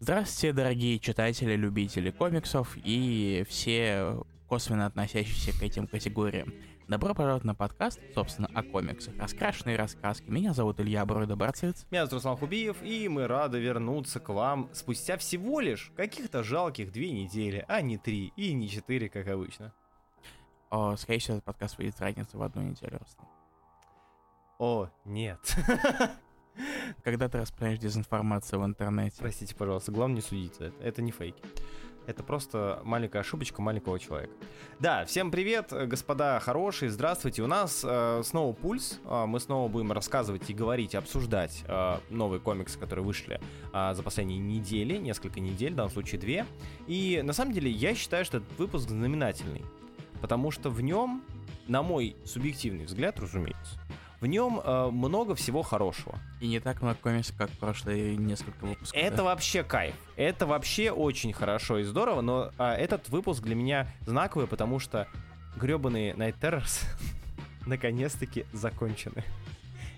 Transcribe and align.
Здравствуйте, 0.00 0.52
дорогие 0.52 1.00
читатели, 1.00 1.56
любители 1.56 2.12
комиксов 2.12 2.76
и 2.76 3.44
все 3.48 4.22
косвенно 4.46 4.86
относящиеся 4.86 5.58
к 5.58 5.60
этим 5.60 5.88
категориям. 5.88 6.54
Добро 6.86 7.14
пожаловать 7.14 7.42
на 7.42 7.56
подкаст, 7.56 7.98
собственно, 8.14 8.48
о 8.54 8.62
комиксах. 8.62 9.18
Раскрашенные 9.18 9.76
рассказки. 9.76 10.30
Меня 10.30 10.54
зовут 10.54 10.78
Илья 10.78 11.04
Бройда 11.04 11.34
Барциц. 11.34 11.84
Меня 11.90 12.06
зовут 12.06 12.12
Руслан 12.12 12.36
Хубиев, 12.36 12.80
и 12.80 13.08
мы 13.08 13.26
рады 13.26 13.58
вернуться 13.58 14.20
к 14.20 14.28
вам 14.28 14.70
спустя 14.72 15.18
всего 15.18 15.58
лишь 15.58 15.90
каких-то 15.96 16.44
жалких 16.44 16.92
две 16.92 17.10
недели, 17.10 17.64
а 17.66 17.80
не 17.80 17.98
три 17.98 18.32
и 18.36 18.52
не 18.52 18.68
четыре, 18.68 19.08
как 19.08 19.26
обычно. 19.26 19.74
О, 20.70 20.96
скорее 20.96 21.18
всего, 21.18 21.38
этот 21.38 21.44
подкаст 21.44 21.76
выйдет 21.76 21.98
разница 21.98 22.38
в 22.38 22.42
одну 22.42 22.62
неделю, 22.62 23.00
Руслан. 23.00 23.28
О, 24.60 24.90
нет. 25.04 25.40
Когда 27.04 27.28
ты 27.28 27.38
распространяешь 27.38 27.80
дезинформацию 27.80 28.60
в 28.60 28.64
интернете. 28.66 29.16
Простите, 29.18 29.54
пожалуйста, 29.54 29.92
главное 29.92 30.16
не 30.16 30.22
судить 30.22 30.54
это. 30.58 30.72
Это 30.82 31.02
не 31.02 31.10
фейки. 31.10 31.42
Это 32.06 32.22
просто 32.22 32.80
маленькая 32.84 33.18
ошибочка 33.18 33.60
маленького 33.60 33.98
человека. 33.98 34.32
Да, 34.80 35.04
всем 35.04 35.30
привет, 35.30 35.74
господа 35.88 36.40
хорошие, 36.40 36.90
здравствуйте. 36.90 37.42
У 37.42 37.46
нас 37.46 37.84
э, 37.86 38.22
снова 38.24 38.54
пульс. 38.54 38.98
Э, 39.04 39.26
мы 39.26 39.38
снова 39.40 39.68
будем 39.68 39.92
рассказывать 39.92 40.48
и 40.48 40.54
говорить, 40.54 40.94
обсуждать 40.94 41.64
э, 41.68 41.98
новые 42.08 42.40
комиксы, 42.40 42.78
которые 42.78 43.04
вышли 43.04 43.38
э, 43.74 43.94
за 43.94 44.02
последние 44.02 44.38
недели, 44.38 44.96
несколько 44.96 45.40
недель, 45.40 45.74
в 45.74 45.76
данном 45.76 45.92
случае 45.92 46.18
две. 46.18 46.46
И 46.86 47.20
на 47.22 47.34
самом 47.34 47.52
деле 47.52 47.70
я 47.70 47.94
считаю, 47.94 48.24
что 48.24 48.38
этот 48.38 48.58
выпуск 48.58 48.88
знаменательный. 48.88 49.62
Потому 50.22 50.50
что 50.50 50.70
в 50.70 50.80
нем, 50.80 51.22
на 51.66 51.82
мой 51.82 52.16
субъективный 52.24 52.86
взгляд, 52.86 53.20
разумеется, 53.20 53.78
в 54.20 54.26
нем 54.26 54.60
э, 54.62 54.90
много 54.90 55.34
всего 55.34 55.62
хорошего. 55.62 56.18
И 56.40 56.48
не 56.48 56.60
так 56.60 56.82
много 56.82 56.98
комиксов, 56.98 57.36
как 57.36 57.50
прошлые 57.50 58.16
несколько 58.16 58.64
выпусков. 58.64 59.00
Это 59.00 59.18
да? 59.18 59.22
вообще 59.24 59.62
кайф. 59.62 59.94
Это 60.16 60.46
вообще 60.46 60.90
очень 60.90 61.32
хорошо 61.32 61.78
и 61.78 61.84
здорово, 61.84 62.20
но 62.20 62.50
э, 62.58 62.64
этот 62.64 63.08
выпуск 63.08 63.42
для 63.42 63.54
меня 63.54 63.88
знаковый, 64.06 64.48
потому 64.48 64.78
что 64.78 65.06
гребаные 65.56 66.14
Night 66.14 66.36
Terrors 66.40 66.84
наконец-таки 67.66 68.44
закончены. 68.52 69.24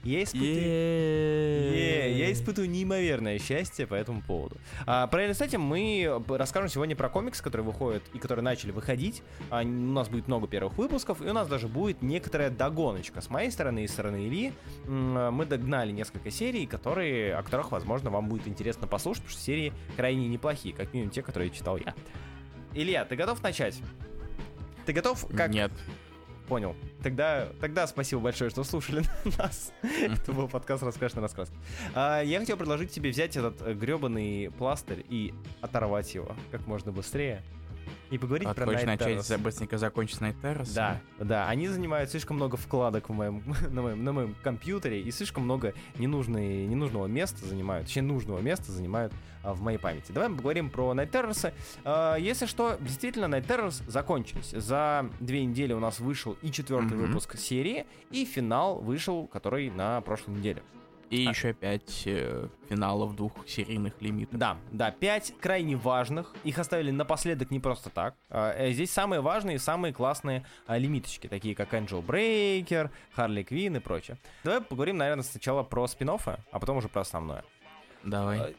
Я 0.03 0.23
испытываю... 0.23 0.55
Yeah. 0.55 2.13
я 2.21 2.33
испытываю 2.33 2.71
неимоверное 2.71 3.39
счастье 3.39 3.87
по 3.87 3.95
этому 3.95 4.23
поводу. 4.23 4.57
А, 4.87 5.07
параллельно 5.07 5.35
с 5.35 5.41
этим 5.41 5.61
мы 5.61 6.23
расскажем 6.29 6.69
сегодня 6.69 6.97
про 6.97 7.09
комиксы, 7.09 7.43
которые 7.43 7.67
выходят 7.67 8.03
и 8.15 8.19
которые 8.19 8.43
начали 8.43 8.71
выходить. 8.71 9.23
А, 9.51 9.63
у 9.63 9.67
нас 9.67 10.09
будет 10.09 10.27
много 10.27 10.47
первых 10.47 10.77
выпусков, 10.79 11.21
и 11.21 11.27
у 11.27 11.33
нас 11.33 11.49
даже 11.49 11.69
будет 11.69 12.03
некоторая 12.03 12.51
догоночка 12.51 13.21
с 13.21 13.29
моей 13.29 13.51
стороны 13.51 13.85
и 13.85 13.87
с 13.87 13.93
стороны 13.93 14.27
Ильи. 14.27 14.53
Мы 14.87 15.45
догнали 15.45 15.93
несколько 15.93 16.31
серий, 16.31 16.67
которые, 16.67 17.35
о 17.35 17.43
которых, 17.43 17.71
возможно, 17.73 18.09
вам 18.11 18.29
будет 18.29 18.49
интересно 18.49 18.87
послушать, 18.87 19.25
потому 19.25 19.33
что 19.33 19.43
серии 19.43 19.73
крайне 19.97 20.29
неплохие, 20.29 20.75
как 20.75 20.95
минимум 20.95 21.11
те, 21.11 21.23
которые 21.23 21.51
читал 21.51 21.77
я. 21.77 21.95
Илья, 22.73 23.05
ты 23.05 23.17
готов 23.17 23.43
начать? 23.43 23.79
Ты 24.87 24.93
готов? 24.93 25.27
Как... 25.37 25.51
Нет 25.51 25.73
понял. 26.51 26.75
Тогда, 27.01 27.47
тогда 27.61 27.87
спасибо 27.87 28.21
большое, 28.21 28.51
что 28.51 28.65
слушали 28.65 29.05
нас. 29.39 29.73
Это 30.03 30.33
был 30.33 30.49
подкаст 30.49 30.83
«Раскрашенный 30.83 31.23
рассказ». 31.23 31.53
А, 31.95 32.23
я 32.23 32.41
хотел 32.41 32.57
предложить 32.57 32.91
тебе 32.91 33.11
взять 33.11 33.37
этот 33.37 33.63
э, 33.63 33.73
гребаный 33.73 34.51
пластырь 34.59 35.07
и 35.09 35.33
оторвать 35.61 36.13
его 36.13 36.35
как 36.51 36.67
можно 36.67 36.91
быстрее 36.91 37.45
и 38.11 38.19
поговорить 38.19 38.49
а 38.49 38.55
про 38.55 38.65
Night 38.65 38.85
начать 38.85 39.41
быстренько 39.41 39.79
закончить 39.79 40.19
Night 40.19 40.35
Terrace? 40.43 40.75
Да, 40.75 41.01
да. 41.21 41.49
Они 41.49 41.69
занимают 41.69 42.11
слишком 42.11 42.35
много 42.35 42.57
вкладок 42.57 43.09
в 43.09 43.13
моем, 43.13 43.45
на, 43.71 43.83
моем, 43.83 44.03
на 44.03 44.13
моем 44.13 44.35
компьютере 44.43 45.01
и 45.01 45.11
слишком 45.13 45.45
много 45.45 45.73
ненужной, 45.99 46.67
ненужного 46.67 47.07
места 47.07 47.47
занимают, 47.47 47.87
точнее 47.87 48.03
нужного 48.03 48.41
места 48.41 48.73
занимают 48.73 49.13
в 49.43 49.61
моей 49.63 49.79
памяти. 49.79 50.13
Давай 50.13 50.29
поговорим 50.31 50.71
про 50.71 50.93
Night 50.93 51.11
Terrace. 51.11 51.53
А, 51.85 52.17
если 52.17 52.47
что, 52.47 52.77
действительно, 52.81 53.27
Night 53.27 53.47
Terrace 53.47 53.89
закончились. 53.89 54.51
За 54.51 55.09
две 55.21 55.45
недели 55.45 55.73
у 55.73 55.81
нас 55.81 56.01
вышел 56.01 56.37
и 56.43 56.51
четвертый 56.51 56.97
mm-hmm. 56.97 57.07
выпуск 57.07 57.37
серии, 57.37 57.87
и 58.11 58.25
финал 58.25 58.81
вышел, 58.81 59.27
который 59.27 59.71
на 59.71 60.01
прошлой 60.01 60.37
неделе. 60.37 60.63
И 61.11 61.27
а. 61.27 61.31
еще 61.31 61.53
пять 61.53 62.05
э, 62.07 62.47
финалов 62.69 63.17
двух 63.17 63.33
серийных 63.49 64.01
лимитов. 64.01 64.39
Да, 64.39 64.59
да, 64.71 64.93
пять 64.93 65.35
крайне 65.41 65.75
важных. 65.75 66.33
Их 66.45 66.57
оставили 66.59 66.93
напоследок 66.93 67.51
не 67.51 67.59
просто 67.59 67.91
так. 67.91 68.15
А, 68.29 68.53
э, 68.57 68.71
здесь 68.71 68.93
самые 68.93 69.21
важные 69.21 69.57
и 69.57 69.59
самые 69.59 69.93
классные 69.93 70.47
а, 70.69 70.79
лимиточки, 70.79 71.27
такие 71.27 71.57
как 71.57 71.75
Angel 71.75 72.05
Breaker, 72.05 72.91
Harley 73.17 73.45
Quinn 73.45 73.77
и 73.77 73.81
прочее. 73.81 74.19
Давай 74.45 74.61
поговорим, 74.61 74.99
наверное, 74.99 75.25
сначала 75.25 75.65
про 75.65 75.89
спин 75.89 76.11
а 76.11 76.59
потом 76.59 76.77
уже 76.77 76.89
про 76.89 77.01
основное. 77.01 77.45
Давай. 78.05 78.57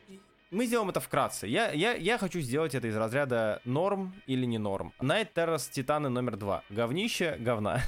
А, 0.51 0.55
мы 0.55 0.65
сделаем 0.65 0.89
это 0.89 0.99
вкратце. 0.99 1.47
Я, 1.47 1.71
я, 1.71 1.93
я 1.93 2.17
хочу 2.17 2.39
сделать 2.41 2.75
это 2.75 2.87
из 2.87 2.95
разряда 2.95 3.61
норм 3.65 4.13
или 4.27 4.45
не 4.45 4.57
норм. 4.57 4.93
Night 4.99 5.29
Terrace 5.33 5.71
Титаны 5.71 6.09
номер 6.09 6.37
два. 6.37 6.63
Говнище, 6.69 7.37
говна. 7.39 7.81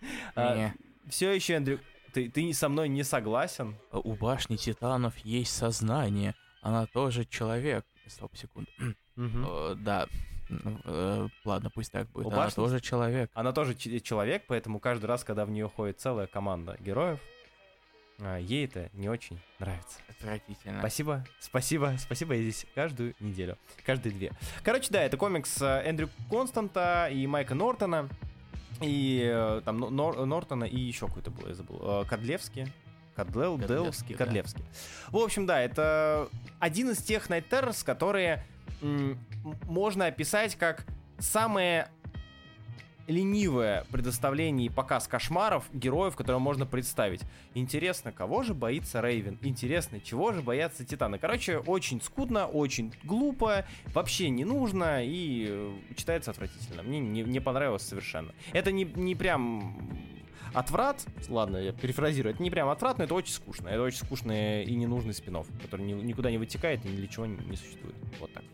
Не. 0.36 0.74
Все 1.08 1.32
еще, 1.32 1.56
Андрю, 1.56 1.78
ты, 2.12 2.30
ты 2.30 2.52
со 2.54 2.68
мной 2.68 2.88
не 2.88 3.02
согласен? 3.02 3.76
У 3.92 4.14
башни 4.14 4.56
титанов 4.56 5.18
есть 5.18 5.54
сознание. 5.54 6.34
Она 6.62 6.86
тоже 6.86 7.24
человек. 7.24 7.84
Стоп, 8.06 8.36
секунду. 8.36 8.70
Угу. 9.16 9.74
Да, 9.76 10.06
э, 10.84 11.28
ладно, 11.44 11.68
пусть 11.68 11.92
так 11.92 12.08
будет. 12.08 12.26
У 12.26 12.30
Она 12.30 12.38
башни... 12.38 12.56
тоже 12.56 12.80
человек. 12.80 13.30
Она 13.34 13.52
тоже 13.52 13.74
человек, 13.74 14.44
поэтому 14.46 14.78
каждый 14.80 15.06
раз, 15.06 15.24
когда 15.24 15.44
в 15.44 15.50
нее 15.50 15.68
ходит 15.68 16.00
целая 16.00 16.26
команда 16.26 16.78
героев, 16.80 17.18
а, 17.20 17.29
ей 18.20 18.66
это 18.66 18.88
не 18.92 19.08
очень 19.08 19.38
нравится. 19.58 19.98
Отвратительно. 20.08 20.78
Спасибо, 20.80 21.24
спасибо, 21.40 21.94
спасибо, 21.98 22.34
я 22.34 22.42
здесь 22.42 22.66
каждую 22.74 23.14
неделю, 23.20 23.56
каждые 23.84 24.12
две. 24.12 24.32
Короче, 24.62 24.88
да, 24.90 25.02
это 25.02 25.16
комикс 25.16 25.60
э, 25.62 25.82
Эндрю 25.86 26.10
Константа 26.30 27.08
и 27.10 27.26
Майка 27.26 27.54
Нортона 27.54 28.08
и 28.80 29.22
э, 29.32 29.62
там 29.64 29.78
Нор, 29.78 30.24
Нортона 30.26 30.64
и 30.64 30.78
еще 30.78 31.06
какой-то 31.08 31.30
был, 31.30 31.48
я 31.48 31.54
забыл, 31.54 31.78
э, 31.82 32.04
Кадлевский. 32.08 32.72
Кадлел, 33.16 33.58
Деловский, 33.58 34.14
Кадлевский. 34.14 34.62
Да. 34.62 35.18
В 35.18 35.22
общем, 35.22 35.44
да, 35.44 35.60
это 35.60 36.28
один 36.58 36.90
из 36.90 36.98
тех 36.98 37.28
Night 37.28 37.44
Terrors, 37.50 37.84
которые 37.84 38.44
м- 38.80 39.18
можно 39.64 40.06
описать 40.06 40.54
как 40.56 40.86
самые 41.18 41.88
ленивое 43.06 43.84
предоставление 43.90 44.66
и 44.66 44.70
показ 44.70 45.08
кошмаров 45.08 45.64
героев, 45.72 46.16
которые 46.16 46.40
можно 46.40 46.66
представить. 46.66 47.22
Интересно, 47.54 48.12
кого 48.12 48.42
же 48.42 48.54
боится 48.54 49.00
Рейвен? 49.00 49.38
Интересно, 49.42 50.00
чего 50.00 50.32
же 50.32 50.42
боятся 50.42 50.84
Титаны? 50.84 51.18
Короче, 51.18 51.58
очень 51.58 52.00
скудно, 52.00 52.46
очень 52.46 52.92
глупо, 53.04 53.64
вообще 53.94 54.30
не 54.30 54.44
нужно 54.44 55.04
и 55.04 55.46
э, 55.48 55.72
читается 55.96 56.30
отвратительно. 56.30 56.82
Мне 56.82 57.00
не, 57.00 57.22
не 57.22 57.40
понравилось 57.40 57.82
совершенно. 57.82 58.32
Это 58.52 58.72
не, 58.72 58.84
не 58.84 59.14
прям 59.14 59.76
отврат, 60.54 61.06
ладно, 61.28 61.56
я 61.56 61.72
перефразирую, 61.72 62.34
это 62.34 62.42
не 62.42 62.50
прям 62.50 62.68
отврат, 62.68 62.98
но 62.98 63.04
это 63.04 63.14
очень 63.14 63.32
скучно. 63.32 63.68
Это 63.68 63.82
очень 63.82 64.04
скучный 64.04 64.64
и 64.64 64.74
ненужный 64.74 65.14
спинов, 65.14 65.46
который 65.62 65.84
ни, 65.84 65.92
никуда 65.92 66.30
не 66.30 66.38
вытекает 66.38 66.84
и 66.84 66.88
ни 66.88 66.96
для 66.96 67.06
чего 67.06 67.26
не, 67.26 67.36
не 67.46 67.56
существует. 67.56 67.94
Вот 68.20 68.32
так. 68.32 68.44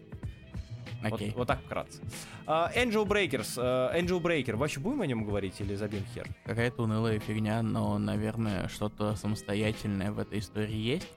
Okay. 1.02 1.28
Вот, 1.28 1.36
вот 1.36 1.48
так 1.48 1.60
вкратце. 1.60 2.02
Uh, 2.46 2.74
Angel 2.74 3.06
Breakers. 3.06 3.56
Uh, 3.56 3.94
Angel 3.94 4.20
Breaker. 4.20 4.56
Вообще 4.56 4.80
будем 4.80 5.02
о 5.02 5.06
нем 5.06 5.24
говорить 5.24 5.60
или 5.60 5.74
забьем 5.74 6.04
хер? 6.14 6.28
Какая-то 6.44 6.82
унылая 6.82 7.18
фигня, 7.18 7.62
но, 7.62 7.98
наверное, 7.98 8.68
что-то 8.68 9.14
самостоятельное 9.16 10.12
в 10.12 10.18
этой 10.18 10.38
истории 10.38 10.76
есть. 10.76 11.08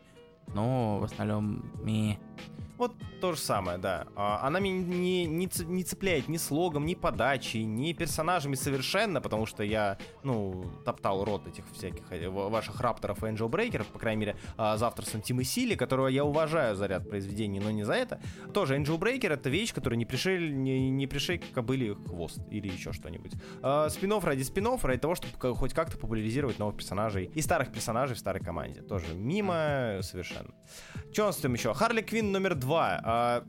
Но 0.54 1.00
в 1.00 1.04
основном 1.04 1.72
ми. 1.84 2.18
Вот 2.80 2.94
то 3.20 3.34
же 3.34 3.38
самое, 3.38 3.78
да. 3.78 4.08
А, 4.16 4.48
она 4.48 4.62
меня 4.62 4.82
не, 4.82 5.26
не, 5.26 5.50
не 5.66 5.84
цепляет 5.84 6.30
ни 6.30 6.38
слогом, 6.38 6.86
ни 6.86 6.96
подачей, 6.96 7.66
ни 7.66 7.92
персонажами 7.92 8.56
совершенно, 8.56 9.20
потому 9.20 9.46
что 9.46 9.64
я, 9.64 9.98
ну, 10.24 10.64
топтал 10.86 11.26
рот 11.26 11.46
этих 11.46 11.66
всяких 11.74 12.10
э, 12.12 12.30
ваших 12.30 12.80
рапторов 12.80 13.22
и 13.22 13.28
Angel 13.28 13.50
Breaker, 13.50 13.84
по 13.84 14.00
крайней 14.00 14.22
мере, 14.22 14.38
а, 14.56 14.78
за 14.78 14.88
авторством 14.88 15.22
Тима 15.22 15.44
Сили, 15.44 15.76
которого 15.76 16.08
я 16.08 16.24
уважаю 16.24 16.78
за 16.78 16.86
ряд 16.86 17.10
произведений, 17.10 17.60
но 17.60 17.70
не 17.70 17.84
за 17.84 17.96
это. 17.96 18.22
Тоже 18.54 18.78
Angel 18.78 18.98
Breaker— 18.98 19.28
это 19.34 19.50
вещь, 19.50 19.74
которая 19.74 19.98
не 19.98 20.06
пришей, 20.06 20.50
не, 20.50 20.90
не 20.90 21.06
пришей 21.06 21.40
кобыли 21.40 21.98
хвост 22.08 22.40
или 22.50 22.70
еще 22.70 22.94
что-нибудь. 22.94 23.34
А, 23.62 23.90
спинов 23.90 24.24
ради 24.24 24.44
спинов, 24.44 24.86
ради 24.86 25.02
того, 25.02 25.16
чтобы 25.16 25.54
хоть 25.54 25.74
как-то 25.74 25.98
популяризировать 25.98 26.60
новых 26.60 26.78
персонажей 26.78 27.30
и 27.36 27.42
старых 27.42 27.74
персонажей 27.74 28.16
в 28.16 28.20
старой 28.20 28.42
команде. 28.42 28.84
Тоже 28.84 29.14
мимо 29.14 30.00
совершенно. 30.02 30.54
Что 31.12 31.24
у 31.24 31.26
нас 31.26 31.36
там 31.36 31.54
еще? 31.54 31.74
Харли 31.74 32.02
Квин 32.02 32.32
номер 32.32 32.56
два 32.56 32.69
2. 32.70 33.02
А, 33.04 33.44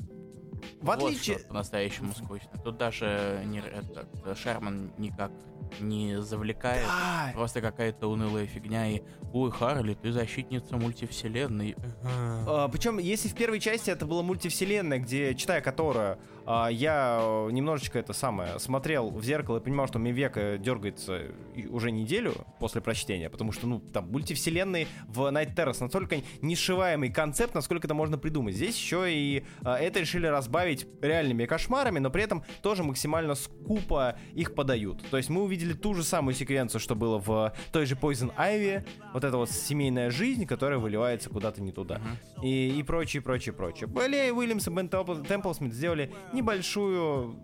в 0.80 0.90
отличие... 0.90 1.36
Вот 1.36 1.48
по-настоящему 1.48 2.12
скучно. 2.14 2.50
Тут 2.64 2.78
даже 2.78 3.42
не, 3.44 3.58
этот, 3.58 4.38
Шерман 4.38 4.92
никак 4.96 5.30
не 5.78 6.22
завлекает. 6.22 6.86
Да. 6.86 7.30
Просто 7.34 7.60
какая-то 7.60 8.08
унылая 8.08 8.46
фигня 8.46 8.88
и 8.88 9.02
«Ой, 9.32 9.50
Харли, 9.50 9.94
ты 9.94 10.10
защитница 10.10 10.76
мультивселенной». 10.78 11.76
А, 12.02 12.68
причем, 12.68 12.98
если 12.98 13.28
в 13.28 13.34
первой 13.34 13.60
части 13.60 13.90
это 13.90 14.06
была 14.06 14.22
мультивселенная, 14.22 14.98
где, 14.98 15.34
читая 15.34 15.60
которую, 15.60 16.18
я 16.46 17.18
э, 17.20 17.48
немножечко 17.52 17.98
это 17.98 18.12
самое 18.12 18.58
смотрел 18.58 19.10
в 19.10 19.22
зеркало 19.24 19.58
и 19.58 19.60
понимал, 19.60 19.86
что 19.88 19.98
мне 19.98 20.12
века 20.12 20.58
дергается 20.58 21.22
и- 21.54 21.66
уже 21.66 21.90
неделю 21.90 22.34
после 22.58 22.80
прочтения, 22.80 23.28
потому 23.30 23.52
что, 23.52 23.66
ну, 23.66 23.80
там, 23.80 24.10
мультивселенные 24.10 24.86
в 25.08 25.20
Night 25.32 25.54
Terrace 25.54 25.78
настолько 25.80 26.16
нешиваемый 26.42 27.10
концепт, 27.10 27.54
насколько 27.54 27.86
это 27.86 27.94
можно 27.94 28.18
придумать. 28.18 28.54
Здесь 28.54 28.76
еще 28.76 29.12
и 29.12 29.44
а, 29.62 29.76
это 29.78 30.00
решили 30.00 30.26
разбавить 30.26 30.86
реальными 31.02 31.46
кошмарами, 31.46 31.98
но 31.98 32.10
при 32.10 32.22
этом 32.22 32.42
тоже 32.62 32.82
максимально 32.82 33.34
скупо 33.34 34.16
их 34.34 34.54
подают. 34.54 35.02
То 35.10 35.16
есть 35.16 35.28
мы 35.30 35.42
увидели 35.42 35.72
ту 35.72 35.94
же 35.94 36.02
самую 36.02 36.34
секвенцию, 36.34 36.80
что 36.80 36.94
было 36.94 37.18
в 37.18 37.52
той 37.72 37.86
же 37.86 37.94
Poison 37.94 38.32
Ivy, 38.36 38.84
вот 39.12 39.24
эта 39.24 39.36
вот 39.36 39.50
семейная 39.50 40.10
жизнь, 40.10 40.46
которая 40.46 40.78
выливается 40.78 41.28
куда-то 41.30 41.62
не 41.62 41.72
туда. 41.72 42.00
И, 42.42 42.78
и 42.78 42.82
прочее, 42.82 43.22
прочее, 43.22 43.52
прочее. 43.52 43.86
Более 43.86 44.32
Уильямс 44.32 44.66
и 44.66 44.70
Бен 44.70 44.86
Темпл- 44.86 45.26
Темплсмит 45.26 45.72
сделали 45.74 46.12
небольшую, 46.32 47.36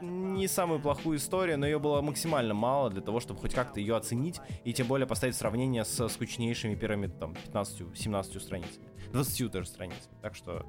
не 0.00 0.48
самую 0.48 0.80
плохую 0.80 1.18
историю, 1.18 1.58
но 1.58 1.66
ее 1.66 1.78
было 1.78 2.00
максимально 2.00 2.54
мало 2.54 2.90
для 2.90 3.00
того, 3.00 3.20
чтобы 3.20 3.40
хоть 3.40 3.54
как-то 3.54 3.80
ее 3.80 3.96
оценить, 3.96 4.40
и 4.64 4.72
тем 4.72 4.86
более 4.86 5.06
поставить 5.06 5.34
в 5.34 5.38
сравнение 5.38 5.84
с 5.84 6.08
скучнейшими 6.08 6.74
первыми 6.74 7.06
там 7.06 7.34
15-17 7.52 8.40
страницами. 8.40 8.86
20 9.12 9.50
даже 9.50 9.66
страницами. 9.66 10.14
Так 10.22 10.34
что 10.34 10.64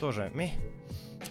тоже 0.00 0.30
мeh. 0.34 0.50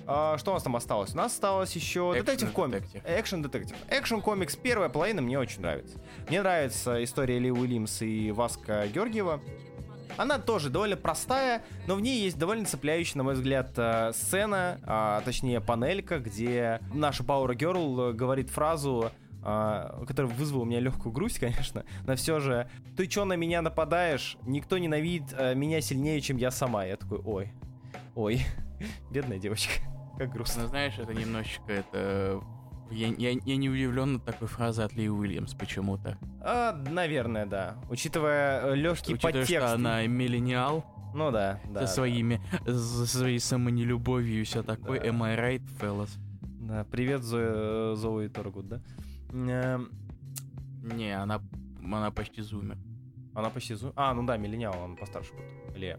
А, 0.06 0.38
что 0.38 0.52
у 0.52 0.54
нас 0.56 0.64
там 0.64 0.76
осталось? 0.76 1.14
У 1.14 1.18
нас 1.18 1.34
осталось 1.34 1.76
еще 1.76 2.14
детектив 2.14 2.52
комик. 2.52 2.82
детектив. 2.82 3.04
Экшен 3.06 3.42
детектив. 3.42 3.78
Экшен 3.90 4.22
комикс 4.22 4.56
первая 4.56 4.90
половина 4.90 5.22
мне 5.22 5.40
очень 5.40 5.62
нравится. 5.62 6.02
Мне 6.28 6.42
нравится 6.42 7.04
история 7.04 7.40
Ли 7.40 7.52
Уильямс 7.52 8.02
и 8.02 8.32
Васка 8.32 8.88
Георгиева. 8.88 9.40
Она 10.16 10.40
тоже 10.40 10.70
довольно 10.70 10.96
простая, 10.96 11.64
но 11.86 11.96
в 11.96 12.02
ней 12.02 12.22
есть 12.22 12.38
довольно 12.38 12.66
цепляющая, 12.66 13.18
на 13.18 13.24
мой 13.24 13.34
взгляд, 13.34 13.72
э, 13.76 14.12
сцена, 14.14 14.80
а, 14.84 15.22
точнее 15.22 15.62
панелька, 15.62 16.20
где 16.20 16.82
наша 16.94 17.24
Power 17.24 17.56
Girl 17.56 18.12
э, 18.12 18.14
говорит 18.14 18.50
фразу, 18.50 19.12
а, 19.44 20.04
которая 20.06 20.32
вызвала 20.34 20.64
у 20.64 20.66
меня 20.66 20.80
легкую 20.80 21.12
грусть, 21.12 21.40
конечно, 21.40 21.86
но 22.06 22.16
все 22.16 22.40
же 22.40 22.70
«Ты 22.96 23.08
чё 23.08 23.26
на 23.26 23.34
меня 23.34 23.62
нападаешь? 23.62 24.38
Никто 24.44 24.78
ненавидит 24.78 25.34
э, 25.38 25.56
меня 25.56 25.82
сильнее, 25.82 26.20
чем 26.22 26.38
я 26.38 26.52
сама». 26.52 26.86
Я 26.86 26.98
такой 26.98 27.20
«Ой, 27.24 27.52
ой, 28.16 28.42
бедная 29.12 29.38
девочка, 29.38 29.74
как 30.18 30.32
грустно». 30.32 30.64
Ну, 30.64 30.70
знаешь, 30.70 30.98
это 30.98 31.14
немножечко 31.14 31.72
это... 31.72 32.42
Я, 32.92 33.08
я, 33.10 33.32
я 33.32 33.58
не 33.58 33.70
удивлен 33.70 34.16
от 34.18 34.26
такой 34.26 34.48
фразы 34.48 34.82
от 34.82 34.94
Ли 34.94 35.10
Уильямс 35.10 35.54
почему-то. 35.54 36.18
А, 36.42 36.74
наверное, 36.90 37.46
да. 37.46 37.76
Учитывая 37.90 38.74
легкий 38.74 39.14
Учитывая, 39.14 39.34
подтекст. 39.42 39.68
что 39.68 39.74
она 39.74 40.06
миллениал, 40.08 40.86
Ну 41.14 41.32
да, 41.32 41.60
да. 41.70 41.86
со 41.86 41.94
своими, 41.96 42.42
со 42.66 43.06
своей 43.06 43.40
самонелюбовью 43.40 44.42
и 44.42 44.44
все 44.44 44.64
такое. 44.64 45.00
Да. 45.02 45.08
Am 45.08 45.24
I 45.24 45.36
right, 45.38 45.64
fellas? 45.80 46.10
Да, 46.42 46.86
привет, 46.90 47.24
Зоя, 47.24 47.96
Зои 47.96 48.28
Торгут, 48.30 48.68
да? 48.68 48.82
Эм, 49.32 49.90
Не, 50.84 51.12
она, 51.18 51.42
она 51.84 52.12
почти 52.12 52.42
зумер. 52.42 52.78
Она 53.34 53.50
почти... 53.50 53.74
зу- 53.74 53.94
А, 53.96 54.14
ну 54.14 54.26
да, 54.26 54.38
миллениал, 54.38 54.76
он 54.82 54.96
постарше 54.96 55.32
будет. 55.34 55.76
Или 55.78 55.98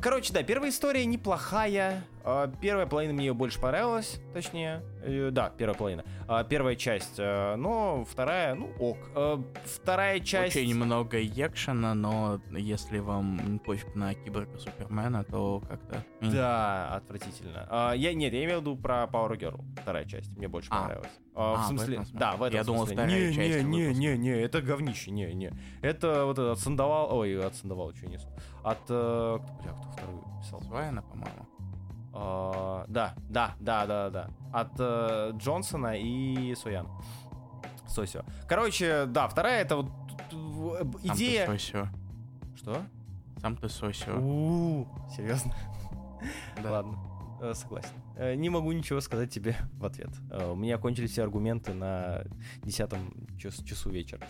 Короче, 0.00 0.32
да, 0.32 0.42
первая 0.42 0.70
история 0.70 1.04
неплохая. 1.04 2.02
А, 2.24 2.46
Первая 2.60 2.86
половина 2.86 3.14
мне 3.14 3.26
ее 3.26 3.34
больше 3.34 3.60
понравилась, 3.60 4.20
точнее. 4.32 4.82
Э, 5.02 5.30
Да, 5.32 5.50
первая 5.50 5.76
половина. 5.76 6.04
А, 6.28 6.44
Первая 6.44 6.76
часть, 6.76 7.14
э, 7.18 7.56
но 7.56 8.04
вторая, 8.04 8.54
ну 8.54 8.70
ок. 8.78 8.96
А, 9.14 9.42
Вторая 9.64 10.20
часть... 10.20 10.56
Очень 10.56 10.76
много 10.76 11.20
экшена, 11.20 11.94
но 11.94 12.40
если 12.52 12.98
вам 13.00 13.58
пофиг 13.64 13.94
на 13.96 14.14
киборга 14.14 14.56
Супермена, 14.58 15.24
то 15.24 15.62
как-то... 15.68 16.04
Да, 16.20 16.94
отвратительно. 16.96 17.66
А, 17.68 17.92
я 17.92 18.14
нет, 18.14 18.32
я 18.32 18.44
имел 18.44 18.58
в 18.58 18.60
виду 18.62 18.76
про 18.76 19.04
Power 19.04 19.36
Girl, 19.38 19.60
вторая 19.82 20.04
часть. 20.04 20.36
Мне 20.36 20.46
больше 20.48 20.68
А. 20.70 20.80
понравилась. 20.82 21.10
А, 21.34 21.54
в 21.56 21.64
в 21.64 21.66
смысле, 21.68 21.94
этом 21.94 22.04
смысле. 22.06 22.18
да, 22.20 22.32
в 22.36 22.42
этом 22.42 22.56
Я 22.58 22.64
думал, 22.64 22.86
смысле. 22.86 22.96
вторая 22.96 23.28
не, 23.28 23.34
часть 23.34 23.64
не, 23.64 23.86
не, 23.86 23.94
не, 23.94 24.18
не, 24.18 24.30
это 24.30 24.60
говнище, 24.62 25.10
не, 25.10 25.32
не. 25.34 25.52
Это 25.80 26.26
вот 26.26 26.38
этот 26.38 26.58
Сандовал, 26.60 27.14
ой, 27.16 27.44
от 27.44 27.54
Сандовала 27.56 27.94
что 27.96 28.06
несу. 28.06 28.28
От, 28.62 28.78
э, 28.88 29.38
кто, 29.42 29.52
бля, 29.62 29.72
кто 29.72 29.90
вторую 29.92 30.22
писал? 30.40 30.62
Свайна, 30.62 31.02
по-моему. 31.02 31.46
А, 32.14 32.84
да, 32.88 33.14
да, 33.28 33.54
да, 33.60 33.86
да, 33.86 34.10
да. 34.10 34.28
От 34.52 34.72
э, 34.78 35.32
Джонсона 35.36 35.96
и 35.98 36.54
Соян. 36.54 36.88
Сосио. 37.86 38.22
Короче, 38.48 39.06
да, 39.06 39.28
вторая 39.28 39.62
это 39.62 39.76
вот 39.76 39.86
э, 40.32 40.84
Сам 41.06 41.14
идея. 41.16 41.46
ты 41.46 41.52
сосио. 41.52 41.86
Что? 42.56 42.82
Сам 43.40 43.56
ты 43.56 43.68
сосио. 43.68 44.18
У, 44.18 44.86
серьезно? 45.14 45.54
Да. 46.62 46.70
Ладно, 46.70 46.98
э, 47.42 47.54
согласен. 47.54 47.90
Э, 48.16 48.34
Не 48.34 48.48
могу 48.50 48.72
ничего 48.72 49.00
сказать 49.00 49.30
тебе 49.30 49.56
в 49.78 49.84
ответ. 49.84 50.10
У 50.50 50.54
меня 50.54 50.78
кончились 50.78 51.10
все 51.12 51.22
аргументы 51.24 51.72
на 51.74 52.24
десятом 52.62 53.26
час- 53.38 53.62
часу 53.64 53.90
вечера. 53.90 54.20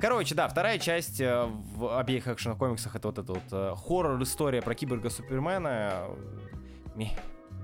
Короче, 0.00 0.34
да, 0.34 0.48
вторая 0.48 0.78
часть 0.78 1.20
в 1.20 1.98
обеих 1.98 2.26
экшн-комиксах 2.28 2.96
это 2.96 3.08
вот 3.08 3.18
эта 3.18 3.32
вот 3.34 3.78
хоррор-история 3.78 4.62
про 4.62 4.74
киборга 4.74 5.10
Супермена. 5.10 6.06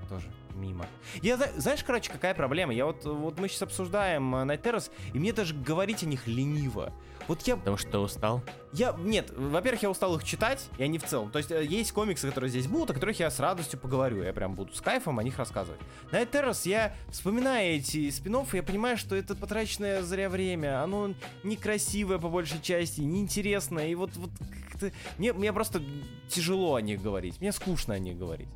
Тоже 0.09 0.27
мимо. 0.55 0.85
Я, 1.21 1.37
зна- 1.37 1.49
знаешь, 1.57 1.83
короче, 1.83 2.11
какая 2.11 2.33
проблема? 2.33 2.73
Я 2.73 2.85
вот, 2.85 3.05
вот 3.05 3.39
мы 3.39 3.47
сейчас 3.47 3.63
обсуждаем 3.63 4.35
э, 4.35 4.39
Night 4.43 4.61
Terrace, 4.61 4.91
и 5.13 5.19
мне 5.19 5.31
даже 5.31 5.53
говорить 5.53 6.03
о 6.03 6.05
них 6.05 6.27
лениво. 6.27 6.91
Вот 7.27 7.43
я 7.43 7.57
Потому 7.57 7.77
что 7.77 7.91
ты 7.91 7.97
устал. 7.99 8.41
я, 8.73 8.95
нет, 8.97 9.29
во-первых, 9.29 9.83
я 9.83 9.91
устал 9.91 10.15
их 10.15 10.23
читать, 10.23 10.67
и 10.79 10.83
они 10.83 10.97
в 10.97 11.03
целом. 11.03 11.29
То 11.29 11.37
есть 11.37 11.51
э, 11.51 11.63
есть 11.63 11.91
комиксы, 11.91 12.27
которые 12.27 12.49
здесь 12.49 12.65
будут, 12.65 12.89
о 12.89 12.93
которых 12.95 13.19
я 13.19 13.29
с 13.29 13.39
радостью 13.39 13.79
поговорю. 13.79 14.23
Я 14.23 14.33
прям 14.33 14.55
буду 14.55 14.73
с 14.73 14.81
кайфом 14.81 15.19
о 15.19 15.23
них 15.23 15.37
рассказывать. 15.37 15.79
На 16.11 16.23
Terrace 16.23 16.67
я, 16.67 16.95
вспоминая 17.09 17.73
эти 17.73 18.09
спин 18.09 18.35
я 18.51 18.63
понимаю, 18.63 18.97
что 18.97 19.15
это 19.15 19.35
потраченное 19.35 20.01
зря 20.01 20.27
время. 20.27 20.81
Оно 20.81 21.13
некрасивое 21.43 22.17
по 22.17 22.29
большей 22.29 22.61
части, 22.61 23.01
неинтересное. 23.01 23.89
И 23.89 23.95
вот, 23.95 24.15
вот 24.15 24.31
как-то... 24.71 24.91
Мне, 25.19 25.31
мне 25.33 25.53
просто 25.53 25.83
тяжело 26.29 26.75
о 26.75 26.81
них 26.81 26.99
говорить. 27.01 27.39
Мне 27.39 27.51
скучно 27.51 27.93
о 27.93 27.99
них 27.99 28.17
говорить. 28.17 28.49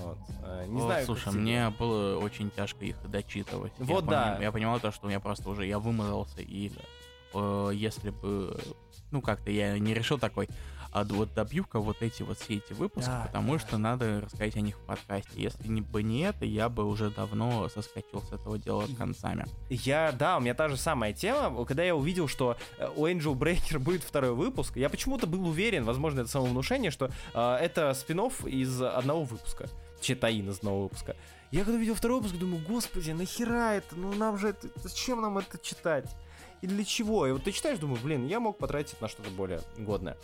Вот. 0.00 0.18
э, 0.44 0.66
Не 0.68 0.80
О, 0.80 0.84
знаю, 0.84 1.06
слушай, 1.06 1.32
мне 1.32 1.70
было 1.78 2.18
очень 2.18 2.50
тяжко 2.50 2.84
их 2.84 2.96
дочитывать. 3.10 3.72
Я 3.78 3.84
Вот 3.84 4.06
да. 4.06 4.34
пони- 4.34 4.44
Я 4.44 4.52
понимал 4.52 4.80
то, 4.80 4.90
что 4.92 5.06
у 5.06 5.08
меня 5.08 5.20
просто 5.20 5.48
уже 5.50 5.66
я 5.66 5.78
вымазался, 5.78 6.40
и 6.40 6.70
э, 7.34 7.70
если 7.74 8.10
бы, 8.10 8.58
ну 9.10 9.20
как-то 9.22 9.50
я 9.50 9.78
не 9.78 9.94
решил 9.94 10.18
такой, 10.18 10.48
а 10.92 11.04
вот 11.04 11.34
добью-ка 11.34 11.78
вот 11.78 12.00
эти 12.00 12.22
вот 12.22 12.38
все 12.38 12.54
эти 12.56 12.72
выпуски, 12.72 13.10
Да, 13.10 13.24
потому 13.26 13.52
да. 13.54 13.58
что 13.58 13.76
надо 13.76 14.22
рассказать 14.22 14.56
о 14.56 14.60
них 14.62 14.76
в 14.78 14.80
подкасте. 14.86 15.28
Если 15.34 15.68
не 15.68 15.82
бы 15.82 16.02
не 16.02 16.20
это, 16.20 16.46
я 16.46 16.70
бы 16.70 16.84
уже 16.86 17.10
давно 17.10 17.68
соскочил 17.68 18.22
с 18.22 18.32
этого 18.32 18.56
дела 18.56 18.84
концами. 18.96 19.44
Я, 19.68 20.10
да, 20.12 20.38
у 20.38 20.40
меня 20.40 20.54
та 20.54 20.68
же 20.68 20.78
самая 20.78 21.12
тема. 21.12 21.66
Когда 21.66 21.82
я 21.82 21.94
увидел, 21.94 22.28
что 22.28 22.56
э, 22.78 22.88
у 22.96 23.06
Angel 23.06 23.34
Breaker 23.34 23.78
будет 23.78 24.04
второй 24.04 24.32
выпуск, 24.32 24.76
я 24.76 24.88
почему-то 24.88 25.26
был 25.26 25.46
уверен, 25.46 25.84
возможно, 25.84 26.20
это 26.20 26.30
самовнушение, 26.30 26.90
что 26.90 27.10
э, 27.34 27.54
это 27.56 27.92
спин 27.92 28.16
из 28.46 28.80
одного 28.80 29.24
выпуска. 29.24 29.68
Читаин 30.00 30.48
из 30.50 30.58
одного 30.58 30.84
выпуска. 30.84 31.16
Я 31.50 31.64
когда 31.64 31.76
увидел 31.76 31.94
второй 31.94 32.18
выпуск, 32.18 32.36
думаю, 32.36 32.62
господи, 32.66 33.12
нахера 33.12 33.74
это? 33.74 33.96
Ну 33.96 34.12
нам 34.14 34.38
же 34.38 34.48
это... 34.48 34.68
Зачем 34.76 35.20
нам 35.20 35.38
это 35.38 35.58
читать? 35.58 36.16
И 36.62 36.66
для 36.66 36.84
чего? 36.84 37.26
И 37.26 37.32
вот 37.32 37.44
ты 37.44 37.52
читаешь, 37.52 37.78
думаю, 37.78 38.00
блин, 38.02 38.26
я 38.26 38.40
мог 38.40 38.58
потратить 38.58 39.00
на 39.00 39.08
что-то 39.08 39.30
более 39.30 39.60
годное. 39.76 40.16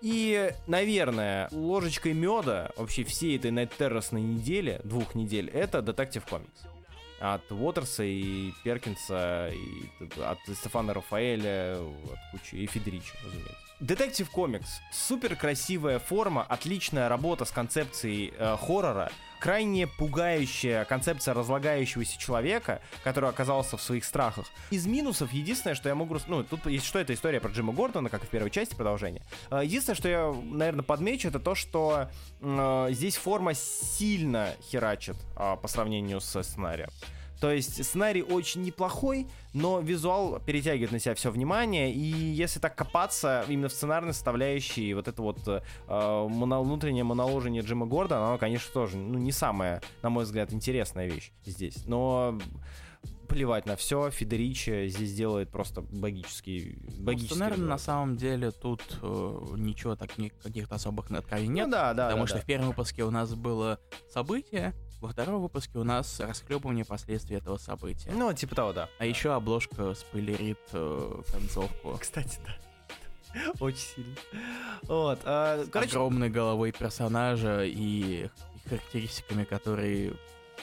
И, 0.00 0.52
наверное, 0.66 1.48
ложечкой 1.50 2.12
меда 2.12 2.70
вообще 2.76 3.04
всей 3.04 3.36
этой 3.36 3.50
Terrace 3.50 4.14
недели, 4.14 4.80
двух 4.84 5.14
недель, 5.14 5.50
это 5.50 5.78
Detective 5.78 6.24
Comics 6.28 6.68
от 7.20 7.52
Уотерса 7.52 8.02
и 8.02 8.52
Перкинса, 8.64 9.50
и 9.52 10.20
от 10.22 10.38
Стефана 10.56 10.94
Рафаэля, 10.94 11.78
от 11.78 12.18
кучи, 12.32 12.54
и 12.54 12.66
Федерича, 12.66 13.14
разумеется. 13.22 13.69
Детектив 13.80 14.28
комикс. 14.28 14.82
Супер 14.92 15.34
красивая 15.36 15.98
форма, 15.98 16.42
отличная 16.42 17.08
работа 17.08 17.46
с 17.46 17.50
концепцией 17.50 18.34
э, 18.36 18.58
хоррора, 18.60 19.10
крайне 19.38 19.86
пугающая 19.86 20.84
концепция 20.84 21.32
разлагающегося 21.32 22.18
человека, 22.18 22.82
который 23.02 23.30
оказался 23.30 23.78
в 23.78 23.82
своих 23.82 24.04
страхах. 24.04 24.48
Из 24.70 24.84
минусов 24.86 25.32
единственное, 25.32 25.74
что 25.74 25.88
я 25.88 25.94
могу... 25.94 26.18
Ну, 26.26 26.44
тут 26.44 26.66
есть 26.66 26.84
что 26.84 26.98
это 26.98 27.14
история 27.14 27.40
про 27.40 27.48
Джима 27.50 27.72
Гордона, 27.72 28.10
как 28.10 28.22
и 28.22 28.26
в 28.26 28.28
первой 28.28 28.50
части 28.50 28.74
продолжения. 28.74 29.22
Э, 29.50 29.62
Единственное, 29.64 29.96
что 29.96 30.08
я, 30.10 30.30
наверное, 30.30 30.82
подмечу, 30.84 31.28
это 31.28 31.38
то, 31.38 31.54
что 31.54 32.10
э, 32.42 32.88
здесь 32.90 33.16
форма 33.16 33.54
сильно 33.54 34.50
херачит 34.70 35.16
а, 35.36 35.56
по 35.56 35.68
сравнению 35.68 36.20
со 36.20 36.42
сценарием. 36.42 36.90
То 37.40 37.50
есть 37.50 37.82
сценарий 37.84 38.22
очень 38.22 38.62
неплохой, 38.62 39.26
но 39.54 39.80
визуал 39.80 40.40
перетягивает 40.40 40.92
на 40.92 40.98
себя 40.98 41.14
все 41.14 41.30
внимание, 41.30 41.92
и 41.92 42.00
если 42.00 42.60
так 42.60 42.76
копаться 42.76 43.44
именно 43.48 43.68
в 43.68 43.72
сценарной 43.72 44.12
составляющей, 44.12 44.92
вот 44.92 45.08
это 45.08 45.22
вот 45.22 45.40
э, 45.46 45.60
моно- 45.88 46.62
внутреннее 46.62 47.04
моноложение 47.04 47.62
Джима 47.62 47.86
Гордона, 47.86 48.28
оно, 48.28 48.38
конечно, 48.38 48.70
тоже 48.72 48.98
ну, 48.98 49.18
не 49.18 49.32
самая, 49.32 49.80
на 50.02 50.10
мой 50.10 50.24
взгляд, 50.24 50.52
интересная 50.52 51.08
вещь 51.08 51.32
здесь. 51.46 51.86
Но 51.86 52.38
плевать 53.30 53.64
на 53.64 53.76
все. 53.76 54.10
Федеричи 54.10 54.88
здесь 54.88 55.14
делает 55.14 55.50
просто 55.50 55.80
богический, 55.80 56.78
богический. 56.98 57.34
Ну, 57.34 57.40
наверное, 57.40 57.68
на 57.68 57.78
самом 57.78 58.16
деле 58.16 58.50
тут 58.50 58.82
э, 59.00 59.40
ничего 59.56 59.96
так 59.96 60.18
ни- 60.18 60.28
каких-то 60.28 60.74
особых 60.74 61.10
откровений 61.10 61.54
нет. 61.54 61.66
Ну 61.66 61.72
да, 61.72 61.94
да, 61.94 62.06
потому 62.06 62.24
да, 62.24 62.26
что 62.26 62.36
да. 62.36 62.42
в 62.42 62.46
первом 62.46 62.68
выпуске 62.68 63.04
у 63.04 63.10
нас 63.10 63.34
было 63.34 63.78
событие, 64.12 64.74
во 65.00 65.08
втором 65.08 65.40
выпуске 65.42 65.78
у 65.78 65.84
нас 65.84 66.20
расхлебывание 66.20 66.84
последствий 66.84 67.36
этого 67.36 67.56
события. 67.56 68.10
Ну, 68.12 68.32
типа 68.32 68.54
того, 68.54 68.72
да. 68.72 68.88
А 68.98 69.06
еще 69.06 69.32
обложка 69.32 69.94
спойлерит 69.94 70.58
э, 70.72 71.22
концовку. 71.32 71.96
Кстати, 72.00 72.38
да. 72.46 72.56
Очень 73.60 73.78
сильно. 73.78 74.16
Вот. 74.82 75.20
а, 75.24 75.64
короче, 75.70 75.90
Огромной 75.92 76.30
головой 76.30 76.72
персонажа 76.72 77.62
и 77.64 78.28
характеристиками, 78.68 79.44
которые 79.44 80.14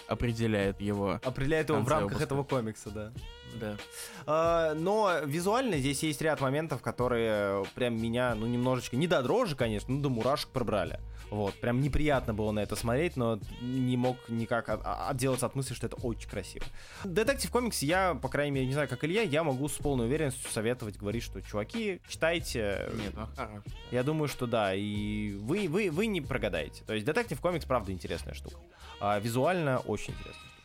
определяют 0.08 0.80
его. 0.82 1.20
определяет 1.24 1.70
его 1.70 1.80
в 1.80 1.88
рамках 1.88 2.20
выпуска. 2.20 2.24
этого 2.24 2.44
комикса, 2.44 2.90
да. 2.92 3.12
Да. 3.56 3.78
А, 4.26 4.74
Но 4.76 5.20
визуально 5.26 5.78
здесь 5.78 6.04
есть 6.04 6.22
ряд 6.22 6.42
моментов, 6.42 6.82
которые 6.82 7.66
прям 7.76 8.00
меня, 8.00 8.36
ну, 8.36 8.46
немножечко, 8.46 8.96
не 8.96 9.08
до 9.08 9.22
дрожи, 9.22 9.56
конечно, 9.56 9.94
ну, 9.94 10.02
до 10.02 10.10
мурашек 10.10 10.50
пробрали. 10.50 11.00
Вот, 11.30 11.56
прям 11.56 11.82
неприятно 11.82 12.34
было 12.34 12.52
на 12.52 12.60
это 12.62 12.78
смотреть, 12.78 13.18
но 13.18 13.38
не 13.60 13.98
мог 13.98 14.18
никак 14.30 14.70
а- 14.70 15.10
отделаться 15.10 15.46
от 15.46 15.56
мысли, 15.56 15.74
что 15.74 15.88
это 15.88 15.98
очень 15.98 16.30
красиво. 16.30 16.66
Детектив 17.04 17.52
комикс 17.52 17.82
я, 17.82 18.14
по 18.16 18.30
крайней 18.30 18.52
мере, 18.52 18.66
не 18.68 18.74
знаю, 18.74 18.88
как 18.88 19.04
Илья, 19.04 19.24
я 19.24 19.44
могу 19.44 19.68
с 19.68 19.74
полной 19.74 20.06
уверенностью 20.06 20.50
советовать, 20.50 20.98
говорить, 20.98 21.24
что, 21.24 21.42
чуваки, 21.42 22.00
читайте. 22.08 22.90
Нет, 22.94 23.14
ну 23.14 23.28
хорошо. 23.36 23.62
Я 23.92 24.04
думаю, 24.04 24.30
что 24.30 24.48
да, 24.48 24.74
и 24.74 25.34
вы, 25.34 25.68
вы, 25.68 25.90
вы 25.92 26.06
не 26.08 26.22
прогадаете. 26.22 26.84
То 26.86 26.94
есть 26.94 27.06
детектив 27.06 27.40
комикс, 27.42 27.66
правда, 27.66 27.92
интересная 27.92 28.34
штука. 28.34 28.56
А 29.02 29.20
визуально 29.20 29.80
очень 29.80 30.14
интересная 30.14 30.34
штука. 30.34 30.57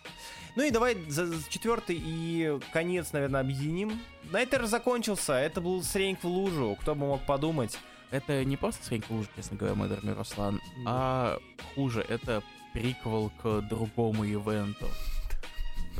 Ну 0.54 0.62
и 0.64 0.70
давай 0.70 0.96
за, 1.08 1.26
за 1.26 1.50
четвертый 1.50 1.98
и 1.98 2.58
конец, 2.72 3.12
наверное, 3.12 3.40
объединим. 3.40 4.00
Найтер 4.30 4.66
закончился, 4.66 5.34
это 5.34 5.60
был 5.60 5.82
срень 5.82 6.16
в 6.20 6.24
лужу, 6.24 6.76
кто 6.80 6.94
бы 6.94 7.06
мог 7.06 7.24
подумать. 7.24 7.78
Это 8.10 8.44
не 8.44 8.58
просто 8.58 8.84
срень 8.84 9.02
хуже, 9.02 9.28
честно 9.34 9.56
говоря, 9.56 9.74
мой 9.74 9.88
дорогой 9.88 10.12
Руслан, 10.12 10.60
а 10.86 11.38
хуже, 11.74 12.04
это 12.06 12.42
приквел 12.74 13.32
к 13.42 13.62
другому 13.62 14.24
ивенту. 14.24 14.86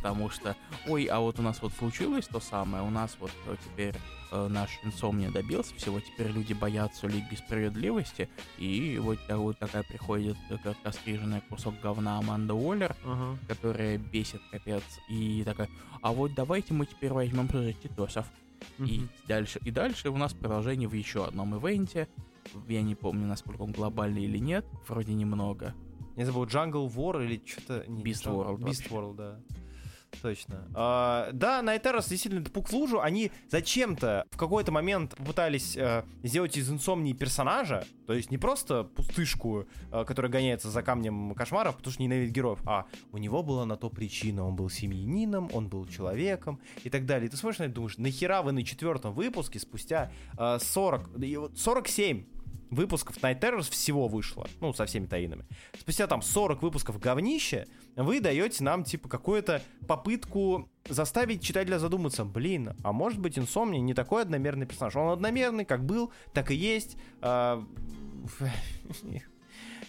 Потому 0.02 0.30
что, 0.30 0.56
ой, 0.88 1.04
а 1.04 1.20
вот 1.20 1.38
у 1.38 1.42
нас 1.42 1.62
вот 1.62 1.72
случилось 1.74 2.26
то 2.26 2.40
самое, 2.40 2.82
у 2.82 2.90
нас 2.90 3.16
вот 3.20 3.30
э, 3.46 3.54
теперь 3.64 3.94
э, 4.32 4.48
наш 4.48 4.70
инсомния 4.82 5.30
добился 5.30 5.74
всего, 5.76 6.00
теперь 6.00 6.26
люди 6.32 6.54
боятся 6.54 7.06
Лиги 7.06 7.36
Справедливости, 7.36 8.28
и 8.58 8.98
вот, 9.00 9.18
та- 9.28 9.36
вот 9.36 9.58
такая 9.58 9.84
приходит 9.84 10.36
э, 10.50 10.56
как 10.62 10.76
расстриженная 10.82 11.40
кусок 11.48 11.74
говна 11.80 12.18
Аманда 12.18 12.54
Уоллер, 12.54 12.96
которая 13.46 13.96
бесит 13.98 14.40
капец, 14.50 14.82
и 15.08 15.44
такая, 15.44 15.68
а 16.02 16.12
вот 16.12 16.34
давайте 16.34 16.74
мы 16.74 16.86
теперь 16.86 17.12
возьмем 17.12 17.46
титосов. 17.48 18.26
И 18.78 19.06
дальше, 19.28 19.60
и 19.64 19.70
дальше 19.70 20.10
у 20.10 20.16
нас 20.16 20.32
продолжение 20.34 20.88
в 20.88 20.94
еще 20.94 21.24
одном 21.26 21.56
ивенте. 21.56 22.08
Я 22.68 22.82
не 22.82 22.94
помню, 22.96 23.26
насколько 23.26 23.62
он 23.62 23.70
глобальный 23.72 24.24
или 24.24 24.38
нет. 24.38 24.64
Вроде 24.88 25.14
немного. 25.14 25.74
Не 26.16 26.24
забыл, 26.24 26.44
Jungle 26.44 26.88
War 26.92 27.24
или 27.24 27.40
что-то... 27.44 27.84
Beast 27.88 28.24
Jung- 28.26 28.34
World 28.36 28.58
Beast 28.58 28.64
вообще. 28.64 28.88
World, 28.90 29.16
да. 29.16 29.40
Точно. 30.20 30.68
А, 30.74 31.30
да, 31.32 31.62
Найтерос 31.62 32.08
действительно 32.08 32.44
тупук 32.44 32.68
в 32.68 32.72
лужу. 32.72 33.00
Они 33.00 33.32
зачем-то 33.48 34.24
в 34.30 34.36
какой-то 34.36 34.72
момент 34.72 35.16
попытались 35.16 35.76
э, 35.76 36.04
сделать 36.22 36.56
из 36.56 36.70
инсомнии 36.70 37.12
персонажа, 37.12 37.84
то 38.06 38.12
есть 38.12 38.30
не 38.30 38.38
просто 38.38 38.84
пустышку, 38.84 39.66
э, 39.90 40.04
которая 40.04 40.30
гоняется 40.30 40.70
за 40.70 40.82
камнем 40.82 41.34
кошмаров, 41.34 41.76
потому 41.76 41.92
что 41.92 42.02
ненавидит 42.02 42.34
героев, 42.34 42.58
а 42.66 42.86
у 43.12 43.18
него 43.18 43.42
была 43.42 43.64
на 43.64 43.76
то 43.76 43.90
причина. 43.90 44.46
Он 44.46 44.54
был 44.54 44.68
семьянином, 44.68 45.50
он 45.52 45.68
был 45.68 45.86
человеком 45.86 46.60
и 46.84 46.90
так 46.90 47.06
далее. 47.06 47.28
И 47.28 47.30
ты 47.30 47.36
смотришь 47.36 47.60
на 47.60 47.64
это 47.64 47.74
думаешь, 47.74 47.98
нахера 47.98 48.42
вы 48.42 48.52
на 48.52 48.64
четвертом 48.64 49.14
выпуске 49.14 49.58
спустя 49.58 50.12
э, 50.38 50.58
40, 50.60 51.18
да 51.18 51.26
и 51.26 51.36
вот 51.36 51.58
47 51.58 52.24
выпусков 52.72 53.18
Night 53.18 53.38
Terrors 53.40 53.70
всего 53.70 54.08
вышло, 54.08 54.48
ну, 54.60 54.72
со 54.72 54.86
всеми 54.86 55.06
таинами. 55.06 55.44
Спустя 55.78 56.06
там 56.06 56.22
40 56.22 56.62
выпусков 56.62 56.98
говнища, 56.98 57.66
вы 57.96 58.20
даете 58.20 58.64
нам, 58.64 58.82
типа, 58.82 59.08
какую-то 59.08 59.62
попытку 59.86 60.68
заставить 60.88 61.42
читателя 61.42 61.78
задуматься, 61.78 62.24
блин, 62.24 62.74
а 62.82 62.92
может 62.92 63.20
быть 63.20 63.38
Инсомния 63.38 63.80
не 63.80 63.94
такой 63.94 64.22
одномерный 64.22 64.66
персонаж. 64.66 64.96
Он 64.96 65.12
одномерный, 65.12 65.64
как 65.64 65.84
был, 65.84 66.10
так 66.32 66.50
и 66.50 66.54
есть. 66.54 66.96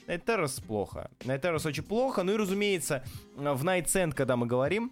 Terrors 0.05 0.61
плохо. 0.65 1.09
Terrors 1.19 1.65
очень 1.65 1.83
плохо. 1.83 2.23
Ну 2.23 2.33
и, 2.33 2.35
разумеется, 2.35 3.03
в 3.35 3.63
Send, 3.63 4.13
когда 4.13 4.35
мы 4.35 4.45
говорим, 4.45 4.91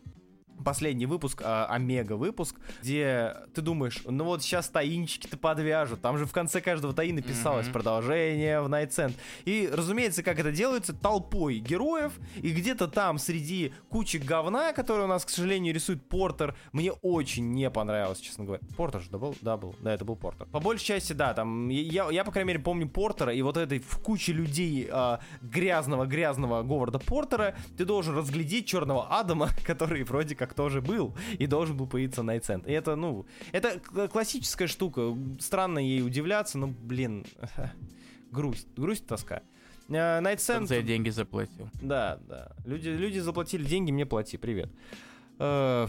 последний 0.64 1.06
выпуск, 1.06 1.42
а, 1.44 1.66
омега 1.68 2.14
выпуск, 2.14 2.56
где 2.82 3.36
ты 3.54 3.62
думаешь, 3.62 4.02
ну 4.06 4.24
вот 4.26 4.42
сейчас 4.44 4.70
таинчики-то 4.70 5.38
подвяжут. 5.38 6.02
Там 6.02 6.18
же 6.18 6.26
в 6.26 6.32
конце 6.32 6.62
каждого 6.62 6.94
таина 6.94 7.22
писалось 7.22 7.66
Мгм. 7.68 7.74
продолжение 7.74 8.62
в 8.62 8.68
Night 8.68 8.90
Send. 8.90 9.14
И, 9.46 9.70
разумеется, 9.72 10.24
как 10.24 10.40
это 10.40 10.52
делается, 10.52 10.94
толпой 10.94 11.60
героев, 11.60 12.14
и 12.36 12.52
где-то 12.52 12.88
там 12.88 13.18
среди 13.18 13.74
кучи 13.90 14.18
говна, 14.18 14.74
которые 14.74 15.06
у 15.06 15.08
нас, 15.10 15.26
к 15.26 15.30
сожалению, 15.30 15.74
рисует 15.74 16.08
Портер, 16.08 16.56
мне 16.72 16.92
очень 16.92 17.52
не 17.54 17.70
понравилось, 17.70 18.20
честно 18.20 18.46
говоря. 18.46 18.62
Портер 18.78 19.02
же, 19.02 19.10
да, 19.10 19.18
был? 19.18 19.36
Да, 19.42 19.58
был. 19.58 19.76
Да, 19.80 19.94
это 19.94 20.06
был 20.06 20.16
Портер. 20.16 20.48
По 20.48 20.60
большей 20.60 20.86
части, 20.86 21.14
да, 21.14 21.34
там, 21.34 21.70
я, 21.70 22.10
я, 22.10 22.24
по 22.24 22.32
крайней 22.32 22.50
мере, 22.50 22.60
помню 22.60 22.88
Портера, 22.88 23.34
и 23.34 23.42
вот 23.42 23.58
этой 23.58 23.80
в 23.80 23.98
куче 24.00 24.34
людей 24.34 24.88
а, 24.92 25.20
грязного-грязного 25.42 26.64
Говарда 26.64 27.00
Портера 27.00 27.56
ты 27.78 27.86
должен 27.86 28.18
разглядеть 28.18 28.68
черного 28.68 29.08
Адама, 29.10 29.50
который 29.66 30.04
вроде 30.04 30.36
как 30.36 30.51
тоже 30.54 30.82
был, 30.82 31.16
и 31.38 31.48
должен 31.48 31.78
был 31.78 31.88
появиться 31.88 32.22
Send. 32.22 32.68
И 32.68 32.72
это, 32.72 32.96
ну, 32.96 33.26
это 33.52 33.80
классическая 34.08 34.68
штука. 34.68 35.16
Странно 35.40 35.80
ей 35.80 36.02
удивляться, 36.04 36.58
но, 36.58 36.68
блин, 36.68 37.26
грусть, 38.32 38.68
грусть, 38.76 39.08
тоска. 39.08 39.44
Э, 39.90 40.22
Send... 40.22 40.68
за 40.68 40.82
деньги 40.82 41.10
заплатил. 41.10 41.70
Да, 41.82 42.20
да. 42.28 42.52
Люди, 42.66 42.90
люди 42.90 43.20
заплатили 43.20 43.64
деньги, 43.64 43.92
мне 43.92 44.06
плати. 44.06 44.38
Привет. 44.38 44.70
Э, 45.40 45.88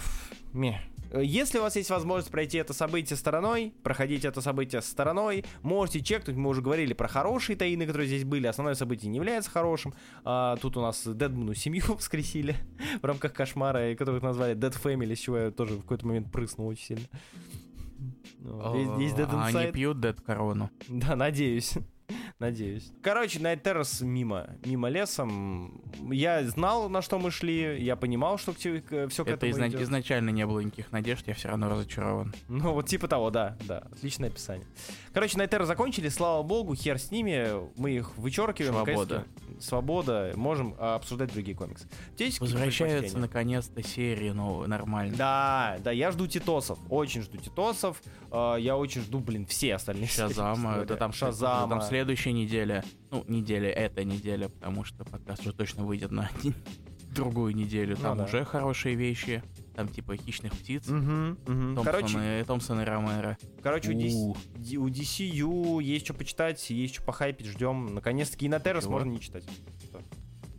ме. 0.53 0.81
Э, 1.13 1.23
Если 1.23 1.59
у 1.59 1.63
вас 1.63 1.77
есть 1.77 1.91
возможность 1.91 2.31
пройти 2.31 2.59
это 2.59 2.73
событие 2.73 3.17
стороной, 3.17 3.75
проходить 3.83 4.25
это 4.25 4.41
событие 4.41 4.81
стороной, 4.83 5.45
можете 5.63 6.01
чекнуть, 6.01 6.37
мы 6.37 6.49
уже 6.51 6.63
говорили 6.63 6.95
про 6.95 7.09
хорошие 7.09 7.57
таины, 7.57 7.87
которые 7.87 8.09
здесь 8.09 8.25
были, 8.25 8.47
основное 8.47 8.75
событие 8.75 9.11
не 9.11 9.17
является 9.17 9.51
хорошим. 9.51 9.95
А, 10.25 10.57
тут 10.57 10.77
у 10.77 10.81
нас 10.81 11.07
Дедмуну 11.07 11.55
семью 11.55 11.85
воскресили 11.89 12.57
в 13.03 13.05
рамках 13.05 13.33
кошмара, 13.33 13.95
которых 13.95 14.23
назвали 14.23 14.57
Dead 14.57 14.75
Family, 14.83 15.15
с 15.15 15.19
чего 15.21 15.39
я 15.39 15.51
тоже 15.51 15.75
в 15.75 15.83
какой-то 15.83 16.07
момент 16.07 16.33
прыснул 16.33 16.67
очень 16.69 16.85
сильно. 16.85 17.07
Есть, 18.99 19.17
Dead 19.17 19.29
А 19.31 19.47
они 19.47 19.57
Inside. 19.57 19.73
пьют 19.73 20.01
Дед 20.01 20.21
Корону. 20.21 20.71
Да, 20.89 21.15
надеюсь. 21.15 21.75
Надеюсь. 22.43 22.91
Короче, 23.03 23.39
Night 23.39 23.63
Terrace 23.63 24.05
мимо, 24.05 24.49
мимо 24.65 24.89
лесом. 24.89 25.81
Я 26.11 26.43
знал, 26.49 26.89
на 26.89 27.01
что 27.01 27.21
мы 27.21 27.31
шли, 27.31 27.81
я 27.81 27.95
понимал, 27.95 28.37
что 28.37 28.53
все 28.53 28.81
к 28.81 28.93
Это 28.93 29.31
этому 29.31 29.53
изна- 29.53 29.69
идет. 29.69 29.83
изначально 29.83 30.31
не 30.31 30.45
было 30.45 30.59
никаких 30.59 30.91
надежд, 30.91 31.29
я 31.29 31.35
все 31.35 31.49
равно 31.51 31.69
разочарован. 31.69 32.35
Ну, 32.49 32.73
вот 32.73 32.87
типа 32.87 33.07
того, 33.07 33.31
да, 33.31 33.57
да. 33.69 33.85
Отличное 33.93 34.29
описание. 34.29 34.67
Короче, 35.13 35.39
Night 35.39 35.51
Terror 35.51 35.67
закончили, 35.67 36.09
слава 36.09 36.43
богу, 36.43 36.75
хер 36.75 36.99
с 36.99 37.13
ними. 37.13 37.49
Мы 37.77 37.93
их 37.93 38.17
вычеркиваем. 38.19 38.75
Свобода. 38.75 39.25
Свобода. 39.61 40.33
Можем 40.35 40.75
а, 40.81 40.97
обсуждать 40.97 41.33
другие 41.33 41.57
комиксы. 41.57 41.87
Какие-то 42.13 42.41
Возвращаются 42.41 43.19
наконец-то 43.19 43.85
серии, 43.85 44.31
ну, 44.31 44.67
нормально. 44.67 45.15
Да, 45.17 45.79
да, 45.85 45.93
я 45.93 46.11
жду 46.11 46.27
Титосов. 46.27 46.81
Очень 46.91 47.23
жду 47.23 47.39
Титосов. 47.39 48.03
А, 48.33 48.57
я 48.57 48.77
очень 48.77 49.03
жду, 49.03 49.21
блин, 49.21 49.47
все 49.47 49.77
остальные 49.77 50.09
серии, 50.09 50.29
честно 50.29 50.45
Шазама, 50.57 50.71
говоря. 50.73 50.89
да 50.89 50.97
там 50.97 51.13
Шазама. 51.13 51.69
Там 51.77 51.83
следующая 51.83 52.32
неделя, 52.33 52.85
ну, 53.11 53.25
неделя, 53.29 53.71
эта 53.71 54.05
неделя, 54.05 54.49
потому 54.49 54.85
что 54.85 55.05
подкаст 55.05 55.41
уже 55.43 55.53
точно 55.53 55.85
выйдет 55.85 56.11
на 56.11 56.31
другую 57.15 57.55
неделю. 57.55 57.97
Ну 57.97 58.03
Там 58.03 58.19
да. 58.19 58.25
уже 58.25 58.45
хорошие 58.45 58.95
вещи, 58.95 59.43
там 59.75 59.89
типа 59.89 60.17
хищных 60.17 60.53
птиц, 60.53 60.87
Мгм, 60.89 61.39
мгм. 61.47 61.75
Томпсон, 61.77 61.85
Короче, 61.85 62.41
и, 62.41 62.45
Томпсон 62.45 62.81
и 62.81 62.85
Ромеро. 62.85 63.37
Короче, 63.63 63.91
у, 63.91 63.95
DC, 63.95 64.13
У. 64.15 64.37
Ди- 64.57 64.79
у 64.79 64.89
DCU 64.89 65.83
есть 65.83 66.05
что 66.07 66.15
почитать, 66.15 66.71
есть 66.71 66.95
что 66.95 67.05
похайпить, 67.05 67.47
ждем. 67.47 67.95
Наконец-таки 67.95 68.47
и 68.47 68.49
на 68.49 68.61
Террас 68.61 68.85
Чего? 68.85 68.93
можно 68.95 69.11
не 69.11 69.21
читать. 69.21 69.45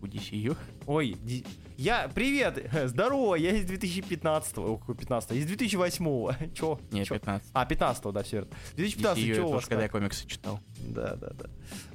У 0.04 0.06
DCU. 0.06 0.58
Ой, 0.86 1.16
Ди- 1.22 1.46
я... 1.78 2.10
Привет! 2.14 2.70
Здорово! 2.90 3.36
Я 3.36 3.52
из 3.56 3.64
2015 3.64 4.58
Ой, 4.58 4.78
какой 4.78 4.96
15 4.96 5.32
Из 5.32 5.46
2008 5.46 6.52
Чё? 6.54 6.78
Не, 6.92 7.06
Чё? 7.06 7.14
15. 7.16 7.52
А, 7.54 7.66
15 7.66 8.04
да, 8.12 8.22
все 8.24 8.36
верно. 8.38 8.52
2015 8.76 9.24
DCU 9.24 9.36
чё 9.36 9.48
у 9.48 9.52
вас 9.54 9.66
когда 9.66 9.84
я 9.84 9.90
комиксы 9.90 10.28
читал. 10.28 10.60
Да, 10.90 11.16
да, 11.16 11.30
да. 11.32 11.46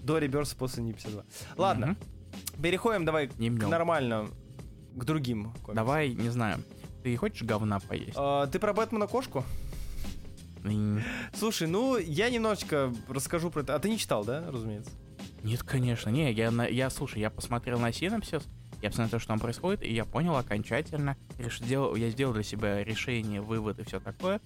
До 0.01 0.17
Реберса 0.17 0.57
после 0.57 0.83
не 0.83 0.95
52. 0.95 1.23
Ладно, 1.59 1.87
Мгм. 1.89 2.63
переходим 2.63 3.05
давай 3.05 3.29
Не 3.37 3.51
к 3.51 3.53
мнем. 3.53 3.69
нормально, 3.69 4.29
к 4.97 5.05
другим 5.05 5.53
комиксам. 5.53 5.75
Давай, 5.75 6.15
не 6.15 6.31
знаю, 6.31 6.63
ты 7.05 7.15
хочешь 7.19 7.43
говна 7.43 7.79
поесть? 7.79 8.15
А, 8.17 8.47
ты 8.47 8.59
про 8.59 8.73
Бэтмена 8.73 9.07
кошку? 9.07 9.45
Слушай, 11.35 11.69
ну, 11.69 11.99
я 11.99 12.31
немножечко 12.31 12.93
расскажу 13.09 13.51
про 13.51 13.61
это. 13.61 13.75
А 13.75 13.79
ты 13.79 13.89
не 13.91 13.99
читал, 13.99 14.25
да, 14.25 14.51
разумеется? 14.51 14.91
Нет, 15.43 15.63
конечно, 15.63 16.11
не, 16.11 16.33
я, 16.33 16.51
на- 16.51 16.67
я, 16.67 16.91
слушай, 16.91 17.21
я 17.21 17.31
посмотрел 17.31 17.79
на 17.79 17.93
синопсис, 17.93 18.43
Я 18.83 18.91
посмотрел 18.91 19.11
то, 19.11 19.19
что 19.19 19.29
там 19.29 19.39
происходит, 19.41 19.83
и 19.83 19.93
я 19.93 20.05
понял 20.05 20.37
окончательно, 20.37 21.17
реш... 21.39 21.61
дел... 21.61 21.95
я 21.95 22.11
сделал 22.11 22.33
для 22.35 22.43
себя 22.43 22.83
решение, 22.85 23.41
вывод 23.41 23.79
и 23.79 23.85
все 23.85 24.01
такое, 24.01 24.41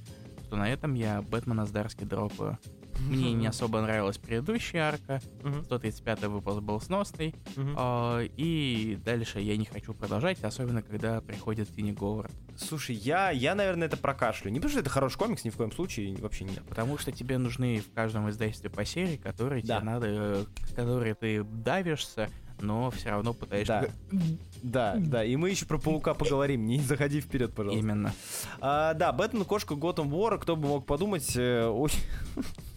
что 0.46 0.56
на 0.56 0.68
этом 0.70 0.94
я 0.94 1.22
Бэтмена 1.22 1.66
с 1.66 1.70
Дарски 1.70 2.04
дропаю. 2.04 2.58
Мне 3.00 3.32
не 3.32 3.46
особо 3.46 3.80
нравилась 3.80 4.18
предыдущая 4.18 4.82
арка. 4.88 5.20
135 5.64 6.24
выпуск 6.24 6.60
был 6.60 6.80
сносный. 6.80 7.34
А, 7.76 8.20
и 8.20 8.98
дальше 9.04 9.40
я 9.40 9.56
не 9.56 9.64
хочу 9.64 9.94
продолжать, 9.94 10.42
особенно 10.44 10.82
когда 10.82 11.20
приходит 11.20 11.68
Финни 11.68 11.92
Говард. 11.92 12.32
Слушай, 12.56 12.96
я, 12.96 13.30
я, 13.30 13.54
наверное, 13.54 13.88
это 13.88 13.96
прокашлю. 13.96 14.50
Не 14.50 14.58
потому 14.60 14.70
что 14.72 14.80
это 14.80 14.90
хороший 14.90 15.18
комикс, 15.18 15.44
ни 15.44 15.50
в 15.50 15.56
коем 15.56 15.72
случае, 15.72 16.16
вообще 16.16 16.44
нет. 16.44 16.62
Потому 16.68 16.98
что 16.98 17.10
тебе 17.12 17.38
нужны 17.38 17.80
в 17.80 17.92
каждом 17.92 18.28
издательстве 18.30 18.70
по 18.70 18.84
серии, 18.84 19.16
которые 19.16 19.62
Да. 19.62 19.78
тебе 19.78 19.84
надо, 19.90 20.06
э, 20.08 20.44
которые 20.76 21.14
ты 21.14 21.42
давишься, 21.44 22.28
но 22.60 22.90
все 22.90 23.10
равно 23.10 23.32
пытаешься... 23.34 23.90
Да, 24.12 24.22
да, 24.62 24.94
да. 24.98 25.24
И 25.24 25.34
мы 25.36 25.50
еще 25.50 25.66
про 25.66 25.78
паука 25.78 26.14
поговорим. 26.14 26.66
Не 26.66 26.80
заходи 26.80 27.20
вперед, 27.20 27.52
пожалуйста. 27.54 27.80
Именно. 27.84 28.12
А, 28.60 28.94
да, 28.94 29.12
Бэтмен, 29.12 29.44
кошка, 29.44 29.74
Готэм 29.74 30.08
Вор, 30.08 30.38
кто 30.38 30.54
бы 30.54 30.68
мог 30.68 30.86
подумать, 30.86 31.36
э, 31.36 31.66
очень... 31.66 31.98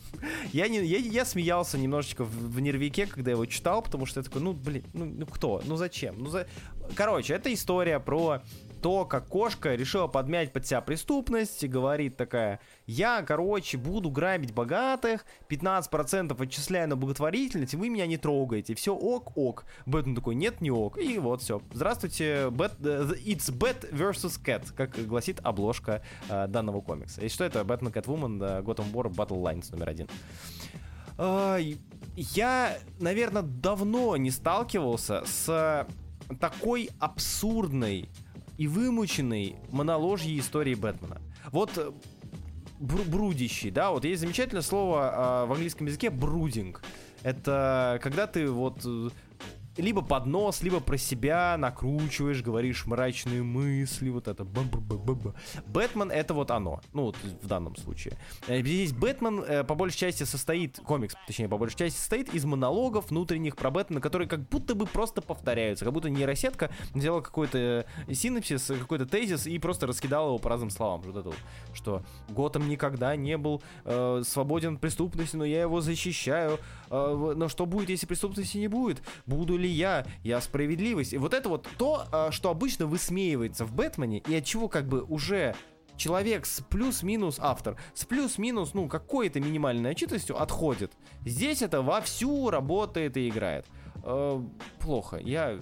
Я, 0.53 0.67
не, 0.67 0.83
я, 0.83 0.97
я 0.97 1.25
смеялся 1.25 1.77
немножечко 1.77 2.23
в, 2.23 2.29
в 2.29 2.59
нервике, 2.59 3.07
когда 3.07 3.31
его 3.31 3.45
читал, 3.45 3.81
потому 3.81 4.05
что 4.05 4.19
я 4.19 4.23
такой, 4.23 4.41
ну, 4.41 4.53
блин, 4.53 4.83
ну, 4.93 5.05
ну 5.05 5.25
кто? 5.25 5.61
Ну 5.65 5.75
зачем? 5.77 6.15
Ну, 6.17 6.29
за... 6.29 6.47
Короче, 6.95 7.33
это 7.33 7.53
история 7.53 7.99
про 7.99 8.41
то, 8.85 9.03
как 9.03 9.27
кошка 9.29 9.73
решила 9.73 10.05
подмять 10.05 10.53
под 10.53 10.67
себя 10.67 10.79
преступность 10.79 11.63
и 11.63 11.67
говорит 11.67 12.17
такая, 12.17 12.59
я, 12.85 13.23
короче, 13.23 13.79
буду 13.79 14.11
грабить 14.11 14.53
богатых, 14.53 15.25
15% 15.49 16.39
отчисляю 16.39 16.89
на 16.89 16.95
благотворительность, 16.95 17.73
и 17.73 17.77
вы 17.77 17.89
меня 17.89 18.05
не 18.05 18.17
трогаете. 18.17 18.75
Все 18.75 18.93
ок-ок. 18.93 19.65
Бэтмен 19.87 20.13
такой, 20.15 20.35
нет, 20.35 20.61
не 20.61 20.69
ок. 20.69 20.99
И 20.99 21.17
вот 21.17 21.41
все. 21.41 21.63
Здравствуйте, 21.73 22.51
Бэт, 22.51 22.73
э, 22.83 23.07
It's 23.25 23.51
Bat 23.51 23.91
vs. 23.91 24.39
Cat, 24.45 24.71
как 24.75 25.03
гласит 25.07 25.39
обложка 25.41 26.03
э, 26.29 26.45
данного 26.45 26.81
комикса. 26.81 27.21
И 27.21 27.29
что 27.29 27.43
это? 27.43 27.63
Бэтмен 27.63 27.91
Кэтвумен, 27.91 28.39
э, 28.39 28.61
Gotham 28.61 28.91
War 28.91 29.11
Battle 29.11 29.41
Lines 29.41 29.71
номер 29.71 29.89
один. 29.89 30.07
Я, 32.15 32.77
наверное, 32.99 33.41
давно 33.41 34.15
не 34.15 34.29
сталкивался 34.29 35.23
с 35.25 35.87
такой 36.39 36.91
абсурдной 36.99 38.09
и 38.57 38.67
вымученной 38.67 39.55
моноложьей 39.71 40.39
истории 40.39 40.75
Бэтмена. 40.75 41.21
Вот 41.51 41.71
э, 41.77 41.91
бру- 42.79 43.09
брудящий, 43.09 43.71
да, 43.71 43.91
вот 43.91 44.05
есть 44.05 44.21
замечательное 44.21 44.61
слово 44.61 45.11
а, 45.13 45.45
в 45.45 45.51
английском 45.51 45.87
языке 45.87 46.09
брудинг. 46.09 46.81
Это 47.23 47.99
когда 48.01 48.27
ты 48.27 48.47
вот 48.47 48.81
э, 48.85 49.09
либо 49.77 50.01
под 50.01 50.25
нос, 50.25 50.61
либо 50.61 50.79
про 50.79 50.97
себя 50.97 51.55
накручиваешь, 51.57 52.41
говоришь 52.41 52.85
мрачные 52.85 53.43
мысли, 53.43 54.09
вот 54.09 54.27
это. 54.27 54.45
Бэтмен 54.45 56.11
это 56.11 56.33
вот 56.33 56.51
оно, 56.51 56.81
ну 56.93 57.03
вот 57.03 57.17
в 57.41 57.47
данном 57.47 57.75
случае. 57.75 58.17
Э, 58.47 58.61
Здесь 58.61 58.93
Бэтмен 58.93 59.39
э, 59.39 59.63
по 59.63 59.75
большей 59.75 59.97
части 59.97 60.23
состоит, 60.23 60.79
комикс, 60.79 61.15
точнее, 61.27 61.47
по 61.47 61.57
большей 61.57 61.77
части 61.77 61.97
состоит 61.97 62.33
из 62.33 62.45
монологов 62.45 63.09
внутренних 63.09 63.55
про 63.55 63.71
Бэтмена, 63.71 64.01
которые 64.01 64.27
как 64.27 64.47
будто 64.49 64.75
бы 64.75 64.85
просто 64.85 65.21
повторяются, 65.21 65.85
как 65.85 65.93
будто 65.93 66.09
нейросетка 66.09 66.69
взяла 66.93 67.21
какой-то 67.21 67.85
синапсис, 68.11 68.65
какой-то 68.67 69.05
тезис 69.05 69.47
и 69.47 69.57
просто 69.59 69.87
раскидала 69.87 70.27
его 70.27 70.37
по 70.39 70.49
разным 70.49 70.69
словам. 70.69 71.01
Вот 71.01 71.15
это 71.15 71.29
вот, 71.29 71.37
что 71.73 72.03
Готэм 72.29 72.67
никогда 72.67 73.15
не 73.15 73.37
был 73.37 73.61
э, 73.83 74.21
свободен 74.25 74.75
от 74.75 74.81
преступности, 74.81 75.35
но 75.35 75.45
я 75.45 75.61
его 75.61 75.81
защищаю. 75.81 76.59
Э, 76.89 77.33
но 77.35 77.47
что 77.49 77.65
будет, 77.65 77.89
если 77.89 78.05
преступности 78.05 78.57
не 78.57 78.67
будет? 78.67 79.01
Буду 79.25 79.57
ли 79.57 79.64
я? 79.67 80.05
Я 80.23 80.41
справедливость. 80.41 81.13
И 81.13 81.17
вот 81.17 81.33
это 81.33 81.49
вот 81.49 81.67
то, 81.77 82.07
э, 82.11 82.31
что 82.31 82.49
обычно 82.49 82.85
высмеивается 82.85 83.65
в 83.65 83.73
Бэтмене, 83.73 84.19
и 84.19 84.35
от 84.35 84.45
чего 84.45 84.67
как 84.67 84.87
бы 84.87 85.03
уже 85.03 85.55
человек 85.97 86.45
с 86.45 86.61
плюс-минус 86.61 87.37
автор, 87.39 87.77
с 87.93 88.05
плюс-минус, 88.05 88.73
ну, 88.73 88.87
какой-то 88.87 89.39
минимальной 89.39 89.83
начитостью 89.83 90.41
отходит. 90.41 90.91
Здесь 91.25 91.61
это 91.61 91.81
вовсю 91.81 92.49
работает 92.49 93.17
и 93.17 93.29
играет. 93.29 93.65
Э, 94.03 94.41
плохо. 94.79 95.17
Я... 95.17 95.59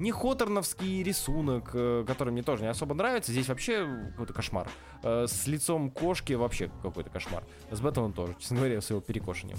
Не 0.00 0.10
Хоторновский 0.10 1.04
рисунок, 1.04 1.70
э, 1.72 2.04
который 2.04 2.30
мне 2.30 2.42
тоже 2.42 2.64
не 2.64 2.68
особо 2.68 2.94
нравится, 2.94 3.30
здесь 3.30 3.48
вообще 3.48 3.86
какой-то 4.10 4.32
кошмар. 4.32 4.68
Э, 5.04 5.26
С 5.28 5.46
лицом 5.46 5.90
кошки 5.90 6.32
вообще 6.32 6.68
какой-то 6.82 7.10
кошмар. 7.10 7.44
С 7.70 7.80
Бэтменом 7.80 8.12
тоже, 8.12 8.34
честно 8.40 8.56
говоря, 8.56 8.80
с 8.80 8.90
его 8.90 9.00
перекошением. 9.00 9.58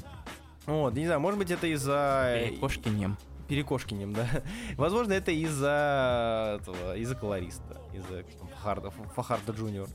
Вот, 0.66 0.94
не 0.94 1.06
знаю, 1.06 1.22
может 1.22 1.40
быть 1.40 1.52
это 1.52 1.68
из-за... 1.68 2.50
Кошкинем. 2.60 3.18
Перекошкинем, 3.48 4.14
да. 4.14 4.28
Возможно, 4.78 5.14
это 5.14 5.32
из-за 5.32 6.60
этого, 6.62 6.98
из-за 6.98 7.16
колориста, 7.16 7.82
из-за 7.94 8.24
Фахардо, 8.56 8.90
Фахардо 8.90 9.52
Джуниор. 9.52 9.88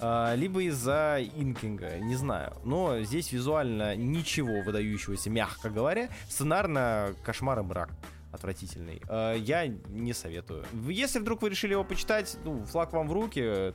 А, 0.00 0.34
либо 0.34 0.62
из-за 0.62 1.18
инкинга, 1.36 1.98
не 1.98 2.14
знаю. 2.14 2.54
Но 2.64 3.00
здесь 3.00 3.32
визуально 3.32 3.96
ничего 3.96 4.60
выдающегося, 4.60 5.30
мягко 5.30 5.70
говоря. 5.70 6.08
Сценарно 6.28 7.14
кошмар 7.24 7.58
и 7.60 7.62
мрак 7.62 7.90
отвратительный. 8.32 9.02
А, 9.08 9.34
я 9.34 9.66
не 9.66 10.12
советую. 10.12 10.64
Если 10.88 11.18
вдруг 11.18 11.42
вы 11.42 11.50
решили 11.50 11.72
его 11.72 11.84
почитать, 11.84 12.36
ну, 12.44 12.64
флаг 12.64 12.92
вам 12.92 13.08
в 13.08 13.12
руки, 13.12 13.74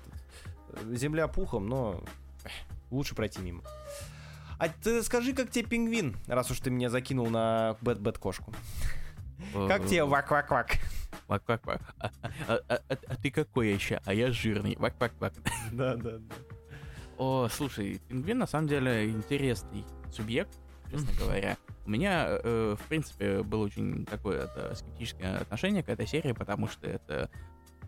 земля 0.91 1.27
пухом, 1.27 1.67
но 1.67 2.03
лучше 2.91 3.15
пройти 3.15 3.41
мимо. 3.41 3.63
А 4.59 4.69
ты 4.69 5.03
скажи, 5.03 5.33
как 5.33 5.49
тебе 5.49 5.65
пингвин, 5.65 6.15
раз 6.27 6.51
уж 6.51 6.59
ты 6.59 6.69
меня 6.69 6.89
закинул 6.89 7.29
на 7.29 7.75
бэт-бэт-кошку. 7.81 8.53
Как 9.67 9.85
тебе 9.85 10.03
вак-вак-вак? 10.05 10.77
Вак-вак-вак. 11.27 11.81
А, 11.99 12.11
а- 12.47 12.59
а- 12.69 12.81
а- 12.89 13.15
ты 13.15 13.31
какой 13.31 13.71
еще? 13.73 14.01
А 14.05 14.13
я 14.13 14.31
жирный. 14.31 14.75
Вак-вак-вак. 14.77 15.33
Да, 15.71 15.95
да, 15.95 16.17
да. 16.17 16.35
О, 17.17 17.47
слушай, 17.49 18.01
пингвин 18.09 18.39
на 18.39 18.47
самом 18.47 18.67
деле 18.67 19.09
интересный 19.09 19.85
субъект, 20.11 20.51
честно 20.91 21.09
говоря. 21.17 21.57
У 21.85 21.89
меня, 21.89 22.25
э, 22.27 22.75
в 22.79 22.87
принципе, 22.87 23.43
было 23.43 23.65
очень 23.65 24.05
такое 24.05 24.45
это, 24.45 24.73
скептическое 24.75 25.37
отношение 25.39 25.83
к 25.83 25.89
этой 25.89 26.07
серии, 26.07 26.31
потому 26.31 26.67
что 26.67 26.87
это 26.87 27.29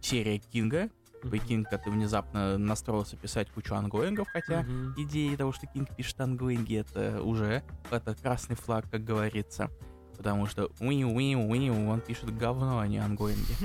серия 0.02 0.38
Кинга. 0.38 0.89
Вы 1.24 1.39
Кинг 1.39 1.70
это 1.72 1.89
внезапно 1.89 2.58
настроился 2.58 3.18
писать 3.18 3.50
кучу 3.50 3.74
ангоингов, 3.74 4.28
хотя 4.32 4.63
идея 4.98 5.36
того, 5.38 5.52
что 5.54 5.65
Кинг 5.65 5.96
пишет 5.96 6.22
ангоинги, 6.22 6.78
это 6.78 7.22
уже 7.24 7.63
это 7.89 8.13
красный 8.15 8.56
флаг, 8.56 8.86
как 8.91 9.04
говорится. 9.04 9.72
Потому 10.17 10.47
что 10.47 10.71
уи 10.80 11.04
уи 11.04 11.36
уи 11.36 11.69
он 11.69 12.01
пишет 12.01 12.36
говно, 12.38 12.80
а 12.80 12.88
не 12.88 12.97
ангоинги. 12.97 13.56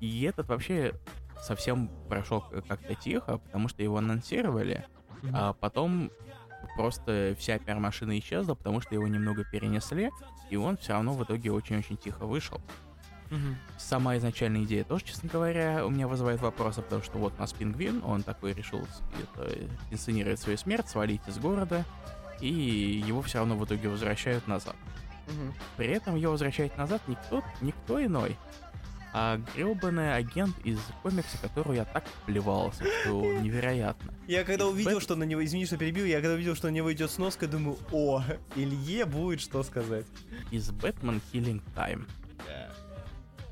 И 0.00 0.22
этот 0.22 0.48
вообще 0.48 0.94
совсем 1.42 1.90
прошел 2.08 2.44
как-то 2.68 2.94
тихо, 2.94 3.38
потому 3.38 3.68
что 3.68 3.82
его 3.82 3.98
анонсировали, 3.98 4.86
а 5.32 5.52
потом 5.52 6.10
просто 6.76 7.34
вся 7.38 7.58
пиар-машина 7.58 8.18
исчезла, 8.18 8.54
потому 8.54 8.80
что 8.80 8.94
его 8.94 9.06
немного 9.06 9.44
перенесли, 9.44 10.10
и 10.50 10.56
он 10.56 10.76
все 10.76 10.92
равно 10.92 11.12
в 11.12 11.22
итоге 11.24 11.52
очень-очень 11.52 11.96
тихо 11.96 12.26
вышел. 12.26 12.60
Сама 13.78 14.16
изначальная 14.18 14.62
идея 14.64 14.84
тоже, 14.84 15.04
честно 15.04 15.28
говоря, 15.28 15.86
у 15.86 15.90
меня 15.90 16.06
вызывает 16.06 16.40
вопросы, 16.42 16.82
потому 16.82 17.02
что 17.02 17.18
вот 17.18 17.32
у 17.36 17.40
нас 17.40 17.52
пингвин, 17.52 18.02
он 18.04 18.22
такой 18.22 18.52
решил 18.52 18.86
это, 19.22 19.58
инсценировать 19.90 20.38
свою 20.38 20.58
смерть, 20.58 20.88
свалить 20.88 21.22
из 21.26 21.38
города, 21.38 21.84
и 22.42 23.02
его 23.06 23.22
все 23.22 23.38
равно 23.38 23.56
в 23.56 23.64
итоге 23.64 23.88
возвращают 23.88 24.46
назад. 24.46 24.76
При 25.76 25.86
этом 25.86 26.16
его 26.16 26.32
возвращает 26.32 26.76
назад 26.76 27.00
никто, 27.06 27.42
никто 27.60 28.04
иной, 28.04 28.36
а 29.14 29.38
гребаный 29.54 30.14
агент 30.14 30.58
из 30.64 30.78
комикса, 31.02 31.38
которого 31.40 31.72
я 31.74 31.84
так 31.84 32.04
плевался, 32.26 32.84
что 33.02 33.22
невероятно. 33.40 34.12
Я 34.26 34.42
когда 34.44 34.66
увидел, 34.66 34.98
Бэт- 34.98 35.02
что 35.02 35.16
на 35.16 35.24
него, 35.24 35.44
извини, 35.44 35.64
что 35.66 35.76
перебил, 35.76 36.04
я 36.04 36.20
когда 36.20 36.34
увидел, 36.34 36.54
что 36.56 36.66
на 36.68 36.72
него 36.72 36.92
идет 36.92 37.10
сноска, 37.10 37.46
думаю, 37.46 37.78
о, 37.92 38.22
Илье 38.56 39.04
будет 39.06 39.40
что 39.40 39.62
сказать. 39.62 40.06
Из 40.50 40.70
Batman 40.70 41.20
Killing 41.32 41.62
Time, 41.76 42.04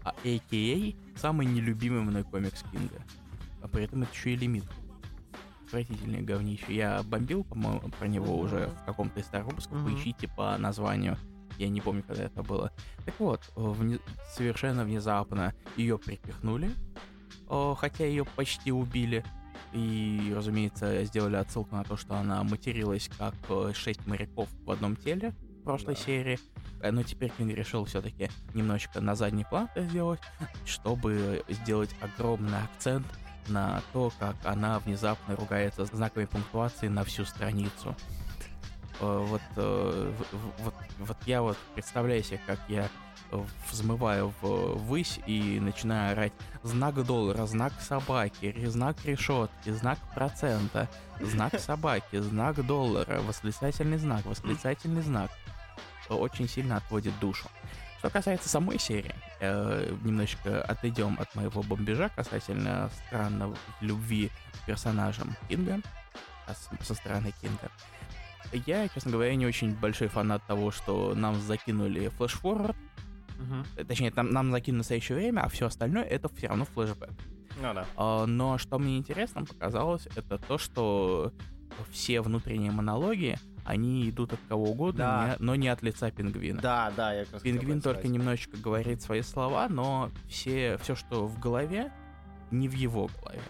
а 0.02 0.14
a.k.a. 0.24 1.18
самый 1.18 1.46
нелюбимый 1.46 2.00
мной 2.00 2.24
комикс 2.24 2.64
Кинга. 2.72 3.02
А 3.62 3.68
при 3.68 3.84
этом 3.84 4.02
это 4.02 4.12
еще 4.12 4.30
и 4.32 4.36
лимит. 4.36 4.64
Отвратительное 5.70 6.20
говнище. 6.22 6.74
Я 6.74 7.02
бомбил, 7.04 7.44
по-моему, 7.44 7.80
про 7.98 8.06
него 8.08 8.36
уже 8.38 8.66
в 8.82 8.84
каком-то 8.86 9.20
из 9.20 9.26
старых 9.26 9.46
выпусков. 9.48 9.78
Мгм. 9.78 9.92
Поищите 9.94 10.26
по 10.28 10.58
названию. 10.58 11.16
Я 11.58 11.68
не 11.68 11.80
помню, 11.80 12.02
когда 12.02 12.24
это 12.24 12.42
было. 12.42 12.72
Так 13.04 13.14
вот, 13.20 13.52
вне- 13.54 14.00
совершенно 14.34 14.84
внезапно 14.84 15.54
ее 15.76 15.96
припихнули, 15.98 16.70
о, 17.48 17.74
хотя 17.76 18.04
ее 18.04 18.24
почти 18.24 18.72
убили. 18.72 19.24
И, 19.72 20.32
разумеется, 20.34 21.04
сделали 21.04 21.36
отсылку 21.36 21.76
на 21.76 21.84
то, 21.84 21.96
что 21.96 22.16
она 22.16 22.42
материлась 22.42 23.08
как 23.16 23.34
э, 23.48 23.70
шесть 23.72 24.04
моряков 24.08 24.48
в 24.64 24.70
одном 24.72 24.96
теле 24.96 25.32
в 25.60 25.62
прошлой 25.62 25.94
Да. 25.94 26.00
серии. 26.00 26.38
Э, 26.82 26.90
Но 26.90 27.04
теперь 27.04 27.30
Кинг 27.38 27.52
решил 27.54 27.84
все-таки 27.84 28.28
немножечко 28.54 29.00
на 29.00 29.14
задний 29.14 29.44
план 29.44 29.68
это 29.76 29.86
сделать, 29.86 30.20
чтобы 30.64 31.44
сделать 31.48 31.94
огромный 32.00 32.58
акцент 32.64 33.06
на 33.50 33.82
то, 33.92 34.12
как 34.18 34.36
она 34.44 34.78
внезапно 34.78 35.36
ругается 35.36 35.84
знаковой 35.84 36.26
пунктуации 36.26 36.88
на 36.88 37.04
всю 37.04 37.24
страницу. 37.24 37.94
э, 39.00 39.24
вот, 39.28 39.42
э, 39.56 40.12
вот, 40.58 40.74
вот 40.98 41.16
я 41.26 41.42
вот 41.42 41.58
представляю 41.74 42.22
себе, 42.22 42.40
как 42.46 42.58
я 42.68 42.88
взмываю 43.70 44.34
в 44.40 44.74
высь 44.74 45.20
и 45.26 45.60
начинаю 45.60 46.12
орать 46.12 46.32
знак 46.62 47.04
доллара, 47.04 47.46
знак 47.46 47.72
собаки, 47.80 48.66
знак 48.66 48.96
решетки, 49.04 49.70
знак 49.70 49.98
процента, 50.14 50.88
знак 51.20 51.58
собаки, 51.60 52.18
знак 52.18 52.64
доллара, 52.66 53.20
восклицательный 53.20 53.98
знак, 53.98 54.24
восклицательный 54.26 55.02
знак. 55.02 55.30
Очень 56.08 56.48
сильно 56.48 56.78
отводит 56.78 57.18
душу. 57.20 57.48
Что 58.00 58.08
касается 58.08 58.48
самой 58.48 58.78
серии, 58.78 59.14
э, 59.40 59.94
немножечко 60.04 60.62
отойдем 60.62 61.18
от 61.20 61.34
моего 61.34 61.62
бомбежа 61.62 62.08
касательно 62.08 62.88
странной 63.06 63.54
любви 63.82 64.30
к 64.54 64.66
персонажам 64.66 65.36
Кинга, 65.50 65.82
а 66.46 66.54
со 66.82 66.94
стороны 66.94 67.34
Кинга. 67.42 67.70
Я, 68.66 68.88
честно 68.88 69.10
говоря, 69.10 69.34
не 69.34 69.44
очень 69.44 69.74
большой 69.74 70.08
фанат 70.08 70.42
того, 70.46 70.70
что 70.70 71.14
нам 71.14 71.38
закинули 71.42 72.08
флешфорвард, 72.08 72.74
э, 73.76 73.84
точнее, 73.84 74.10
там, 74.12 74.30
нам 74.30 74.50
закинули 74.50 74.78
настоящее 74.78 75.18
время, 75.18 75.42
а 75.42 75.50
все 75.50 75.66
остальное 75.66 76.04
это 76.04 76.30
все 76.34 76.46
равно 76.46 76.64
флешбэк. 76.64 77.10
Ну 77.60 77.74
да. 77.74 77.84
А, 77.98 78.24
Но 78.24 78.56
что 78.56 78.78
мне 78.78 78.96
интересно 78.96 79.44
показалось, 79.44 80.08
это 80.16 80.38
то, 80.38 80.56
что 80.56 81.34
все 81.90 82.22
внутренние 82.22 82.72
монологи, 82.72 83.38
они 83.70 84.08
идут 84.10 84.32
от 84.32 84.40
кого 84.48 84.70
угодно, 84.70 84.98
Да. 85.04 85.28
не- 85.38 85.44
но 85.44 85.54
не 85.54 85.68
от 85.68 85.82
лица 85.82 86.10
пингвина. 86.10 86.60
Да, 86.60 86.92
да, 86.96 87.14
я 87.14 87.24
как 87.24 87.34
раз 87.34 87.42
Пингвин 87.42 87.80
только 87.80 88.00
сказать. 88.00 88.16
немножечко 88.18 88.56
говорит 88.56 89.00
свои 89.02 89.22
слова, 89.22 89.68
но 89.68 90.10
все, 90.28 90.78
все, 90.82 90.94
что 90.94 91.26
в 91.26 91.38
голове, 91.38 91.92
не 92.50 92.68
в 92.68 92.72
его 92.74 93.08
голове. 93.22 93.40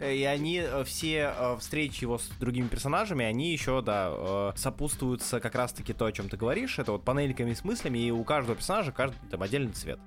Э, 0.00 0.12
И 0.14 0.24
они 0.24 0.56
э, 0.58 0.82
все 0.84 1.32
э, 1.36 1.56
встречи 1.58 2.02
его 2.02 2.18
с 2.18 2.28
другими 2.40 2.66
персонажами, 2.66 3.24
они 3.24 3.52
еще, 3.52 3.80
да, 3.80 4.52
сопутствуются 4.56 5.38
как 5.40 5.54
раз-таки 5.54 5.92
то, 5.92 6.06
о 6.06 6.12
чем 6.12 6.28
ты 6.28 6.36
говоришь. 6.36 6.78
Это 6.80 6.90
вот 6.92 7.04
панельками 7.04 7.52
с 7.54 7.62
мыслями, 7.64 7.98
и 7.98 8.10
у 8.10 8.24
каждого 8.24 8.56
персонажа 8.56 8.90
каждый 8.90 9.16
там 9.30 9.40
отдельный 9.42 9.72
цвет. 9.72 10.00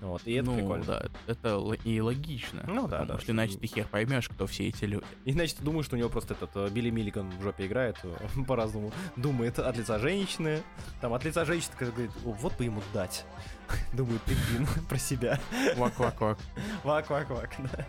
Вот, 0.00 0.22
и 0.26 0.32
это 0.32 0.50
ну, 0.50 0.56
прикольно. 0.56 0.84
да, 0.84 1.06
это 1.26 1.60
и 1.84 2.00
логично. 2.00 2.64
Ну 2.66 2.86
да, 2.86 3.00
потому 3.00 3.18
да. 3.18 3.20
что 3.20 3.32
иначе 3.32 3.58
ты 3.58 3.66
хер 3.66 3.86
поймешь, 3.86 4.28
кто 4.28 4.46
все 4.46 4.68
эти 4.68 4.84
люди. 4.84 5.04
Иначе 5.24 5.56
ты 5.56 5.64
думаешь, 5.64 5.86
что 5.86 5.96
у 5.96 5.98
него 5.98 6.08
просто 6.08 6.34
этот 6.34 6.50
э, 6.54 6.68
Билли 6.70 6.90
Миллиган 6.90 7.30
в 7.30 7.42
жопе 7.42 7.66
играет, 7.66 7.96
э, 8.04 8.16
по-разному 8.46 8.92
думает 9.16 9.58
от 9.58 9.76
лица 9.76 9.98
женщины, 9.98 10.62
там 11.00 11.14
от 11.14 11.24
лица 11.24 11.44
женщины 11.44 11.72
который 11.72 11.90
говорит, 11.90 12.12
«О, 12.24 12.30
вот 12.32 12.56
бы 12.56 12.64
ему 12.64 12.80
дать. 12.94 13.24
Думает 13.92 14.22
пингвин 14.22 14.66
про 14.88 14.98
себя. 14.98 15.40
Вак-вак-вак. 15.76 16.38
Вак-вак-вак, 16.84 17.50
да. 17.58 17.86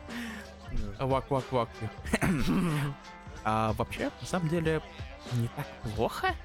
Ну. 0.72 1.08
Вак-вак-вак. 1.08 1.70
А 3.44 3.74
вообще, 3.74 4.12
на 4.20 4.28
самом 4.28 4.50
деле, 4.50 4.82
не 5.34 5.48
так 5.56 5.66
плохо. 5.96 6.36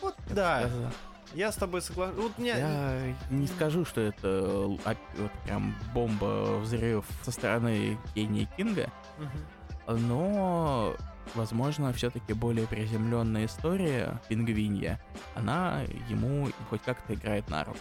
Вот, 0.00 0.16
да, 0.30 0.60
сказал. 0.60 0.90
Я 1.34 1.50
с 1.52 1.56
тобой 1.56 1.82
соглашусь. 1.82 2.16
Вот 2.16 2.38
мне... 2.38 2.48
Я 2.50 3.14
не 3.30 3.46
скажу, 3.46 3.84
что 3.84 4.00
это 4.00 4.26
л- 4.28 4.80
оп- 4.84 4.98
вот 5.18 5.30
прям 5.44 5.74
бомба 5.94 6.58
взрыв 6.58 7.04
со 7.22 7.30
стороны 7.30 7.98
гения 8.14 8.48
Кинга, 8.56 8.90
Мгм. 9.18 10.08
но, 10.08 10.94
возможно, 11.34 11.92
все-таки 11.92 12.32
более 12.32 12.66
приземленная 12.66 13.46
история 13.46 14.20
пингвинья, 14.28 15.00
она 15.34 15.82
ему 16.08 16.48
хоть 16.70 16.82
как-то 16.82 17.14
играет 17.14 17.48
на 17.48 17.64
руку. 17.64 17.78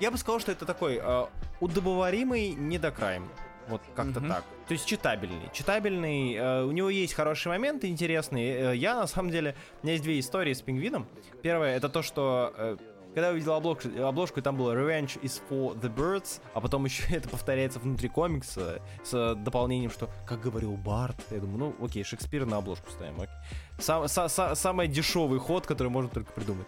Я 0.00 0.10
бы 0.10 0.18
сказал, 0.18 0.38
что 0.40 0.52
это 0.52 0.64
такой 0.64 1.00
э, 1.02 1.26
удобоваримый 1.60 2.50
недокрайм. 2.50 3.28
Вот 3.68 3.82
как-то 3.94 4.20
Мгм. 4.20 4.28
так. 4.30 4.44
То 4.66 4.72
есть 4.74 4.86
читабельный. 4.86 5.48
Читабельный. 5.52 6.34
э, 6.34 6.62
у 6.64 6.70
него 6.72 6.90
есть 6.90 7.14
хорошие 7.14 7.50
моменты 7.52 7.88
интересные. 7.88 8.72
Э, 8.72 8.76
я, 8.76 8.94
на 8.96 9.06
самом 9.06 9.30
деле, 9.30 9.54
у 9.82 9.86
меня 9.86 9.92
есть 9.92 10.04
две 10.04 10.18
истории 10.20 10.52
с 10.54 10.62
пингвином. 10.62 11.06
Первое, 11.42 11.76
это 11.76 11.88
то, 11.88 12.02
что... 12.02 12.52
э, 12.56 12.76
когда 13.14 13.28
я 13.28 13.32
увидел 13.32 13.54
обложку, 13.54 13.88
обложку, 14.06 14.38
и 14.38 14.42
там 14.42 14.56
было 14.56 14.72
Revenge 14.74 15.20
is 15.22 15.40
for 15.50 15.74
the 15.80 15.92
birds, 15.92 16.40
а 16.54 16.60
потом 16.60 16.84
еще 16.86 17.02
это 17.14 17.28
повторяется 17.28 17.78
внутри 17.80 18.08
комикса 18.08 18.80
с 19.02 19.34
дополнением, 19.34 19.90
что, 19.90 20.08
как 20.26 20.40
говорил 20.40 20.76
Барт, 20.76 21.16
я 21.30 21.38
думаю, 21.40 21.74
ну, 21.78 21.84
окей, 21.84 22.04
Шекспира 22.04 22.44
на 22.44 22.58
обложку 22.58 22.90
ставим, 22.90 23.14
окей. 23.20 23.34
Сам, 23.80 24.04
са- 24.04 24.26
са- 24.28 24.54
самый 24.54 24.86
дешевый 24.88 25.40
ход, 25.40 25.66
который 25.66 25.88
можно 25.88 26.10
только 26.10 26.30
придумать. 26.32 26.66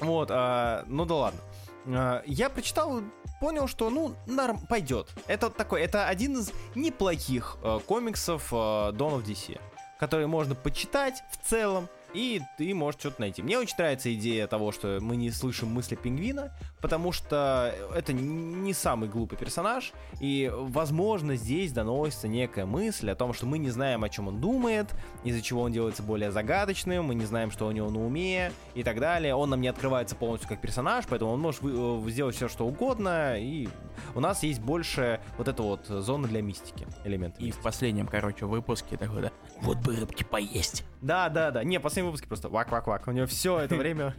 Вот, 0.00 0.28
а, 0.30 0.84
ну 0.86 1.04
да 1.04 1.14
ладно. 1.14 1.40
А, 1.40 1.63
Я 1.86 2.50
прочитал, 2.50 3.02
понял, 3.40 3.68
что, 3.68 3.90
ну, 3.90 4.14
норм, 4.26 4.58
пойдет. 4.66 5.08
Это 5.26 5.50
такой, 5.50 5.82
это 5.82 6.06
один 6.08 6.38
из 6.38 6.52
неплохих 6.74 7.58
э, 7.62 7.80
комиксов 7.86 8.52
э, 8.52 8.56
Dawn 8.56 9.20
of 9.20 9.24
DC, 9.24 9.60
который 9.98 10.26
можно 10.26 10.54
почитать 10.54 11.22
в 11.30 11.48
целом, 11.48 11.88
и 12.14 12.40
ты 12.56 12.72
можешь 12.74 13.00
что-то 13.00 13.20
найти. 13.20 13.42
Мне 13.42 13.58
очень 13.58 13.74
нравится 13.76 14.14
идея 14.14 14.46
того, 14.46 14.72
что 14.72 14.98
мы 15.00 15.16
не 15.16 15.30
слышим 15.30 15.68
мысли 15.68 15.96
пингвина, 15.96 16.52
потому 16.80 17.12
что 17.12 17.74
это 17.94 18.12
не 18.12 18.72
самый 18.72 19.08
глупый 19.08 19.36
персонаж, 19.36 19.92
и, 20.20 20.50
возможно, 20.54 21.36
здесь 21.36 21.72
доносится 21.72 22.28
некая 22.28 22.66
мысль 22.66 23.10
о 23.10 23.16
том, 23.16 23.34
что 23.34 23.46
мы 23.46 23.58
не 23.58 23.70
знаем, 23.70 24.04
о 24.04 24.08
чем 24.08 24.28
он 24.28 24.40
думает, 24.40 24.94
из-за 25.24 25.42
чего 25.42 25.62
он 25.62 25.72
делается 25.72 26.02
более 26.02 26.30
загадочным, 26.30 27.06
мы 27.06 27.14
не 27.14 27.24
знаем, 27.24 27.50
что 27.50 27.66
у 27.66 27.72
него 27.72 27.90
на 27.90 28.04
уме 28.04 28.52
и 28.74 28.82
так 28.82 29.00
далее. 29.00 29.34
Он 29.34 29.50
нам 29.50 29.60
не 29.60 29.68
открывается 29.68 30.14
полностью 30.14 30.48
как 30.48 30.60
персонаж, 30.60 31.04
поэтому 31.08 31.32
он 31.32 31.40
может 31.40 31.62
э, 31.64 32.02
сделать 32.08 32.36
все, 32.36 32.48
что 32.48 32.66
угодно, 32.66 33.36
и 33.38 33.68
у 34.14 34.20
нас 34.20 34.42
есть 34.44 34.60
больше 34.60 35.20
вот 35.36 35.48
эта 35.48 35.62
вот 35.62 35.86
зона 35.86 36.28
для 36.28 36.42
мистики, 36.42 36.86
элемент 37.04 37.36
И 37.38 37.50
в 37.50 37.58
последнем, 37.58 38.06
короче, 38.06 38.46
выпуске 38.46 38.96
такой, 38.96 39.22
да, 39.22 39.32
вот 39.60 39.78
бы 39.78 39.96
рыбки 39.96 40.22
поесть. 40.22 40.84
Да, 41.00 41.28
да, 41.28 41.50
да. 41.50 41.64
Не, 41.64 41.78
в 41.78 41.82
последнем 42.04 42.06
выпуске 42.06 42.28
просто 42.28 42.48
вак-вак-вак. 42.48 43.08
У 43.08 43.12
него 43.12 43.26
все 43.26 43.58
это 43.58 43.76
время 43.76 44.14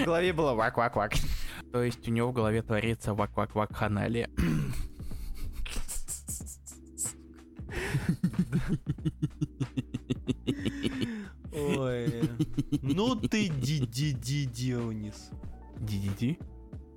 в 0.00 0.04
голове 0.04 0.32
было 0.32 0.54
вак-вак-вак. 0.54 1.14
То 1.72 1.82
есть 1.82 2.08
у 2.08 2.10
него 2.10 2.30
в 2.30 2.32
голове 2.32 2.62
творится 2.62 3.14
вак-вак-вак 3.14 3.74
ханалия. 3.74 4.28
Ой. 11.52 12.30
Ну 12.82 13.16
ты 13.16 13.48
ди-ди-ди, 13.48 14.44
Дионис. 14.46 15.30
Ди-ди-ди? 15.78 16.38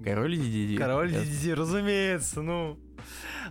Король 0.03 0.35
Ди-ди-ди. 0.37 0.77
Король 0.77 1.11
Я- 1.11 1.23
ди-ди, 1.23 1.53
разумеется, 1.53 2.41
ну. 2.41 2.77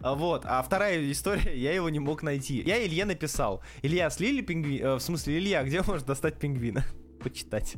А 0.03 0.15
Вот, 0.15 0.45
а 0.47 0.63
вторая 0.63 1.11
история, 1.11 1.57
я 1.59 1.73
его 1.75 1.89
не 1.91 1.99
мог 1.99 2.23
найти. 2.23 2.63
Я 2.63 2.85
Илье 2.85 3.05
написал. 3.05 3.63
Илья, 3.83 4.09
слили 4.11 4.41
пингвин? 4.43 4.85
э, 4.85 4.95
в 4.95 5.01
смысле, 5.01 5.39
Илья, 5.39 5.63
где 5.65 5.83
можно 5.83 6.07
достать 6.07 6.39
пингвина? 6.39 6.85
Почитать. 7.23 7.75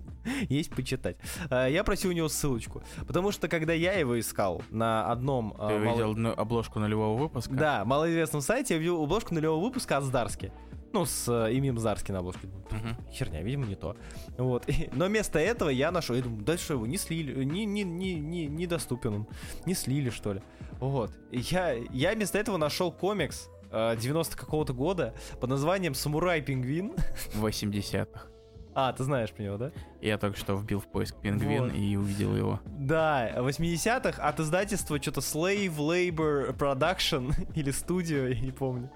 Есть 0.48 0.70
почитать. 0.70 1.16
А, 1.50 1.66
Я 1.66 1.82
просил 1.82 2.10
у 2.10 2.12
него 2.12 2.28
ссылочку. 2.28 2.82
Потому 3.06 3.32
что, 3.32 3.48
когда 3.48 3.72
я 3.72 3.94
его 3.94 4.20
искал 4.20 4.62
на 4.70 5.10
одном... 5.10 5.54
а, 5.58 5.68
Ты 5.68 5.78
мало- 5.78 6.12
видел 6.12 6.32
обложку 6.38 6.78
нулевого 6.78 7.18
выпуска? 7.18 7.52
Да, 7.52 7.84
малоизвестном 7.84 8.40
сайте 8.42 8.74
я 8.74 8.78
увидел 8.78 9.02
обложку 9.02 9.34
нулевого 9.34 9.60
выпуска 9.64 9.96
от 9.96 10.04
Здарски. 10.04 10.52
Ну, 10.92 11.06
с 11.06 11.26
э, 11.28 11.52
именем 11.54 11.78
Здарски 11.78 12.12
на 12.12 12.18
обложке. 12.18 12.48
Мгм. 12.70 12.96
Херня, 13.12 13.42
видимо, 13.42 13.66
не 13.66 13.74
то. 13.76 13.96
Вот. 14.36 14.68
И- 14.68 14.90
но 14.92 15.06
вместо 15.06 15.38
этого 15.38 15.70
я 15.70 15.90
нашел. 15.90 16.14
Я 16.14 16.22
думаю, 16.22 16.42
да 16.42 16.56
что 16.58 16.74
его 16.74 16.86
не 16.86 16.98
слили, 16.98 17.44
не, 17.44 17.64
не, 17.64 17.82
не, 17.82 18.14
не, 18.14 18.46
недоступен 18.46 19.14
он. 19.14 19.26
Не 19.66 19.74
слили, 19.74 20.10
что 20.10 20.34
ли. 20.34 20.42
Вот. 20.80 21.10
Я, 21.30 21.72
я 21.72 22.12
вместо 22.12 22.38
этого 22.38 22.56
нашел 22.58 22.92
комикс 22.92 23.48
э, 23.70 23.96
90 23.96 24.36
какого-то 24.36 24.74
года 24.74 25.14
под 25.40 25.48
названием 25.50 25.94
Самурай 25.94 26.42
Пингвин. 26.42 26.92
В 27.34 27.46
80-х. 27.46 28.26
А, 28.74 28.92
ты 28.92 29.04
знаешь 29.04 29.30
про 29.32 29.42
него, 29.42 29.56
да? 29.58 29.72
Я 30.00 30.16
только 30.18 30.38
что 30.38 30.54
вбил 30.54 30.80
в 30.80 30.86
поиск 30.86 31.16
пингвин 31.20 31.64
Вот. 31.64 31.74
и 31.74 31.96
увидел 31.96 32.34
его. 32.34 32.60
Да, 32.64 33.30
80-х 33.36 34.22
от 34.22 34.40
издательства 34.40 35.00
что-то 35.00 35.20
Slave 35.20 35.76
Labor 35.76 36.56
Production 36.56 37.32
или 37.54 37.70
студио, 37.70 38.28
я 38.28 38.40
не 38.40 38.52
помню. 38.52 38.90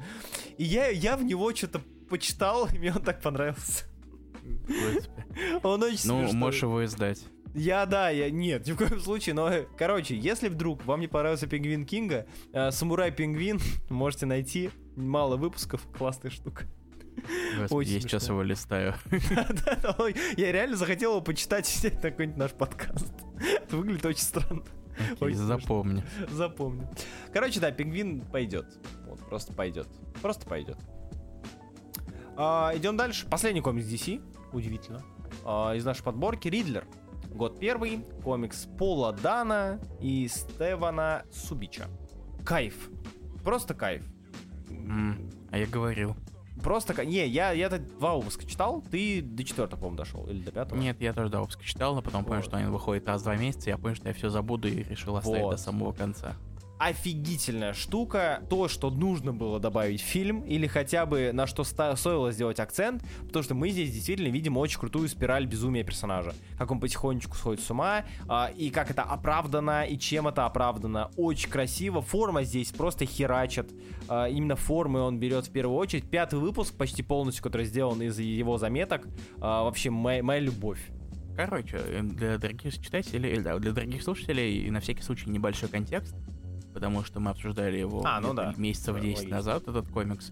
И 0.56 0.64
я, 0.64 0.88
я 0.88 1.16
в 1.16 1.24
него 1.24 1.54
что-то 1.54 1.80
почитал, 2.08 2.68
и 2.72 2.78
мне 2.78 2.92
он 2.92 3.02
так 3.02 3.20
понравился. 3.20 3.84
Он 5.64 5.82
очень 5.82 6.08
Ну, 6.08 6.32
можешь 6.32 6.62
его 6.62 6.84
издать. 6.84 7.24
Я, 7.54 7.86
да, 7.86 8.10
я, 8.10 8.30
нет, 8.30 8.66
ни 8.66 8.72
в 8.72 8.76
коем 8.76 9.00
случае, 9.00 9.34
но, 9.34 9.50
короче, 9.76 10.14
если 10.16 10.48
вдруг 10.48 10.84
вам 10.84 11.00
не 11.00 11.08
понравился 11.08 11.46
Пингвин 11.46 11.86
Кинга, 11.86 12.26
э, 12.52 12.70
Самурай 12.70 13.10
Пингвин 13.10 13.58
можете 13.88 14.26
найти, 14.26 14.70
мало 14.94 15.36
выпусков, 15.36 15.82
классная 15.96 16.30
штука. 16.30 16.66
Господи, 17.58 17.90
я 17.94 18.00
сейчас 18.00 18.28
его 18.28 18.42
листаю. 18.42 18.94
Я 20.36 20.52
реально 20.52 20.76
захотел 20.76 21.12
его 21.12 21.20
почитать 21.22 21.84
и 21.84 21.88
на 21.94 22.00
какой-нибудь 22.00 22.38
наш 22.38 22.52
подкаст. 22.52 23.12
Это 23.38 23.76
выглядит 23.76 24.04
очень 24.06 24.22
странно. 24.22 24.62
Окей, 25.20 25.34
запомни. 25.34 26.02
Запомню. 26.30 26.88
Короче, 27.32 27.60
да, 27.60 27.70
пингвин 27.70 28.20
пойдет. 28.22 28.66
Вот, 29.06 29.20
просто 29.28 29.52
пойдет. 29.52 29.86
Просто 30.22 30.46
пойдет. 30.46 30.78
А, 32.36 32.72
идем 32.74 32.96
дальше. 32.96 33.26
Последний 33.28 33.60
комикс 33.60 33.86
DC. 33.86 34.22
Удивительно. 34.52 35.02
А, 35.44 35.74
из 35.74 35.84
нашей 35.84 36.02
подборки 36.02 36.48
Ридлер. 36.48 36.86
Год 37.30 37.58
первый. 37.58 38.04
Комикс 38.24 38.66
Пола 38.78 39.12
Дана 39.12 39.80
и 40.00 40.26
Стевана 40.28 41.24
Субича. 41.30 41.88
Кайф. 42.44 42.88
Просто 43.44 43.74
кайф. 43.74 44.02
М, 44.70 45.30
А 45.50 45.58
я 45.58 45.66
говорил. 45.66 46.16
Просто... 46.66 47.06
Не, 47.06 47.26
я, 47.28 47.52
я-то 47.52 47.78
два 47.78 48.16
выпуска 48.16 48.44
читал, 48.44 48.82
ты 48.90 49.22
до 49.22 49.44
четвертого, 49.44 49.78
по-моему, 49.78 49.96
дошел, 49.96 50.26
или 50.26 50.40
до 50.40 50.50
пятого? 50.50 50.78
Нет, 50.78 51.00
я 51.00 51.12
тоже 51.12 51.30
до 51.30 51.40
выпуска 51.40 51.64
читал, 51.64 51.94
но 51.94 52.02
потом 52.02 52.24
понял, 52.24 52.40
Вот. 52.40 52.48
что 52.48 52.56
они 52.56 52.66
выходят 52.66 53.06
раз 53.06 53.20
в 53.20 53.24
два 53.24 53.36
месяца, 53.36 53.70
я 53.70 53.78
понял, 53.78 53.94
что 53.94 54.08
я 54.08 54.14
все 54.14 54.28
забуду 54.30 54.66
и 54.66 54.82
решил 54.82 55.16
оставить 55.16 55.42
Вот. 55.42 55.50
до 55.52 55.56
самого 55.56 55.92
конца. 55.92 56.34
Офигительная 56.78 57.72
штука. 57.72 58.42
То, 58.48 58.68
что 58.68 58.90
нужно 58.90 59.32
было 59.32 59.58
добавить 59.58 60.00
в 60.00 60.04
фильм, 60.04 60.42
или 60.42 60.66
хотя 60.66 61.06
бы 61.06 61.30
на 61.32 61.46
что 61.46 61.64
стоило 61.64 62.32
сделать 62.32 62.60
акцент, 62.60 63.02
потому 63.26 63.42
что 63.42 63.54
мы 63.54 63.70
здесь 63.70 63.92
действительно 63.92 64.28
видим 64.28 64.56
очень 64.56 64.78
крутую 64.78 65.08
спираль 65.08 65.46
безумия 65.46 65.84
персонажа. 65.84 66.34
Как 66.58 66.70
он 66.70 66.80
потихонечку 66.80 67.36
сходит 67.36 67.62
с 67.62 67.70
ума, 67.70 68.04
а, 68.28 68.50
и 68.56 68.70
как 68.70 68.90
это 68.90 69.02
оправдано, 69.02 69.84
и 69.84 69.98
чем 69.98 70.28
это 70.28 70.46
оправдано. 70.46 71.10
Очень 71.16 71.50
красиво. 71.50 72.02
Форма 72.02 72.42
здесь 72.44 72.72
просто 72.72 73.06
херачит. 73.06 73.72
А, 74.08 74.26
именно 74.28 74.56
формы 74.56 75.00
он 75.00 75.18
берет 75.18 75.46
в 75.46 75.50
первую 75.50 75.76
очередь. 75.78 76.08
Пятый 76.10 76.38
выпуск, 76.38 76.74
почти 76.74 77.02
полностью, 77.02 77.42
который 77.42 77.66
сделан 77.66 78.02
из 78.02 78.18
его 78.18 78.58
заметок. 78.58 79.06
а, 79.40 79.64
вообще, 79.64 79.90
моя, 79.90 80.22
моя 80.22 80.40
любовь. 80.40 80.80
Короче, 81.36 81.76
э, 81.76 82.02
для 82.02 82.38
дорогих 82.38 82.78
читателей, 82.78 83.34
э, 83.34 83.58
для 83.58 83.72
дорогих 83.72 84.02
слушателей, 84.02 84.70
на 84.70 84.80
всякий 84.80 85.02
случай 85.02 85.28
небольшой 85.28 85.68
контекст, 85.68 86.14
потому 86.76 87.02
что 87.04 87.20
мы 87.20 87.30
обсуждали 87.30 87.78
его 87.78 88.02
А, 88.04 88.20
ну 88.20 88.34
да. 88.34 88.52
месяцев 88.58 88.96
Да, 88.96 89.00
10 89.00 89.16
логично. 89.16 89.36
назад, 89.36 89.66
этот 89.66 89.88
комикс. 89.88 90.30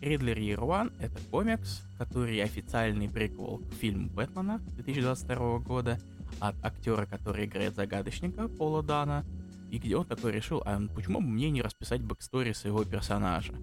Riddler 0.00 0.38
Year 0.38 0.58
One— 0.60 0.92
это 1.00 1.18
комикс, 1.32 1.82
который 1.98 2.40
официальный 2.40 3.08
приквел 3.08 3.58
к 3.58 3.74
фильму 3.74 4.08
Бэтмена 4.10 4.60
2022 4.76 5.58
года 5.58 5.98
от 6.38 6.54
актера, 6.64 7.04
который 7.04 7.46
играет 7.46 7.74
загадочника 7.74 8.46
Пола 8.46 8.84
Дана, 8.84 9.24
и 9.72 9.78
где 9.78 9.96
он 9.96 10.04
такой 10.04 10.30
решил, 10.30 10.62
а 10.64 10.80
почему 10.94 11.20
бы 11.20 11.26
мне 11.26 11.50
не 11.50 11.62
расписать 11.62 12.00
backstory 12.00 12.52
своего 12.52 12.84
персонажа? 12.84 13.54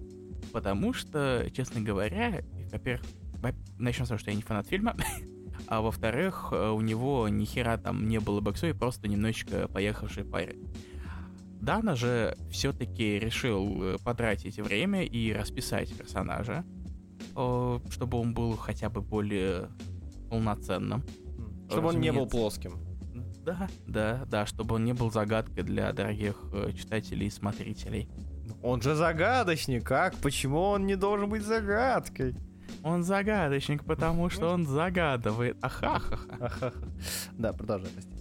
Потому 0.52 0.92
что, 0.92 1.48
честно 1.56 1.80
говоря, 1.80 2.42
во-первых, 2.70 3.06
во- 3.40 3.54
начнем 3.78 4.04
с 4.04 4.08
того, 4.08 4.18
что 4.18 4.30
я 4.30 4.36
не 4.36 4.42
фанат 4.42 4.66
фильма, 4.66 4.94
а 5.68 5.80
во-вторых, 5.80 6.48
э, 6.52 6.68
у 6.68 6.82
него 6.82 7.26
ни 7.30 7.46
хера 7.46 7.78
там 7.78 8.08
не 8.08 8.20
было 8.20 8.42
backstory, 8.42 8.72
просто 8.72 9.08
немножечко 9.08 9.68
поехавший 9.68 10.24
парень. 10.24 10.68
Дана 11.60 11.94
же 11.94 12.36
все-таки 12.50 13.18
решил 13.18 13.82
э, 13.82 13.96
потратить 14.02 14.58
время 14.58 15.04
и 15.04 15.32
расписать 15.32 15.94
персонажа, 15.96 16.64
э, 17.36 17.78
чтобы 17.90 18.18
он 18.18 18.32
был 18.32 18.56
хотя 18.56 18.88
бы 18.88 19.02
более 19.02 19.68
полноценным. 20.30 21.04
Чтобы 21.68 21.88
он 21.88 22.00
не 22.00 22.12
был 22.12 22.24
Разумеется. 22.24 22.36
плоским. 22.36 22.78
Да, 23.44 23.68
да, 23.86 24.24
да, 24.26 24.46
чтобы 24.46 24.76
он 24.76 24.84
не 24.84 24.92
был 24.92 25.10
загадкой 25.10 25.62
для 25.62 25.92
дорогих 25.92 26.36
э, 26.52 26.72
читателей 26.72 27.26
и 27.26 27.30
смотрителей. 27.30 28.08
Он 28.62 28.80
же 28.82 28.94
загадочник, 28.94 29.84
как? 29.84 30.16
Почему 30.16 30.60
он 30.60 30.86
не 30.86 30.96
должен 30.96 31.28
быть 31.28 31.42
загадкой? 31.42 32.34
Он 32.82 33.02
загадочник, 33.02 33.84
потому 33.84 34.30
что 34.30 34.48
он 34.48 34.66
загадывает. 34.66 35.56
Ахахаха. 35.62 36.18
Ахаха. 36.40 36.72
Да, 37.32 37.52
продолжай, 37.52 37.90
прости. 37.90 38.19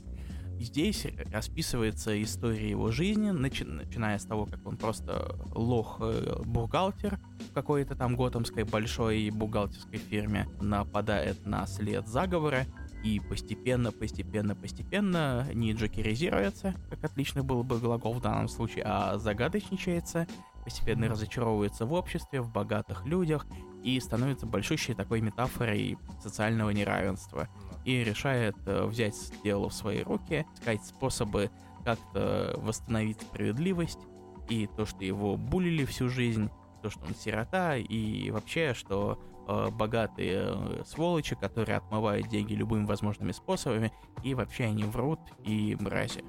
Здесь 0.60 1.08
расписывается 1.32 2.22
история 2.22 2.69
его 2.69 2.91
жизни, 2.91 3.32
начи- 3.32 3.63
начиная 3.63 4.19
с 4.19 4.26
того, 4.26 4.45
как 4.45 4.67
он 4.67 4.76
просто 4.76 5.38
лох-бухгалтер 5.56 7.17
в 7.50 7.54
какой-то 7.54 7.95
там 7.95 8.17
готэмской 8.17 8.65
большой 8.65 9.30
бухгалтерской 9.30 10.00
фирме 10.00 10.50
нападает 10.60 11.45
на 11.45 11.65
след 11.65 12.10
заговора 12.10 12.65
и 13.06 13.22
постепенно, 13.22 13.93
постепенно, 13.93 14.54
постепенно 14.54 15.48
не 15.54 15.72
джокеризируется, 15.72 16.76
как 16.89 17.06
отлично 17.06 17.41
был 17.41 17.63
бы 17.63 17.80
глагол 17.80 18.15
в 18.15 18.22
данном 18.22 18.50
случае, 18.50 18.84
а 18.86 19.17
загадочничается, 19.17 20.28
постепенно 20.65 21.08
разочаровывается 21.08 21.86
в 21.86 21.93
обществе, 21.93 22.41
в 22.41 22.52
богатых 22.52 23.06
людях 23.06 23.48
и 23.82 23.98
становится 24.02 24.45
большущей 24.45 24.93
такой 24.93 25.22
метафорой 25.22 25.98
социального 26.22 26.72
неравенства 26.72 27.48
и 27.89 28.04
решает 28.04 28.56
э, 28.67 28.86
взять 28.86 29.15
дело 29.43 29.69
в 29.69 29.73
свои 29.73 30.04
руки, 30.04 30.45
искать 30.54 30.86
способы 30.86 31.49
как-то 31.84 32.54
восстановить 32.58 33.19
справедливость 33.19 33.99
и 34.47 34.67
то, 34.67 34.86
что 34.86 35.04
его 35.04 35.38
булили 35.38 35.86
всю 35.86 36.08
жизнь, 36.08 36.52
то, 36.84 36.91
что 36.91 37.04
он 37.06 37.15
сирота, 37.15 37.78
и 37.78 38.30
вообще, 38.30 38.75
что 38.75 39.19
э, 39.47 39.69
богатые 39.71 40.54
э, 40.54 40.84
сволочи, 40.86 41.36
которые 41.36 41.78
отмывают 41.78 42.28
деньги 42.28 42.54
любыми 42.54 42.86
возможными 42.86 43.32
способами, 43.32 43.91
и 44.23 44.36
вообще 44.36 44.65
они 44.65 44.84
врут 44.84 45.19
и 45.43 45.75
мрази. 45.80 46.23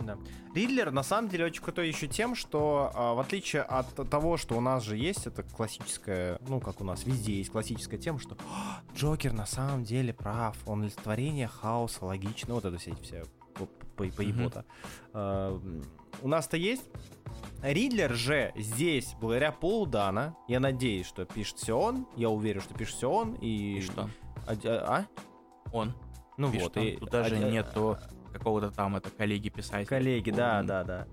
Да. 0.00 0.18
Ридлер 0.54 0.90
на 0.90 1.02
самом 1.02 1.28
деле 1.30 1.46
очень 1.46 1.62
крутой 1.62 1.88
еще 1.88 2.06
тем, 2.08 2.34
что 2.34 2.90
а, 2.94 3.14
в 3.14 3.20
отличие 3.20 3.62
от 3.62 3.94
того, 4.10 4.36
что 4.36 4.56
у 4.56 4.60
нас 4.60 4.82
же 4.82 4.96
есть, 4.96 5.26
это 5.26 5.42
классическая, 5.42 6.38
ну 6.48 6.60
как 6.60 6.80
у 6.80 6.84
нас 6.84 7.04
везде 7.04 7.34
есть 7.34 7.50
классическая 7.50 7.98
тема, 7.98 8.18
что 8.18 8.36
«А, 8.52 8.80
Джокер 8.96 9.32
на 9.32 9.46
самом 9.46 9.84
деле 9.84 10.12
прав, 10.12 10.56
он 10.66 10.82
олицетворение 10.82 11.48
хаоса, 11.48 12.04
логично, 12.04 12.54
вот 12.54 12.64
это 12.64 12.76
все, 12.78 13.24
по- 13.54 13.66
по- 13.96 14.10
поебота. 14.10 14.64
А, 15.12 15.58
у 16.22 16.28
нас-то 16.28 16.56
есть. 16.56 16.84
Ридлер 17.62 18.14
же 18.14 18.52
здесь, 18.56 19.14
благодаря 19.20 19.50
Полу 19.50 19.86
Дана, 19.86 20.36
я 20.48 20.60
надеюсь, 20.60 21.06
что 21.06 21.24
пишет 21.24 21.56
все 21.58 21.78
он, 21.78 22.06
я 22.14 22.28
уверен, 22.28 22.60
что 22.60 22.74
пишет 22.74 22.96
все 22.96 23.10
он, 23.10 23.32
и... 23.34 23.78
И 23.78 23.80
что? 23.80 24.08
А, 24.46 24.54
а? 24.64 25.06
Он. 25.72 25.94
Ну 26.36 26.50
пишет, 26.52 26.76
вот, 26.76 26.84
и... 26.84 26.96
Тут 26.98 27.10
даже 27.10 27.36
а- 27.36 27.46
а- 27.46 27.50
нету 27.50 27.98
какого-то 28.38 28.70
там, 28.70 28.96
это 28.96 29.08
коллеги 29.10 29.48
писателя. 29.48 29.86
Коллеги, 29.86 30.30
да, 30.30 30.62
да, 30.62 30.84
да. 30.84 31.06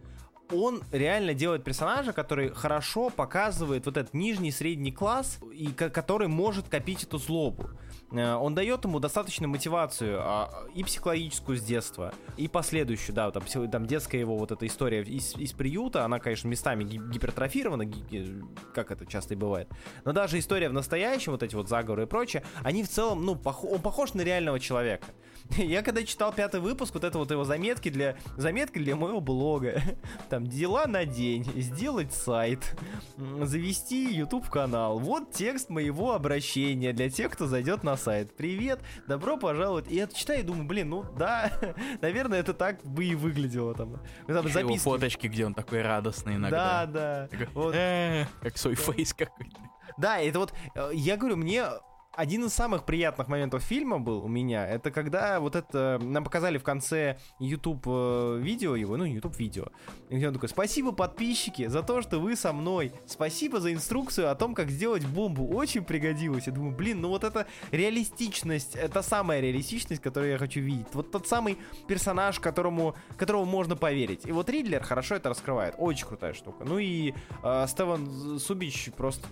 Он 0.53 0.81
реально 0.91 1.33
делает 1.33 1.63
персонажа, 1.63 2.11
который 2.11 2.49
хорошо 2.49 3.09
показывает 3.09 3.85
вот 3.85 3.95
этот 3.95 4.13
нижний 4.13 4.51
средний 4.51 4.91
класс, 4.91 5.39
и 5.53 5.67
ко- 5.67 5.89
который 5.89 6.27
может 6.27 6.67
копить 6.67 7.03
эту 7.03 7.19
злобу. 7.19 7.69
Э, 8.11 8.33
Он 8.33 8.53
дает 8.53 8.83
ему 8.83 8.99
достаточную 8.99 9.49
мотивацию 9.49 10.19
а, 10.21 10.65
и 10.75 10.83
психологическую 10.83 11.57
с 11.57 11.61
детства, 11.61 12.13
и 12.35 12.49
последующую, 12.49 13.15
да, 13.15 13.31
там, 13.31 13.43
там 13.71 13.85
детская 13.85 14.19
его 14.19 14.37
вот 14.37 14.51
эта 14.51 14.67
история 14.67 15.03
из, 15.03 15.37
из 15.37 15.53
приюта, 15.53 16.03
она, 16.03 16.19
конечно, 16.19 16.49
местами 16.49 16.83
ги- 16.83 16.97
гипертрофирована, 16.97 17.85
ги- 17.85 18.01
ги- 18.11 18.43
как 18.73 18.91
это 18.91 19.05
часто 19.05 19.35
и 19.35 19.37
бывает. 19.37 19.69
Но 20.03 20.11
даже 20.11 20.37
история 20.37 20.67
в 20.67 20.73
настоящем, 20.73 21.31
вот 21.31 21.43
эти 21.43 21.55
вот 21.55 21.69
заговоры 21.69 22.03
и 22.03 22.07
прочее, 22.07 22.43
они 22.61 22.83
в 22.83 22.89
целом, 22.89 23.25
ну, 23.25 23.35
пох- 23.35 23.65
он 23.65 23.79
похож 23.81 24.13
на 24.15 24.21
реального 24.21 24.59
человека. 24.59 25.07
Я 25.57 25.81
когда 25.81 26.03
читал 26.03 26.31
пятый 26.33 26.59
выпуск, 26.59 26.93
вот 26.93 27.03
это 27.03 27.17
вот 27.17 27.31
его 27.31 27.43
заметки 27.43 27.89
для 27.89 28.15
заметки 28.37 28.77
для 28.79 28.95
моего 28.95 29.19
блога. 29.21 29.81
Там 30.29 30.47
дела 30.47 30.85
на 30.87 31.05
день, 31.05 31.43
сделать 31.61 32.13
сайт, 32.13 32.75
завести 33.17 34.13
YouTube 34.13 34.49
канал. 34.49 34.99
Вот 34.99 35.31
текст 35.31 35.69
моего 35.69 36.13
обращения 36.13 36.93
для 36.93 37.09
тех, 37.09 37.31
кто 37.31 37.47
зайдет 37.47 37.83
на 37.83 37.97
сайт. 37.97 38.35
Привет, 38.35 38.79
добро 39.07 39.37
пожаловать. 39.37 39.89
И 39.91 39.95
я 39.95 40.07
читаю 40.07 40.39
и 40.39 40.43
думаю, 40.43 40.65
блин, 40.65 40.89
ну 40.89 41.05
да, 41.17 41.51
наверное, 42.01 42.39
это 42.39 42.53
так 42.53 42.83
бы 42.83 43.05
и 43.05 43.15
выглядело 43.15 43.73
там. 43.73 43.93
Там 44.27 44.45
Еще 44.47 44.59
его 44.59 44.69
записки. 44.69 44.79
фоточки, 44.83 45.27
где 45.27 45.45
он 45.45 45.53
такой 45.53 45.81
радостный 45.81 46.33
Да, 46.33 46.39
иногда. 46.39 46.85
да. 46.85 47.27
Такой, 47.27 47.47
Вот. 47.53 47.75
«Э, 47.75 48.25
Как 48.41 48.57
свой 48.57 48.75
фейс 48.75 49.13
какой-то. 49.13 49.57
Да, 49.97 50.19
это 50.19 50.39
вот, 50.39 50.53
э, 50.75 50.91
я 50.93 51.17
говорю, 51.17 51.35
мне 51.37 51.65
один 52.13 52.45
из 52.45 52.53
самых 52.53 52.85
приятных 52.85 53.27
моментов 53.27 53.63
фильма 53.63 53.99
был 53.99 54.23
у 54.23 54.27
меня, 54.27 54.67
это 54.67 54.91
когда 54.91 55.39
вот 55.39 55.55
это, 55.55 55.99
нам 56.01 56.23
показали 56.23 56.57
в 56.57 56.63
конце 56.63 57.17
YouTube 57.39 57.83
э, 57.87 58.39
видео 58.41 58.75
его, 58.75 58.97
ну, 58.97 59.05
YouTube 59.05 59.37
видео, 59.37 59.67
и 60.09 60.25
он 60.25 60.33
такой, 60.33 60.49
спасибо, 60.49 60.91
подписчики, 60.91 61.67
за 61.67 61.83
то, 61.83 62.01
что 62.01 62.19
вы 62.19 62.35
со 62.35 62.51
мной, 62.53 62.91
спасибо 63.05 63.59
за 63.59 63.73
инструкцию 63.73 64.29
о 64.29 64.35
том, 64.35 64.55
как 64.55 64.69
сделать 64.69 65.05
бомбу, 65.05 65.47
очень 65.47 65.83
пригодилось. 65.83 66.47
Я 66.47 66.53
думаю, 66.53 66.75
блин, 66.75 67.01
ну 67.01 67.09
вот 67.09 67.23
это 67.23 67.47
реалистичность, 67.71 68.75
это 68.75 69.01
самая 69.01 69.39
реалистичность, 69.39 70.01
которую 70.01 70.31
я 70.31 70.37
хочу 70.37 70.59
видеть. 70.59 70.87
Вот 70.93 71.11
тот 71.11 71.27
самый 71.27 71.57
персонаж, 71.87 72.39
которому, 72.39 72.95
которому 73.17 73.45
можно 73.45 73.75
поверить. 73.75 74.25
И 74.25 74.31
вот 74.31 74.49
Ридлер 74.49 74.83
хорошо 74.83 75.15
это 75.15 75.29
раскрывает, 75.29 75.75
очень 75.77 76.05
крутая 76.05 76.33
штука. 76.33 76.65
Ну 76.65 76.77
и 76.77 77.13
э, 77.43 77.65
Стеван 77.67 78.39
Субич 78.39 78.91
просто 78.97 79.25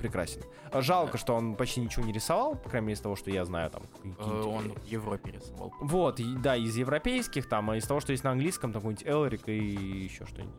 прекрасен. 0.00 0.42
Жалко, 0.74 1.16
что 1.18 1.34
он 1.34 1.54
почти 1.54 1.80
ничего 1.80 2.04
не 2.04 2.12
рисовал, 2.12 2.56
по 2.56 2.68
крайней 2.68 2.88
мере, 2.88 2.96
из 2.96 3.00
того, 3.00 3.14
что 3.16 3.30
я 3.30 3.44
знаю 3.44 3.70
там. 3.70 3.82
Э, 4.18 4.42
Он 4.42 4.72
в 4.74 4.84
Европе 4.86 5.32
рисовал. 5.32 5.72
Вот, 5.80 6.18
и- 6.20 6.34
да, 6.36 6.56
из 6.56 6.76
европейских 6.76 7.48
там, 7.48 7.70
а 7.70 7.76
из 7.76 7.84
того, 7.86 8.00
что 8.00 8.12
есть 8.12 8.24
на 8.24 8.30
английском, 8.32 8.72
там 8.72 8.82
какой-нибудь 8.82 9.06
Элрик 9.06 9.48
и 9.48 9.56
еще 10.04 10.26
что-нибудь. 10.26 10.54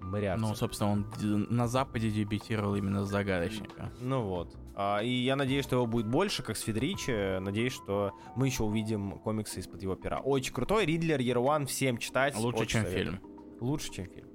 Мариарти. 0.00 0.40
Ну, 0.40 0.54
собственно, 0.54 0.92
он 0.92 1.06
на 1.50 1.66
Западе 1.68 2.10
дебютировал 2.10 2.76
именно 2.76 3.04
с 3.04 3.08
загадочника. 3.10 3.92
Ну 4.00 4.22
вот. 4.22 4.56
А, 4.76 5.00
и 5.02 5.10
я 5.10 5.34
надеюсь, 5.34 5.64
что 5.64 5.74
его 5.76 5.86
будет 5.86 6.06
больше, 6.06 6.42
как 6.44 6.56
с 6.56 6.60
Федеричи. 6.62 7.38
Надеюсь, 7.40 7.72
что 7.72 8.12
мы 8.36 8.46
еще 8.46 8.62
увидим 8.62 9.18
комиксы 9.18 9.58
из-под 9.60 9.82
его 9.82 9.96
пера. 9.96 10.20
Очень 10.20 10.54
крутой. 10.54 10.86
Ридлер 10.86 11.18
One 11.38 11.66
всем 11.66 11.98
читать. 11.98 12.36
Лучше, 12.36 12.60
Очень 12.60 12.70
чем 12.70 12.82
советую. 12.84 13.16
фильм. 13.18 13.58
Лучше, 13.60 13.90
чем 13.92 14.06
фильм. 14.06 14.28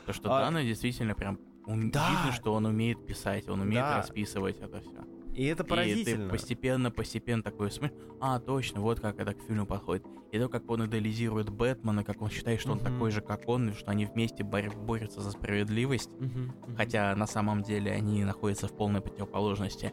Потому 0.00 0.14
что 0.14 0.36
А- 0.36 0.40
Дана 0.44 0.62
действительно 0.62 1.14
прям... 1.14 1.38
он- 1.66 1.90
Да. 1.90 2.10
Видно, 2.10 2.32
что 2.32 2.54
он 2.54 2.66
умеет 2.66 3.04
писать, 3.06 3.48
он 3.48 3.60
умеет 3.60 3.82
Да. 3.82 3.98
расписывать 3.98 4.58
это 4.60 4.80
все. 4.80 5.04
И 5.34 5.44
это 5.44 5.64
И 5.64 5.66
поразительно. 5.66 6.24
ты 6.24 6.30
постепенно, 6.30 6.90
постепенно 6.90 7.42
такой 7.42 7.70
смотришь, 7.70 7.98
а, 8.20 8.38
точно, 8.40 8.80
вот 8.80 9.00
как 9.00 9.18
это 9.20 9.34
к 9.34 9.42
фильму 9.42 9.66
подходит. 9.66 10.06
И 10.32 10.38
то, 10.38 10.48
как 10.48 10.68
он 10.70 10.86
идеализирует 10.86 11.50
Бэтмена, 11.50 12.04
как 12.04 12.22
он 12.22 12.30
считает, 12.30 12.58
что 12.60 12.72
он 12.72 12.78
Мгм. 12.78 12.86
такой 12.86 13.10
же, 13.10 13.20
как 13.20 13.46
он, 13.48 13.68
и 13.68 13.72
что 13.72 13.90
они 13.90 14.06
вместе 14.06 14.42
бор- 14.44 14.74
борются 14.76 15.20
за 15.20 15.30
справедливость. 15.30 16.10
Мгм, 16.18 16.52
мгм. 16.66 16.76
Хотя 16.76 17.14
на 17.14 17.26
самом 17.26 17.62
деле 17.62 17.92
они 17.92 18.24
находятся 18.24 18.66
в 18.66 18.72
полной 18.72 19.02
противоположности. 19.02 19.92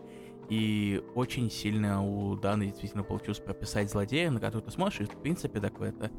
И 0.50 1.02
очень 1.16 1.50
сильно 1.52 2.04
у 2.06 2.36
Даны 2.36 2.68
действительно 2.68 3.04
получилось 3.04 3.40
прописать 3.40 3.90
злодея, 3.90 4.30
на 4.32 4.40
который 4.40 4.62
ты 4.64 4.72
смотришь, 4.72 5.02
и 5.02 5.06
в 5.06 5.18
принципе 5.22 5.60
такой 5.60 5.90
это... 5.90 6.10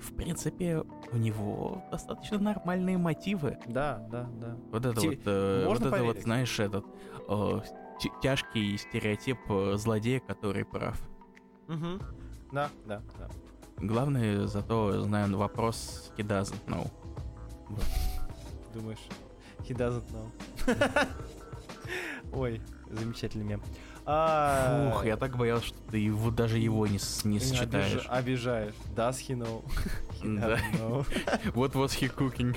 В 0.00 0.14
принципе, 0.14 0.84
у 1.12 1.16
него 1.16 1.82
достаточно 1.90 2.38
нормальные 2.38 2.98
мотивы. 2.98 3.58
Да, 3.66 3.98
да, 4.10 4.28
да. 4.40 4.56
Вот 4.70 4.86
это 4.86 5.00
Те- 5.00 5.08
вот, 5.10 5.18
э, 5.26 5.64
вот 5.66 5.80
это 5.80 6.04
вот, 6.04 6.18
знаешь, 6.18 6.60
этот 6.60 6.84
э, 7.28 7.60
тя- 8.00 8.20
тяжкий 8.22 8.76
стереотип 8.78 9.38
э, 9.48 9.74
злодея, 9.76 10.20
который 10.20 10.64
прав. 10.64 11.00
Мгм. 11.66 12.00
Да, 12.52 12.70
да, 12.86 13.02
да. 13.18 13.28
Главное, 13.76 14.46
зато 14.46 15.02
знаю 15.02 15.36
вопрос 15.36 16.12
he 16.16 16.24
doesn't 16.26 16.64
know. 16.66 16.90
Думаешь, 18.74 18.98
he 19.60 19.74
doesn't 19.76 20.04
know. 20.12 20.28
Ой, 22.32 22.60
замечательный 22.90 23.44
мем. 23.44 23.62
А, 24.10 24.88
Ух, 24.90 25.04
я 25.04 25.18
так 25.18 25.36
боялся, 25.36 25.66
что 25.66 25.78
ты 25.90 25.98
его, 25.98 26.30
даже 26.30 26.58
его 26.58 26.86
не, 26.86 26.94
не 27.24 27.36
обиж- 27.36 27.40
сочетаешь. 27.40 28.06
Обижаешь. 28.08 28.72
Does 28.96 29.16
he 29.16 29.36
know? 29.36 29.62
He 30.22 30.40
Да. 30.40 30.58
know. 30.78 31.06
Вот 31.54 31.74
was 31.74 31.88
he 32.00 32.08
cooking. 32.14 32.56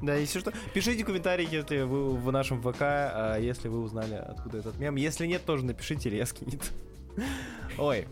Да, 0.00 0.16
если 0.16 0.40
что, 0.40 0.52
пишите 0.74 1.04
комментарии, 1.04 1.46
если 1.48 1.82
вы 1.82 2.16
в 2.16 2.32
нашем 2.32 2.60
ВК, 2.60 2.80
а, 2.82 3.36
если 3.38 3.68
вы 3.68 3.80
узнали, 3.80 4.14
откуда 4.14 4.58
этот 4.58 4.76
мем. 4.80 4.96
Если 4.96 5.26
нет, 5.26 5.44
тоже 5.44 5.64
напишите, 5.64 6.08
или 6.08 6.16
я 6.16 6.26
скинет. 6.26 6.72
Ой. 7.78 8.08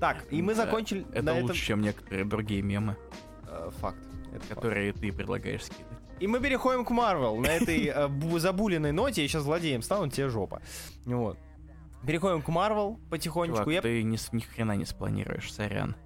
Так, 0.00 0.24
и 0.30 0.40
мы 0.40 0.54
закончили 0.54 1.04
Это 1.12 1.34
лучше, 1.34 1.62
чем 1.66 1.82
некоторые 1.82 2.24
другие 2.24 2.62
мемы, 2.62 2.96
Э, 3.48 3.70
факт. 3.80 3.98
которые 4.48 4.92
ты 4.94 5.12
предлагаешь 5.12 5.64
скидывать. 5.64 5.98
И 6.18 6.26
мы 6.26 6.40
переходим 6.40 6.84
к 6.84 6.90
Марвел. 6.90 7.36
На 7.36 7.48
этой 7.48 7.86
э, 7.86 8.08
бу- 8.08 8.38
забуленной 8.38 8.92
ноте 8.92 9.22
я 9.22 9.28
сейчас 9.28 9.42
злодеем 9.42 9.82
стану, 9.82 10.08
тебе 10.10 10.28
жопа. 10.28 10.62
Вот. 11.04 11.38
Переходим 12.06 12.40
к 12.42 12.48
Марвел 12.48 12.98
потихонечку. 13.10 13.58
Чувак, 13.64 13.74
Я... 13.74 13.82
ты 13.82 14.02
ни, 14.02 14.18
ни 14.34 14.40
хрена 14.40 14.76
не 14.76 14.84
спланируешь, 14.84 15.52
сорян. 15.52 15.96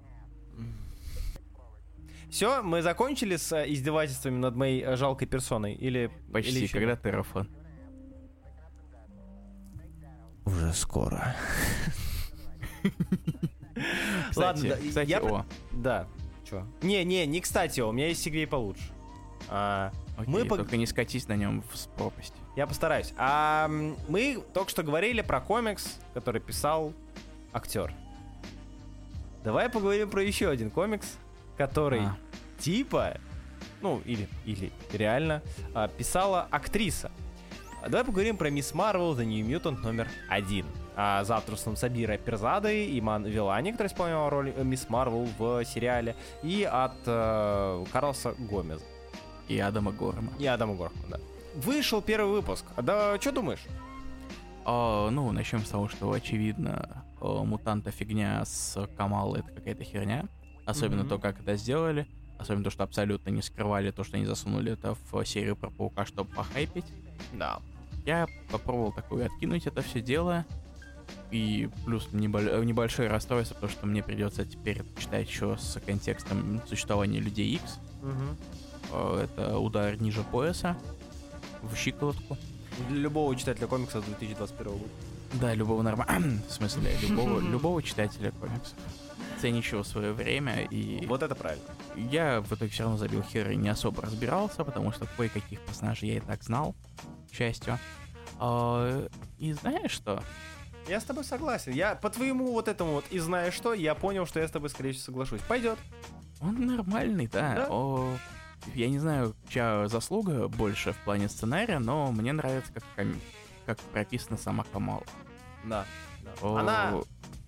Все, 2.29 2.61
мы 2.61 2.81
закончили 2.81 3.35
с 3.35 3.51
э, 3.51 3.65
издевательствами 3.71 4.37
над 4.37 4.55
моей 4.55 4.81
э, 4.81 4.95
жалкой 4.95 5.27
персоной? 5.27 5.73
Или... 5.73 6.09
Почти, 6.31 6.51
или 6.51 6.59
ещё 6.63 6.79
когда 6.79 6.91
нет? 6.93 7.01
Террафон. 7.01 7.49
Уже 10.45 10.73
скоро. 10.73 11.35
Кстати, 14.29 14.67
Ладно, 14.67 14.77
кстати, 14.87 15.09
я 15.09 15.21
о, 15.21 15.45
Да. 15.71 16.07
Чё? 16.49 16.65
Не, 16.81 17.03
не, 17.03 17.25
не 17.25 17.41
кстати, 17.41 17.81
у 17.81 17.91
меня 17.91 18.07
есть 18.07 18.21
сигвей 18.21 18.47
получше. 18.47 18.91
А, 19.49 19.91
окей, 20.21 20.33
мы 20.33 20.45
только 20.47 20.77
не 20.77 20.85
скатись 20.85 21.27
на 21.27 21.35
нем 21.35 21.63
в 21.63 21.87
пропасть. 21.97 22.33
я 22.55 22.67
постараюсь. 22.67 23.13
А 23.17 23.69
мы 24.07 24.43
только 24.53 24.69
что 24.69 24.83
говорили 24.83 25.21
про 25.21 25.41
комикс, 25.41 25.99
который 26.13 26.41
писал 26.41 26.93
актер. 27.53 27.93
Давай 29.43 29.69
поговорим 29.69 30.09
про 30.09 30.23
еще 30.23 30.49
один 30.49 30.69
комикс, 30.69 31.17
который 31.57 32.01
А, 32.01 32.15
типа, 32.59 33.17
ну 33.81 34.01
или 34.05 34.27
или 34.45 34.71
реально 34.91 35.41
а, 35.73 35.87
писала 35.87 36.47
актриса. 36.51 37.11
А 37.83 37.89
Давай 37.89 38.05
поговорим 38.05 38.37
про 38.37 38.51
Мисс 38.51 38.75
Марвел 38.75 39.17
The 39.17 39.25
New 39.25 39.43
Mutant 39.43 39.81
номер 39.81 40.07
один. 40.29 40.67
А, 40.95 41.23
за 41.23 41.37
авторством 41.37 41.75
Сабира 41.75 42.17
Перзады, 42.17 42.97
Иман 42.99 43.23
Вилани, 43.25 43.71
который 43.71 43.87
исполнял 43.87 44.29
роль 44.29 44.53
э, 44.55 44.63
Мисс 44.63 44.87
Марвел 44.89 45.27
в 45.39 45.65
сериале, 45.65 46.15
и 46.43 46.63
от 46.63 46.93
э, 47.07 47.85
Карлоса 47.91 48.35
Гомеза. 48.37 48.85
И 49.51 49.59
Адама 49.59 49.91
Горма. 49.91 50.31
И 50.39 50.45
Адама 50.45 50.75
Горкмана, 50.75 51.07
да. 51.09 51.19
Вышел 51.55 52.01
первый 52.01 52.31
выпуск. 52.31 52.65
А 52.75 52.81
Да, 52.81 53.19
что 53.19 53.31
думаешь? 53.31 53.63
А, 54.65 55.09
ну, 55.09 55.31
начнем 55.31 55.65
с 55.65 55.69
того, 55.69 55.89
что 55.89 56.11
очевидно, 56.11 57.03
о, 57.19 57.43
мутанта 57.43 57.91
фигня 57.91 58.43
с 58.45 58.87
Камалой 58.97 59.39
это 59.41 59.51
какая-то 59.51 59.83
херня. 59.83 60.25
Особенно 60.65 61.01
Мгм. 61.01 61.09
то, 61.09 61.19
как 61.19 61.39
это 61.39 61.55
сделали. 61.55 62.07
Особенно 62.37 62.63
то, 62.63 62.69
что 62.71 62.83
абсолютно 62.83 63.29
не 63.29 63.41
скрывали 63.41 63.91
то, 63.91 64.03
что 64.03 64.17
они 64.17 64.25
засунули 64.25 64.71
это 64.73 64.95
в 65.11 65.25
серию 65.25 65.55
про 65.55 65.69
паука, 65.69 66.05
чтобы 66.05 66.31
похайпить. 66.33 66.85
Да. 67.33 67.59
Я 68.05 68.27
попробовал 68.51 68.91
такое 68.91 69.25
откинуть 69.27 69.67
это 69.67 69.81
все 69.81 70.01
дело. 70.01 70.45
И 71.29 71.69
плюс 71.85 72.07
неболь- 72.13 72.49
э, 72.49 72.63
небольшое 72.63 73.09
расстройство, 73.09 73.55
потому 73.55 73.71
что 73.71 73.85
мне 73.85 74.01
придется 74.01 74.45
теперь 74.45 74.81
читать 74.97 75.27
еще 75.29 75.57
с 75.57 75.79
контекстом 75.85 76.61
существования 76.67 77.19
людей 77.19 77.53
X. 77.55 77.79
Э, 78.01 78.11
Это 78.91 79.57
удар 79.57 79.99
ниже 80.01 80.23
пояса 80.23 80.77
в 81.61 81.75
щиколотку. 81.75 82.37
Для 82.89 82.97
любого 82.99 83.35
читателя 83.35 83.67
комикса 83.67 84.01
2021 84.01 84.71
года. 84.73 84.89
Да, 85.33 85.53
любого 85.53 85.81
нормально. 85.81 86.41
В 86.47 86.51
смысле, 86.51 86.91
любого, 87.01 87.39
любого 87.39 87.81
читателя 87.83 88.31
комиксов. 88.31 88.77
Ценящего 89.39 89.83
свое 89.83 90.13
время. 90.13 90.61
И 90.65 91.05
Вот 91.07 91.23
это 91.23 91.33
правильно. 91.35 91.63
я 91.95 92.41
в 92.41 92.51
итоге 92.53 92.69
все 92.71 92.83
равно 92.83 92.97
забил 92.97 93.23
хер 93.23 93.49
и 93.49 93.55
не 93.55 93.69
особо 93.69 94.01
разбирался, 94.03 94.63
потому 94.63 94.91
что 94.91 95.07
кое-каких 95.17 95.59
персонажей 95.61 96.09
я 96.09 96.17
и 96.17 96.19
так 96.19 96.43
знал, 96.43 96.75
к 97.31 97.33
счастью. 97.35 97.79
А, 98.39 99.07
И 99.39 99.53
знаешь 99.53 99.91
что? 99.91 100.21
Я 100.87 100.99
с 100.99 101.03
тобой 101.03 101.23
согласен. 101.23 101.71
Я 101.73 101.95
по 101.95 102.09
твоему 102.09 102.51
вот 102.51 102.67
этому 102.67 102.93
вот 102.93 103.05
и 103.11 103.19
знаешь 103.19 103.53
что, 103.53 103.73
я 103.73 103.95
понял, 103.95 104.25
что 104.25 104.39
я 104.39 104.47
с 104.47 104.51
тобой 104.51 104.69
скорее 104.69 104.91
всего 104.93 105.05
соглашусь. 105.05 105.41
Пойдет. 105.47 105.77
Он 106.39 106.65
нормальный, 106.65 107.27
да. 107.27 107.55
Да? 107.55 107.67
О, 107.69 108.13
я 108.75 108.89
не 108.89 108.99
знаю, 108.99 109.35
чья 109.49 109.87
заслуга 109.87 110.47
больше 110.47 110.93
в 110.93 110.97
плане 110.97 111.29
сценария, 111.29 111.79
но 111.79 112.11
мне 112.11 112.33
нравится, 112.33 112.71
как, 112.73 112.83
как 113.65 113.79
прописана 113.79 114.37
сама 114.37 114.63
Камала. 114.71 115.03
Да. 115.65 115.85
да. 116.23 116.31
О, 116.41 116.55
Она 116.57 116.93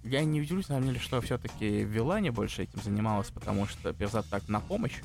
Я 0.04 0.24
не 0.24 0.42
удивлюсь, 0.42 0.70
на 0.70 0.76
самом 0.76 0.88
деле, 0.88 1.00
что 1.00 1.22
все-таки 1.22 1.84
Вилани 1.84 2.30
больше 2.30 2.64
этим 2.64 2.82
занималась, 2.82 3.30
потому 3.30 3.68
что 3.68 3.94
Перзат 3.94 4.28
так 4.30 4.48
на 4.50 4.60
помощь 4.60 5.02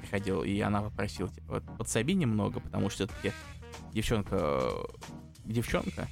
приходил, 0.00 0.42
и 0.42 0.60
она 0.60 0.82
попросила, 0.82 1.28
типа, 1.28 1.54
вот 1.54 1.76
подсоби 1.78 2.12
немного, 2.12 2.60
потому 2.60 2.90
что 2.90 3.06
все-таки 3.06 3.32
девчонка 3.92 4.70
девчонка, 5.44 6.08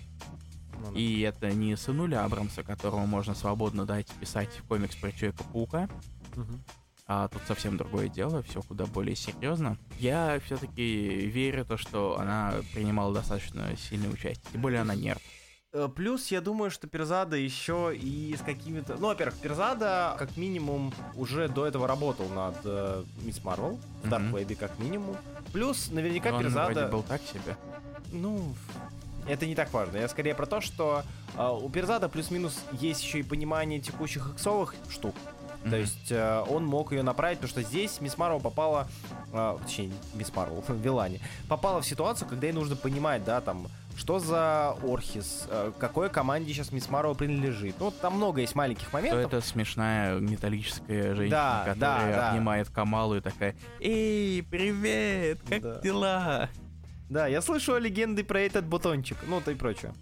Ну 0.80 0.92
да. 0.92 0.98
и 0.98 1.20
это 1.20 1.50
не 1.52 1.76
сынуля 1.76 2.24
Абрамса, 2.24 2.62
которому 2.62 3.06
можно 3.06 3.34
свободно 3.34 3.84
дать 3.86 4.08
писать 4.20 4.50
комикс 4.68 4.96
про 4.96 5.12
Человека-паука, 5.12 5.88
Мгм. 6.34 6.62
А 7.12 7.26
тут 7.26 7.42
совсем 7.48 7.76
другое 7.76 8.06
дело, 8.06 8.40
все 8.44 8.62
куда 8.62 8.86
более 8.86 9.16
серьезно. 9.16 9.76
Я 9.98 10.38
все-таки 10.44 11.26
верю 11.26 11.64
то, 11.64 11.76
что 11.76 12.16
она 12.20 12.54
принимала 12.72 13.12
достаточно 13.12 13.76
сильное 13.76 14.10
участие, 14.10 14.46
тем 14.52 14.62
более 14.62 14.80
она 14.82 14.94
нерв. 14.94 15.20
Э, 15.72 15.88
Плюс, 15.92 16.28
я 16.28 16.40
думаю, 16.40 16.70
что 16.70 16.86
Перзада 16.86 17.36
еще 17.36 17.92
и 17.92 18.36
с 18.36 18.42
какими-то... 18.42 18.94
Ну, 18.96 19.08
во-первых, 19.08 19.36
Перзада, 19.38 20.14
как 20.20 20.36
минимум, 20.36 20.94
уже 21.16 21.48
до 21.48 21.66
этого 21.66 21.88
работал 21.88 22.28
над 22.28 22.54
э, 22.62 23.02
Мисс 23.22 23.42
Марвел, 23.42 23.80
в. 24.04 24.08
Dark 24.08 24.30
Web 24.30 24.54
как 24.54 24.78
минимум. 24.78 25.16
Плюс, 25.52 25.90
наверняка, 25.90 26.30
Но 26.30 26.36
он 26.36 26.42
Перзада... 26.44 26.74
вроде 26.74 26.92
был 26.92 27.02
так 27.02 27.22
себе. 27.22 27.56
Ну, 28.12 28.54
это 29.26 29.46
не 29.46 29.56
так 29.56 29.72
важно. 29.72 29.96
Я 29.96 30.08
скорее 30.08 30.36
про 30.36 30.46
то, 30.46 30.60
что 30.60 31.02
э, 31.36 31.58
у 31.60 31.68
Перзада 31.70 32.08
плюс-минус 32.08 32.56
есть 32.70 33.02
еще 33.02 33.18
и 33.18 33.24
понимание 33.24 33.80
текущих 33.80 34.30
иксовых 34.32 34.76
штук. 34.88 35.16
То 35.62 35.68
Мгм. 35.68 35.76
есть 35.76 36.10
э, 36.10 36.44
он 36.48 36.64
мог 36.64 36.92
ее 36.92 37.02
направить, 37.02 37.38
потому 37.38 37.50
что 37.50 37.62
здесь 37.62 38.00
Мисс 38.00 38.16
Марвел 38.16 38.40
попала, 38.40 38.88
э, 39.32 39.58
точнее, 39.62 39.92
Мисс 40.14 40.34
Марвел, 40.34 40.64
Вилани, 40.68 41.20
попала 41.48 41.82
в 41.82 41.86
ситуацию, 41.86 42.26
когда 42.28 42.46
ей 42.46 42.52
нужно 42.54 42.76
понимать, 42.76 43.24
да, 43.24 43.42
там, 43.42 43.66
что 43.96 44.18
за 44.20 44.70
Орхис, 44.82 45.46
э, 45.50 45.72
какой 45.78 46.08
команде 46.08 46.54
сейчас 46.54 46.72
Мисс 46.72 46.88
Марвел 46.88 47.14
принадлежит. 47.14 47.74
Ну, 47.78 47.90
там 47.90 48.16
много 48.16 48.40
есть 48.40 48.54
маленьких 48.54 48.88
Что 48.88 48.96
моментов. 48.96 49.20
это 49.26 49.40
смешная 49.42 50.18
металлическая 50.18 51.14
женщина, 51.14 51.30
Да, 51.66 51.74
которая 51.74 52.10
да, 52.12 52.16
да. 52.16 52.30
обнимает 52.30 52.70
Камалу 52.70 53.16
и 53.16 53.20
такая 53.20 53.54
«Эй, 53.80 54.42
привет, 54.42 55.40
как 55.46 55.60
Да. 55.60 55.80
дела?» 55.80 56.48
Да, 57.10 57.26
я 57.26 57.42
слышу 57.42 57.76
легенды 57.76 58.22
про 58.24 58.40
этот 58.40 58.64
бутончик, 58.64 59.18
ну, 59.26 59.40
то 59.40 59.50
и 59.50 59.54
прочее. 59.56 59.92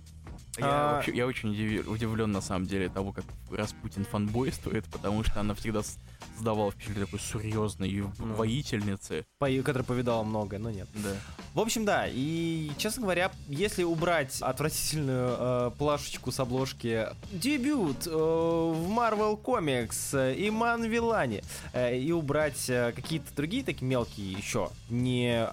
Я, 0.59 0.67
А- 0.67 0.95
вообще- 0.97 1.15
я 1.17 1.27
очень 1.27 1.51
удивлен 1.87 2.33
на 2.33 2.41
самом 2.41 2.67
деле 2.67 2.89
того, 2.89 3.13
как 3.13 3.25
Распутин 3.51 4.05
фанбойствует, 4.05 4.85
потому 4.93 5.23
что 5.25 5.41
она 5.41 5.55
всегда 5.55 5.83
с- 5.83 5.99
создавала 6.35 6.71
впечатление 6.71 7.07
такой 7.07 7.21
серьезной 7.21 8.05
Ну. 8.19 8.35
воительницы. 8.35 9.25
По- 9.39 9.49
Который 9.63 9.83
повидал 9.85 10.25
многое, 10.25 10.59
но 10.61 10.71
нет. 10.71 10.89
Да. 10.95 11.11
В 11.55 11.61
общем, 11.61 11.85
да, 11.85 12.07
и, 12.09 12.71
честно 12.79 13.03
говоря, 13.03 13.31
если 13.49 13.83
убрать 13.83 14.41
отвратительную 14.41 15.37
э, 15.39 15.71
плашечку 15.79 16.31
с 16.31 16.39
обложки 16.41 17.09
дебют 17.33 18.07
э, 18.07 18.11
в 18.11 18.89
Marvel 18.91 19.41
Comics 19.43 20.11
э, 20.17 20.35
Иман 20.49 20.85
Вилани 20.85 21.43
э, 21.73 21.99
и 21.99 22.13
убрать 22.13 22.69
э, 22.69 22.93
какие-то 22.93 23.35
другие 23.35 23.65
такие 23.65 23.87
мелкие 23.87 24.33
еще, 24.33 24.71
не 24.91 25.49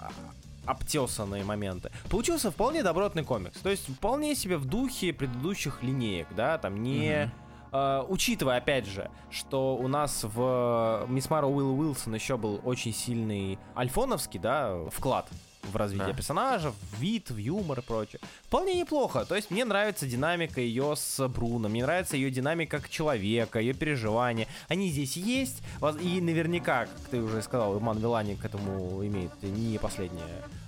обтесанные 0.65 1.43
моменты. 1.43 1.91
Получился 2.09 2.51
вполне 2.51 2.83
добротный 2.83 3.23
комикс. 3.23 3.59
То 3.59 3.69
есть 3.69 3.87
вполне 3.89 4.35
себе 4.35 4.57
в 4.57 4.65
духе 4.65 5.13
предыдущих 5.13 5.83
линеек, 5.83 6.27
да, 6.35 6.57
там 6.57 6.81
не... 6.81 7.25
Мгм. 7.25 7.45
Э, 7.71 8.05
учитывая, 8.07 8.57
опять 8.57 8.85
же, 8.85 9.09
что 9.29 9.75
у 9.75 9.87
нас 9.87 10.21
в 10.23 11.05
Мисс 11.09 11.29
Мару 11.29 11.49
Уилл 11.49 11.77
Уилсон 11.79 12.15
еще 12.15 12.37
был 12.37 12.61
очень 12.63 12.93
сильный 12.93 13.59
альфоновский, 13.75 14.39
да, 14.39 14.77
вклад 14.91 15.29
в 15.71 15.75
развитие 15.75 16.07
Да. 16.09 16.13
персонажа, 16.13 16.71
в 16.71 16.99
вид, 16.99 17.29
в 17.31 17.37
юмор 17.37 17.79
и 17.79 17.81
прочее. 17.81 18.19
Вполне 18.43 18.73
неплохо. 18.75 19.25
То 19.25 19.35
есть 19.35 19.51
мне 19.51 19.65
нравится 19.65 20.05
динамика 20.05 20.61
ее 20.61 20.95
с 20.95 21.27
Бруно, 21.27 21.69
мне 21.69 21.83
нравится 21.83 22.15
ее 22.15 22.29
динамика 22.31 22.79
как 22.79 22.89
человека, 22.89 23.59
ее 23.59 23.73
переживания. 23.73 24.47
Они 24.67 24.89
здесь 24.89 25.17
есть, 25.17 25.61
и 26.01 26.21
наверняка, 26.21 26.85
как 26.85 26.99
ты 27.11 27.21
уже 27.21 27.41
сказал, 27.41 27.77
Иман 27.79 27.97
Вилани 27.99 28.35
к 28.35 28.45
этому 28.45 29.05
имеет 29.05 29.31
не 29.43 29.77
последнее 29.77 30.23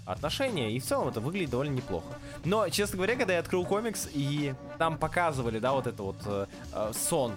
отношение, 0.05 0.71
и 0.71 0.79
в 0.79 0.85
целом 0.85 1.09
это 1.09 1.19
выглядит 1.19 1.49
довольно 1.49 1.73
неплохо. 1.73 2.07
Но, 2.45 2.69
честно 2.69 2.95
говоря, 2.95 3.15
когда 3.15 3.33
я 3.33 3.39
открыл 3.39 3.65
комикс, 3.65 4.07
и 4.13 4.53
там 4.77 4.97
показывали, 4.97 5.59
да, 5.59 5.73
вот 5.73 5.85
это 5.85 6.01
вот 6.01 6.15
э, 6.25 6.45
э, 6.71 6.91
сон 6.93 7.33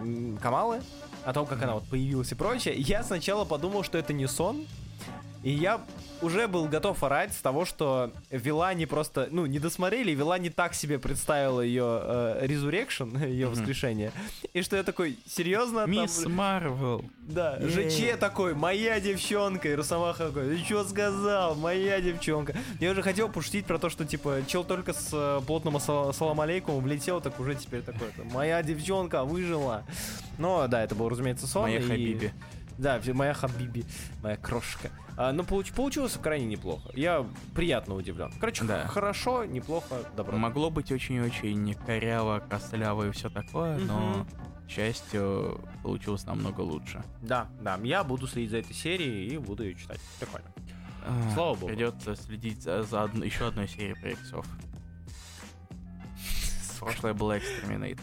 м, 0.00 0.38
Камалы, 0.38 0.80
о 1.24 1.32
том, 1.32 1.46
как 1.46 1.60
она 1.62 1.74
вот 1.74 1.84
появилась 1.88 2.30
и 2.30 2.34
прочее, 2.36 2.74
я 2.76 3.02
сначала 3.02 3.44
подумал, 3.44 3.82
что 3.82 3.98
это 3.98 4.12
не 4.12 4.26
сон, 4.28 4.64
и 5.46 5.50
я 5.50 5.80
уже 6.22 6.48
был 6.48 6.66
готов 6.66 7.02
орать 7.04 7.32
с 7.32 7.36
того, 7.40 7.64
что 7.64 8.10
Вилани 8.30 8.84
просто, 8.86 9.28
ну, 9.30 9.46
не 9.46 9.58
досмотрели, 9.60 10.10
Вилани 10.12 10.48
так 10.48 10.74
себе 10.74 10.98
представила 10.98 11.60
ее 11.60 11.84
э, 12.02 12.46
Resurrection, 12.46 13.24
ее 13.28 13.46
Мгм. 13.46 13.54
воскрешение, 13.54 14.12
и 14.52 14.62
что 14.62 14.76
я 14.76 14.82
такой, 14.82 15.18
серьезно? 15.26 15.82
Там- 15.82 15.90
Мисс 15.92 16.26
Марвел. 16.26 17.04
да, 17.18 17.58
Е. 17.60 17.68
ЖЧ 17.68 18.18
такой, 18.18 18.54
моя 18.54 18.98
девчонка, 18.98 19.68
и 19.68 19.74
Росомаха 19.74 20.26
такой, 20.28 20.56
ты 20.56 20.64
что 20.64 20.84
сказал, 20.84 21.54
моя 21.54 22.00
девчонка. 22.00 22.56
Я 22.80 22.90
уже 22.90 23.02
хотел 23.02 23.28
пошутить 23.28 23.66
про 23.66 23.78
то, 23.78 23.88
что, 23.90 24.04
типа, 24.04 24.40
чел 24.48 24.64
только 24.64 24.92
с 24.94 25.10
э, 25.12 25.40
плотным 25.46 25.78
салам 25.78 26.40
алейкум 26.40 26.82
влетел, 26.82 27.20
так 27.20 27.38
уже 27.38 27.54
теперь 27.54 27.82
такой, 27.82 28.08
моя 28.32 28.62
девчонка 28.62 29.22
выжила. 29.24 29.84
Но, 30.38 30.66
да, 30.66 30.82
это 30.82 30.94
был, 30.94 31.08
разумеется, 31.08 31.46
сон. 31.46 31.62
Моя 31.62 31.78
и- 31.78 31.82
Хабиби. 31.82 32.32
Да, 32.78 33.00
моя 33.14 33.32
Хабиби, 33.34 33.84
моя 34.22 34.36
крошка. 34.36 34.90
А, 35.16 35.32
но 35.32 35.42
получ- 35.44 35.72
получилось 35.74 36.18
крайне 36.22 36.44
неплохо. 36.46 36.90
Я 36.94 37.26
приятно 37.54 37.94
удивлен. 37.94 38.30
Короче, 38.38 38.64
Да. 38.64 38.86
хорошо, 38.86 39.44
неплохо, 39.46 39.96
добро. 40.14 40.36
Могло 40.36 40.68
быть 40.70 40.92
очень-очень 40.92 41.72
коряво, 41.86 42.40
косляво 42.40 43.08
и 43.08 43.10
все 43.12 43.30
такое, 43.30 43.78
но, 43.78 43.98
Мгм. 43.98 44.26
к 44.66 44.70
счастью, 44.70 45.60
получилось 45.82 46.26
намного 46.26 46.60
лучше. 46.60 47.02
Да, 47.22 47.48
да, 47.62 47.78
я 47.82 48.04
буду 48.04 48.26
следить 48.26 48.50
за 48.50 48.58
этой 48.58 48.74
серией 48.74 49.34
и 49.34 49.38
буду 49.38 49.62
ее 49.64 49.74
читать. 49.74 50.00
Прикольно. 50.20 50.48
А, 51.06 51.30
Слава 51.34 51.54
богу. 51.54 51.68
Придется 51.68 52.14
следить 52.14 52.62
за, 52.62 52.82
за 52.82 53.04
одно- 53.04 53.24
еще 53.24 53.46
одной 53.48 53.68
серией 53.68 53.94
про 53.98 54.10
иксов. 54.10 54.44
Прошлая 56.78 57.14
была 57.14 57.38
Exterminate. 57.38 58.00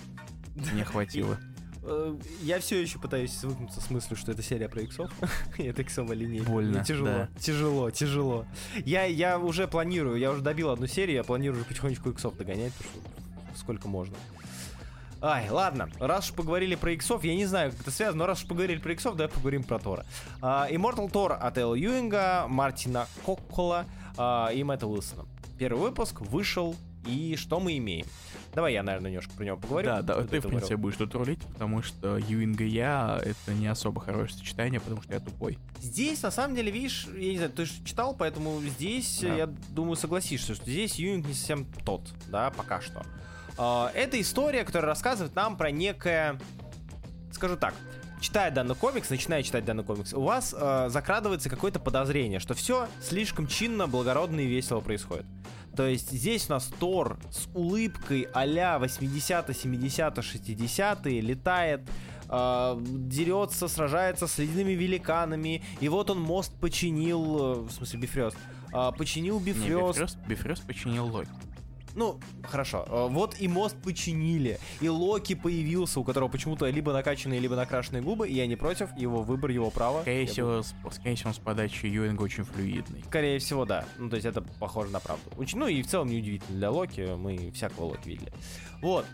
Не 0.73 0.83
хватило. 0.83 1.37
Э, 1.83 2.15
Я 2.41 2.59
все 2.59 2.81
еще 2.81 2.99
пытаюсь 2.99 3.33
свыкнуться 3.33 3.81
с 3.81 3.89
мыслью, 3.89 4.17
что 4.17 4.31
это 4.31 4.41
серия 4.41 4.69
про 4.69 4.81
иксов. 4.81 5.11
И 5.57 5.63
это 5.63 5.81
иксовая 5.81 6.15
линейка. 6.15 6.49
Больно, 6.49 6.77
Мне 6.77 6.83
тяжело, 6.85 7.07
да. 7.07 7.29
тяжело, 7.39 7.91
тяжело. 7.91 8.45
Я, 8.85 9.03
я 9.05 9.37
уже 9.39 9.67
планирую, 9.67 10.17
я 10.17 10.31
уже 10.31 10.41
добил 10.41 10.69
одну 10.69 10.87
серию, 10.87 11.17
я 11.17 11.23
планирую 11.23 11.59
уже 11.61 11.67
потихонечку 11.67 12.09
иксов 12.09 12.35
догонять, 12.37 12.73
потому 12.73 12.91
что 13.51 13.59
сколько 13.59 13.87
можно. 13.87 14.15
Ай, 15.21 15.49
ладно, 15.49 15.89
раз 15.99 16.29
уж 16.29 16.35
поговорили 16.35 16.75
про 16.75 16.91
иксов, 16.91 17.23
я 17.23 17.33
не 17.33 17.45
знаю, 17.45 17.71
как 17.71 17.79
это 17.81 17.91
связано, 17.91 18.19
но 18.19 18.25
раз 18.25 18.41
уж 18.43 18.47
поговорили 18.49 18.79
про 18.79 18.91
иксов, 18.91 19.15
давай 19.15 19.29
поговорим 19.31 19.63
про 19.63 19.79
Тора. 19.79 20.05
А, 20.41 20.67
Immortal 20.69 21.09
Thor 21.09 21.31
от 21.31 21.57
Эл 21.57 21.75
Юинга, 21.75 22.45
Мартина 22.49 23.07
Коккола 23.25 23.85
а, 24.17 24.49
и 24.53 24.61
Мэтта 24.63 24.85
Уилсона. 24.85 25.25
Первый 25.57 25.79
выпуск 25.79 26.19
вышел, 26.19 26.75
и 27.05 27.37
что 27.37 27.61
мы 27.61 27.77
имеем? 27.77 28.05
Давай 28.53 28.73
я, 28.73 28.83
наверное, 28.83 29.09
немножко 29.09 29.33
про 29.33 29.45
него 29.45 29.57
поговорю. 29.57 29.87
Да, 29.87 30.01
да, 30.03 30.13
Ты 30.15 30.21
в 30.21 30.25
говорил. 30.27 30.49
принципе, 30.49 30.77
будешь 30.77 30.97
тут 30.97 31.15
рулить, 31.15 31.41
потому 31.41 31.81
что 31.81 32.17
Юинг 32.17 32.61
и 32.61 32.67
я— 32.67 33.19
это 33.25 33.53
не 33.55 33.65
особо 33.67 33.99
хорошее 33.99 34.37
сочетание, 34.39 34.79
потому 34.79 35.01
что 35.01 35.11
я 35.13 35.19
тупой. 35.19 35.57
Здесь, 35.79 36.21
на 36.21 36.29
самом 36.29 36.55
деле, 36.55 36.71
видишь, 36.71 37.07
я 37.15 37.31
не 37.31 37.37
знаю, 37.37 37.51
ты 37.51 37.65
же 37.65 37.71
читал, 37.83 38.15
поэтому 38.15 38.61
здесь, 38.61 39.19
Да. 39.21 39.35
я 39.35 39.47
думаю, 39.47 39.95
согласишься, 39.95 40.53
что 40.53 40.65
здесь 40.65 40.95
Юнинг 40.95 41.25
не 41.27 41.33
совсем 41.33 41.65
тот, 41.83 42.07
да, 42.27 42.51
пока 42.51 42.79
что. 42.79 43.03
А, 43.57 43.91
Это 43.95 44.21
история, 44.21 44.63
которая 44.63 44.89
рассказывает 44.89 45.35
нам 45.35 45.57
про 45.57 45.71
некое, 45.71 46.39
скажу 47.31 47.57
так, 47.57 47.73
читая 48.21 48.51
данный 48.51 48.75
комикс, 48.75 49.09
начиная 49.09 49.41
читать 49.43 49.65
данный 49.65 49.83
комикс, 49.83 50.13
у 50.13 50.21
вас 50.21 50.55
э, 50.57 50.89
закрадывается 50.89 51.49
какое-то 51.49 51.79
подозрение, 51.79 52.39
что 52.39 52.53
все 52.53 52.87
слишком 53.01 53.47
чинно, 53.47 53.87
благородно 53.87 54.39
и 54.41 54.45
весело 54.45 54.79
происходит. 54.79 55.25
То 55.75 55.87
есть 55.87 56.11
здесь 56.11 56.49
у 56.49 56.53
нас 56.53 56.71
Тор 56.79 57.17
с 57.31 57.47
улыбкой 57.53 58.27
а-ля 58.33 58.77
80 58.77 59.57
70 59.57 60.23
60 60.23 61.05
летает, 61.05 61.81
э, 62.29 62.77
дерется, 62.79 63.67
сражается 63.67 64.27
с 64.27 64.37
ледяными 64.37 64.73
великанами, 64.73 65.63
и 65.79 65.89
вот 65.89 66.09
он 66.09 66.21
мост 66.21 66.53
починил, 66.59 67.37
э, 67.37 67.53
в 67.61 67.71
смысле 67.71 67.99
Бифрёст, 67.99 68.37
э, 68.71 68.91
починил 68.97 69.39
Не, 69.39 69.45
Бифрёст, 69.47 69.93
Бифрёст, 69.99 70.17
Бифрёст 70.27 70.63
починил 70.67 71.07
Локи. 71.07 71.29
Ну, 71.95 72.19
хорошо. 72.43 72.85
Э, 72.87 73.07
Вот 73.09 73.35
и 73.39 73.47
мост 73.47 73.75
починили. 73.81 74.59
И 74.81 74.89
Локи 74.89 75.35
появился, 75.35 75.99
у 75.99 76.03
которого 76.03 76.29
почему-то 76.29 76.67
либо 76.69 76.91
накачанные, 76.93 77.39
либо 77.39 77.55
накрашенные 77.55 78.01
губы. 78.01 78.27
И 78.27 78.33
я 78.33 78.47
не 78.47 78.55
против. 78.55 78.89
Его 78.97 79.21
выбор, 79.23 79.51
его 79.51 79.69
право. 79.71 80.01
Скорее 80.01 80.25
всего, 80.27 80.61
с, 80.63 80.73
скорее 80.91 81.15
всего, 81.15 81.33
с 81.33 81.37
подачи 81.39 81.85
Юинга 81.85 82.23
очень 82.23 82.43
флюидный. 82.43 83.03
Скорее 83.07 83.39
всего, 83.39 83.65
да. 83.65 83.85
Ну, 83.97 84.09
то 84.09 84.15
есть 84.15 84.25
это 84.25 84.41
похоже 84.59 84.89
на 84.91 84.99
правду. 84.99 85.23
Очень- 85.37 85.59
Ну 85.59 85.67
и 85.67 85.81
в 85.81 85.87
целом 85.87 86.07
неудивительно 86.09 86.57
для 86.57 86.71
Локи. 86.71 87.15
Мы 87.15 87.51
всякого 87.51 87.85
Локи 87.85 88.09
видели. 88.09 88.31
Вот. 88.81 89.05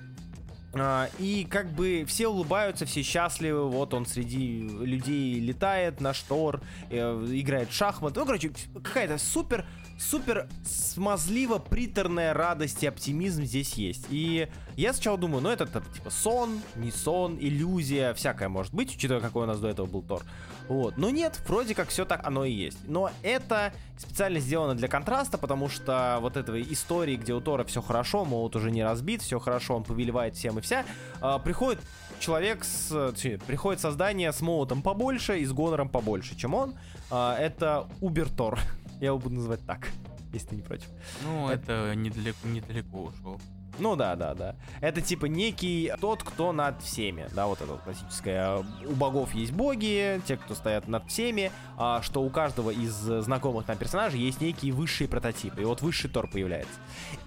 А, 0.73 1.09
И 1.17 1.45
как 1.49 1.71
бы 1.73 2.05
все 2.07 2.27
улыбаются, 2.27 2.85
все 2.85 3.01
счастливы, 3.01 3.67
вот 3.69 3.93
он 3.95 4.05
среди 4.05 4.59
людей 4.61 5.39
летает 5.39 5.99
на 5.99 6.13
штор, 6.13 6.61
э, 6.91 7.25
играет 7.31 7.69
в 7.69 7.73
шахматы. 7.73 8.19
Ну, 8.19 8.25
короче, 8.27 8.51
какая-то 8.75 9.17
супер, 9.17 9.65
супер 9.99 10.47
смазливо 10.63 11.59
приторная 11.59 12.33
радость 12.33 12.83
и 12.83 12.87
оптимизм 12.87 13.43
здесь 13.43 13.73
есть. 13.73 14.05
И 14.09 14.47
я 14.75 14.93
сначала 14.93 15.17
думаю, 15.17 15.43
ну 15.43 15.49
это 15.49 15.65
там, 15.65 15.83
типа 15.93 16.09
сон, 16.09 16.61
не 16.75 16.91
сон, 16.91 17.37
иллюзия, 17.39 18.13
всякое 18.13 18.49
может 18.49 18.73
быть, 18.73 18.95
учитывая, 18.95 19.21
какой 19.21 19.43
у 19.43 19.47
нас 19.47 19.59
до 19.59 19.67
этого 19.67 19.85
был 19.85 20.01
Тор. 20.01 20.23
Вот. 20.67 20.97
Но 20.97 21.09
нет, 21.09 21.41
вроде 21.47 21.75
как 21.75 21.89
все 21.89 22.05
так 22.05 22.25
оно 22.25 22.45
и 22.45 22.51
есть. 22.51 22.77
Но 22.87 23.11
это 23.23 23.73
специально 23.97 24.39
сделано 24.39 24.75
для 24.75 24.87
контраста, 24.87 25.37
потому 25.37 25.67
что 25.67 26.19
вот 26.21 26.37
этой 26.37 26.61
истории, 26.71 27.17
где 27.17 27.33
у 27.33 27.41
Тора 27.41 27.65
все 27.65 27.81
хорошо, 27.81 28.23
молот 28.23 28.55
уже 28.55 28.71
не 28.71 28.83
разбит, 28.83 29.21
все 29.21 29.39
хорошо, 29.39 29.75
он 29.75 29.83
повелевает 29.83 30.35
всем 30.35 30.59
и 30.59 30.61
вся, 30.61 30.85
а, 31.21 31.39
приходит 31.39 31.81
человек 32.19 32.63
с... 32.63 33.11
точнее, 33.11 33.39
приходит 33.39 33.81
создание 33.81 34.31
с 34.31 34.41
молотом 34.41 34.81
побольше 34.81 35.39
и 35.39 35.45
с 35.45 35.51
гонором 35.51 35.89
побольше, 35.89 36.35
чем 36.35 36.53
он. 36.53 36.75
А, 37.11 37.37
это 37.37 37.87
Убер 38.01 38.29
Тор. 38.29 38.59
Я 38.99 39.07
его 39.07 39.19
буду 39.19 39.35
называть 39.35 39.65
так, 39.65 39.89
если 40.33 40.49
ты 40.49 40.55
не 40.57 40.61
против. 40.61 40.87
Ну, 41.23 41.49
это 41.49 41.93
недалеко, 41.95 42.47
недалеко 42.47 43.03
ушел. 43.03 43.39
Ну 43.79 43.95
да, 43.95 44.15
да, 44.15 44.33
да. 44.33 44.55
Это 44.81 45.01
типа 45.01 45.25
некий 45.25 45.91
тот, 46.01 46.23
кто 46.23 46.51
над 46.51 46.81
всеми, 46.81 47.27
да, 47.33 47.47
вот 47.47 47.61
это 47.61 47.71
вот 47.71 47.81
классическое. 47.81 48.57
У 48.57 48.93
богов 48.93 49.33
есть 49.33 49.51
боги, 49.53 50.21
те, 50.25 50.37
кто 50.37 50.53
стоят 50.53 50.87
над 50.87 51.07
всеми, 51.07 51.51
а 51.77 52.01
что 52.01 52.21
у 52.21 52.29
каждого 52.29 52.71
из 52.71 52.93
знакомых 52.93 53.67
нам 53.67 53.77
персонажей 53.77 54.19
есть 54.19 54.41
некие 54.41 54.73
высшие 54.73 55.07
прототипы. 55.07 55.61
И 55.61 55.65
вот 55.65 55.81
высший 55.81 56.09
Тор 56.09 56.29
появляется. 56.29 56.73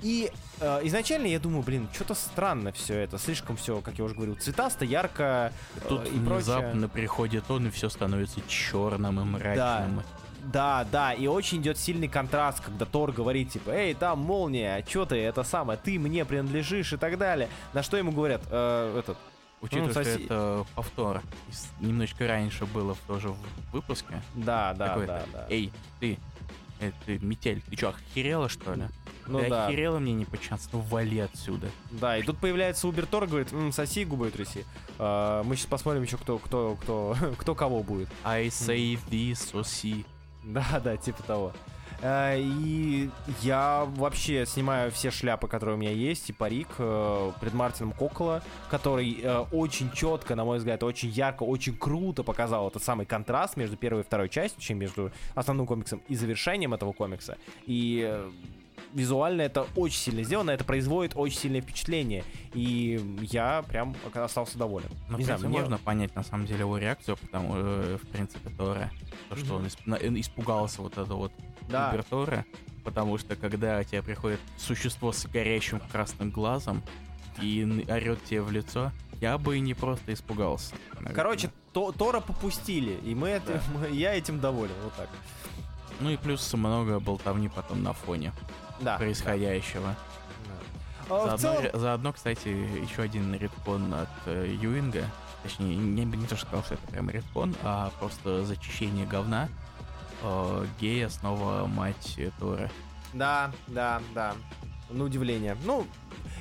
И 0.02 0.30
э, 0.60 0.80
изначально 0.84 1.26
я 1.26 1.38
думаю, 1.38 1.62
блин, 1.62 1.88
что-то 1.92 2.14
странно 2.14 2.72
все 2.72 2.98
это, 2.98 3.18
слишком 3.18 3.56
все, 3.56 3.80
как 3.80 3.98
я 3.98 4.04
уже 4.04 4.14
говорил, 4.14 4.34
цветасто, 4.34 4.84
ярко 4.84 5.52
э, 5.76 5.88
Тут 5.88 6.06
и 6.06 6.10
прочее. 6.10 6.26
внезапно 6.26 6.88
приходит 6.88 7.50
он, 7.50 7.68
и 7.68 7.70
все 7.70 7.88
становится 7.88 8.40
черным 8.46 9.20
и 9.20 9.24
мрачным. 9.24 9.96
Да, 9.96 10.04
да, 10.51 11.12
и 11.12 11.26
очень 11.26 11.59
идет 11.61 11.78
сильный 11.78 12.09
контраст, 12.09 12.61
когда 12.61 12.84
Тор 12.84 13.12
говорит, 13.12 13.51
типа, 13.51 13.70
эй, 13.70 13.95
там 13.95 14.18
молния, 14.18 14.76
а 14.76 14.82
чё 14.82 15.05
ты, 15.07 15.16
это 15.16 15.43
самое, 15.45 15.78
ты 15.82 15.99
мне 15.99 16.24
принадлежишь 16.24 16.93
и 16.93 16.97
так 16.97 17.18
далее. 17.18 17.49
На 17.72 17.82
что 17.82 17.97
ему 17.97 18.12
говорят, 18.12 18.43
«Э, 18.51 18.99
этот, 18.99 19.16
Учитывая, 19.61 19.86
Ну, 19.86 19.93
что 19.93 20.01
соси- 20.03 20.24
это 20.24 20.66
повтор. 20.74 21.22
Немножечко 21.80 22.26
раньше 22.26 22.66
было 22.66 22.95
в 22.97 22.99
тоже 23.07 23.28
в 23.28 23.36
выпуске. 23.72 24.20
да, 24.34 24.74
да, 24.74 24.88
Такой, 24.88 25.07
да, 25.07 25.22
да. 25.32 25.47
Эй, 25.49 25.72
ты, 26.01 26.18
э, 26.80 26.90
ты, 27.07 27.18
Метель, 27.20 27.62
ты 27.70 27.76
что, 27.76 27.90
охерела, 27.90 28.49
что 28.49 28.74
ли? 28.74 28.82
Ну 29.28 29.38
ты 29.38 29.49
да, 29.51 29.66
охерела 29.68 30.01
мне 30.01 30.14
не 30.14 30.24
подчаться? 30.24 30.68
Ну, 30.72 30.80
вали 30.80 31.20
отсюда. 31.20 31.68
да, 31.93 32.18
и 32.18 32.22
тут 32.24 32.38
появляется 32.38 32.88
Убер 32.88 33.07
Тор, 33.07 33.28
говорит, 33.28 33.53
«М, 33.53 33.70
соси 33.70 34.05
губой 34.05 34.32
тряси. 34.32 34.66
А, 34.99 35.45
мы 35.45 35.55
сейчас 35.55 35.66
посмотрим 35.66 36.03
еще, 36.03 36.16
кто, 36.16 36.38
кто, 36.40 36.76
кто, 36.82 37.16
кто 37.38 37.55
кого 37.55 37.84
будет. 37.84 38.09
I 38.24 38.49
say 38.49 38.99
this, 39.09 39.34
so 39.53 39.61
see. 39.61 40.05
Да, 40.43 40.80
да, 40.82 40.97
типа 40.97 41.22
того. 41.22 41.53
Э, 42.03 42.36
И 42.38 43.11
я 43.43 43.84
вообще 43.97 44.45
снимаю 44.45 44.90
все 44.90 45.11
шляпы, 45.11 45.47
которые 45.47 45.76
у 45.76 45.78
меня 45.78 45.93
есть, 45.93 46.30
и 46.30 46.32
парик 46.32 46.68
э, 46.78 47.32
пред 47.40 47.55
Мартином 47.55 47.93
Кокола, 47.93 48.43
который 48.68 49.20
э, 49.22 49.38
очень 49.53 49.90
четко, 49.93 50.34
на 50.34 50.45
мой 50.45 50.59
взгляд, 50.59 50.82
очень 50.82 51.11
ярко, 51.11 51.45
очень 51.45 51.76
круто 51.76 52.24
показал 52.24 52.68
этот 52.68 52.82
самый 52.82 53.07
контраст 53.07 53.57
между 53.57 53.76
первой 53.76 54.01
и 54.01 54.05
второй 54.05 54.28
частью, 54.28 54.61
чем 54.61 54.78
между 54.78 55.12
основным 55.34 55.66
комиксом 55.66 56.03
и 56.09 56.16
завершением 56.16 56.74
этого 56.74 56.93
комикса. 56.93 57.38
И 57.66 58.20
визуально 58.92 59.42
это 59.42 59.66
очень 59.76 59.98
сильно 59.98 60.22
сделано, 60.22 60.50
это 60.50 60.64
производит 60.64 61.12
очень 61.16 61.38
сильное 61.38 61.60
впечатление. 61.62 62.24
И 62.54 63.00
я 63.30 63.62
прям 63.62 63.96
остался 64.14 64.58
доволен. 64.58 64.88
Ну, 65.08 65.18
Не 65.18 65.24
знаю, 65.24 65.40
мне- 65.40 65.48
можно 65.48 65.78
понять, 65.78 66.14
на 66.14 66.22
самом 66.22 66.46
деле, 66.46 66.60
его 66.60 66.76
реакцию, 66.78 67.16
потому, 67.16 67.54
э, 67.56 67.98
в 68.02 68.06
принципе, 68.08 68.50
Тора. 68.50 68.90
То, 69.28 69.36
что 69.36 69.54
он 69.56 69.64
исп- 69.66 69.78
на- 69.86 69.96
э, 69.96 70.08
испугался 70.20 70.82
вот 70.82 70.98
это 70.98 71.14
вот 71.14 71.32
Да. 71.68 71.90
Убертора, 71.90 72.44
потому 72.84 73.16
что 73.18 73.36
когда 73.36 73.82
тебе 73.84 74.02
приходит 74.02 74.40
существо 74.58 75.12
с 75.12 75.26
горящим 75.26 75.80
красным 75.80 76.30
глазом 76.30 76.82
и 77.40 77.84
орет 77.88 78.22
тебе 78.24 78.42
в 78.42 78.50
лицо, 78.50 78.92
я 79.20 79.38
бы 79.38 79.56
и 79.56 79.60
не 79.60 79.72
просто 79.74 80.12
испугался. 80.12 80.74
наверное. 80.94 81.14
Короче, 81.14 81.50
То- 81.72 81.92
Тора 81.92 82.20
попустили, 82.20 82.98
и 83.04 83.14
мы 83.14 83.28
это, 83.28 83.62
мы- 83.74 83.90
я 83.90 84.12
этим 84.14 84.40
доволен. 84.40 84.74
Вот 84.84 84.94
так. 84.94 85.08
Ну 86.00 86.10
и 86.10 86.16
плюс 86.16 86.52
много 86.54 86.98
болтовни 87.00 87.48
потом 87.48 87.82
на 87.82 87.92
фоне 87.92 88.32
Да. 88.83 88.97
происходящего. 88.99 89.95
А, 91.09 91.14
В 91.14 91.39
Заодно, 91.39 91.39
целом, 91.39 91.80
заодно, 91.80 92.12
кстати, 92.12 92.49
еще 92.49 93.03
один 93.03 93.35
редкон 93.35 93.93
от 93.95 94.09
э, 94.26 94.55
Юинга. 94.61 95.05
Точнее, 95.43 95.74
не, 95.76 96.05
не 96.05 96.26
то, 96.26 96.37
что 96.37 96.47
сказал, 96.47 96.64
что 96.64 96.74
это 96.74 96.87
прям 96.89 97.11
редкон, 97.11 97.55
а 97.64 97.91
просто 97.99 98.45
зачищение 98.45 99.07
говна. 99.07 99.49
Э, 100.22 100.64
гея 100.80 101.09
снова 101.09 101.66
мать 101.66 102.14
э, 102.18 102.30
Тора. 102.39 102.70
да, 103.12 103.51
да, 103.66 104.01
да. 104.14 104.35
На 104.91 105.05
удивление. 105.05 105.57
Ну, 105.64 105.87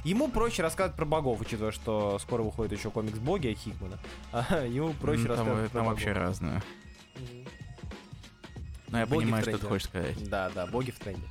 ему 0.04 0.28
проще 0.30 0.62
рассказывать 0.62 0.96
про 0.98 1.06
богов, 1.06 1.40
учитывая, 1.42 1.72
что 1.72 2.20
скоро 2.20 2.44
выходит 2.44 2.78
еще 2.78 2.92
комикс 2.92 3.18
Боги 3.18 3.48
от 3.48 3.58
Хикмана. 3.58 3.98
А, 4.34 4.66
ему 4.66 4.94
проще 4.94 5.22
М, 5.22 5.28
там, 5.28 5.38
рассказывать 5.38 5.66
э, 5.66 5.70
про 5.70 5.74
там 5.80 5.86
богов. 5.86 5.94
вообще 6.00 6.12
разное. 6.12 6.64
Но 8.90 9.00
я 9.00 9.06
Боги 9.06 9.24
понимаю, 9.24 9.44
что 9.44 9.58
ты 9.58 9.66
хочешь 9.68 9.88
сказать. 9.88 10.30
Да, 10.30 10.50
да, 10.54 10.68
боги 10.68 10.92
в 10.92 11.00
тренде. 11.00 11.24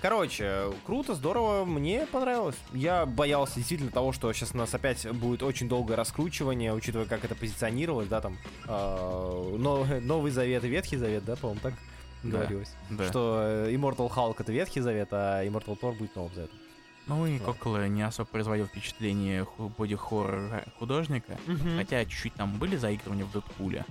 Короче, 0.00 0.70
круто, 0.84 1.14
здорово, 1.14 1.64
мне 1.64 2.06
понравилось. 2.06 2.56
Я 2.72 3.06
боялся 3.06 3.54
действительно 3.56 3.90
того, 3.90 4.12
что 4.12 4.30
сейчас 4.34 4.50
у 4.52 4.58
нас 4.58 4.74
опять 4.74 5.10
будет 5.12 5.42
очень 5.42 5.66
долгое 5.68 5.96
раскручивание, 5.96 6.74
учитывая, 6.74 7.06
как 7.06 7.24
это 7.24 7.34
позиционировалось, 7.34 8.08
да, 8.08 8.20
там, 8.20 8.36
э, 8.66 9.56
но- 9.58 9.86
Новый 10.02 10.30
Завет 10.30 10.62
и 10.64 10.68
Ветхий 10.68 10.98
Завет, 10.98 11.24
да, 11.24 11.36
по-моему, 11.36 11.60
так 11.62 11.74
Да. 12.22 12.38
говорилось. 12.38 12.74
Да. 12.90 13.08
Что 13.08 13.38
э, 13.42 13.72
Immortal 13.74 14.12
Hulk 14.12 14.36
это 14.40 14.52
Ветхий 14.52 14.80
Завет, 14.80 15.08
а 15.12 15.42
Immortal 15.44 15.78
Thor 15.80 15.96
будет 15.96 16.14
Новым 16.16 16.34
Заветом. 16.34 16.58
Ну 17.06 17.26
и 17.26 17.38
Да. 17.38 17.46
Кокола 17.46 17.86
не 17.88 18.02
особо 18.02 18.26
производил 18.28 18.66
впечатление 18.66 19.46
боди-хоррор 19.78 20.64
художника. 20.78 21.38
Хотя 21.76 22.04
чуть-чуть 22.04 22.34
там 22.34 22.58
были 22.58 22.76
заигрывания 22.76 23.24
в 23.24 23.32
Дэдпуле 23.32 23.84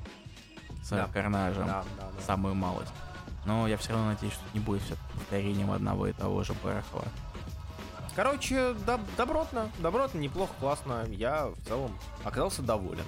с 0.83 0.89
Да. 0.89 1.07
Карнажем. 1.13 1.65
Да, 1.65 1.83
да, 1.99 2.11
да. 2.15 2.21
Самую 2.23 2.53
малость. 2.55 2.91
Но 3.45 3.67
я 3.67 3.77
все 3.77 3.91
равно 3.91 4.07
надеюсь, 4.07 4.33
что 4.33 4.43
не 4.53 4.59
будет 4.59 4.81
все 4.83 4.95
повторением 5.13 5.71
одного 5.71 6.07
и 6.07 6.13
того 6.13 6.43
же 6.43 6.53
барахла. 6.63 7.03
Короче, 8.15 8.55
доб- 8.85 9.05
добротно, 9.17 9.69
добротно, 9.79 10.19
неплохо, 10.19 10.53
классно. 10.59 11.05
Я 11.09 11.47
в 11.47 11.67
целом 11.67 11.97
оказался 12.23 12.61
доволен. 12.61 13.05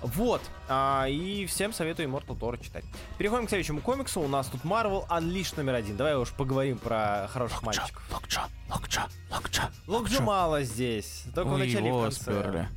Вот, 0.00 0.40
а, 0.68 1.06
и 1.08 1.46
всем 1.46 1.72
советую 1.72 2.08
Immortal 2.08 2.36
Thor 2.36 2.60
читать. 2.62 2.84
Переходим 3.18 3.46
к 3.46 3.50
следующему 3.50 3.80
комиксу. 3.80 4.20
У 4.20 4.26
нас 4.28 4.48
тут 4.48 4.62
Marvel 4.62 5.06
Unleashed 5.08 5.54
номер 5.56 5.74
один. 5.74 5.96
Давай 5.96 6.16
уж 6.16 6.30
поговорим 6.32 6.78
про 6.78 7.28
хороших 7.32 7.62
мальчиков. 7.62 8.02
Локча, 8.12 8.46
локча, 8.68 9.06
локча. 9.30 9.70
Локджо 9.86 10.20
мало 10.22 10.62
здесь, 10.64 11.24
только 11.34 11.50
в 11.50 11.54
Ой, 11.54 11.66
начале 11.66 11.88
и 11.88 11.92
в 11.92 12.02
конце. 12.02 12.20
сперли. 12.20 12.68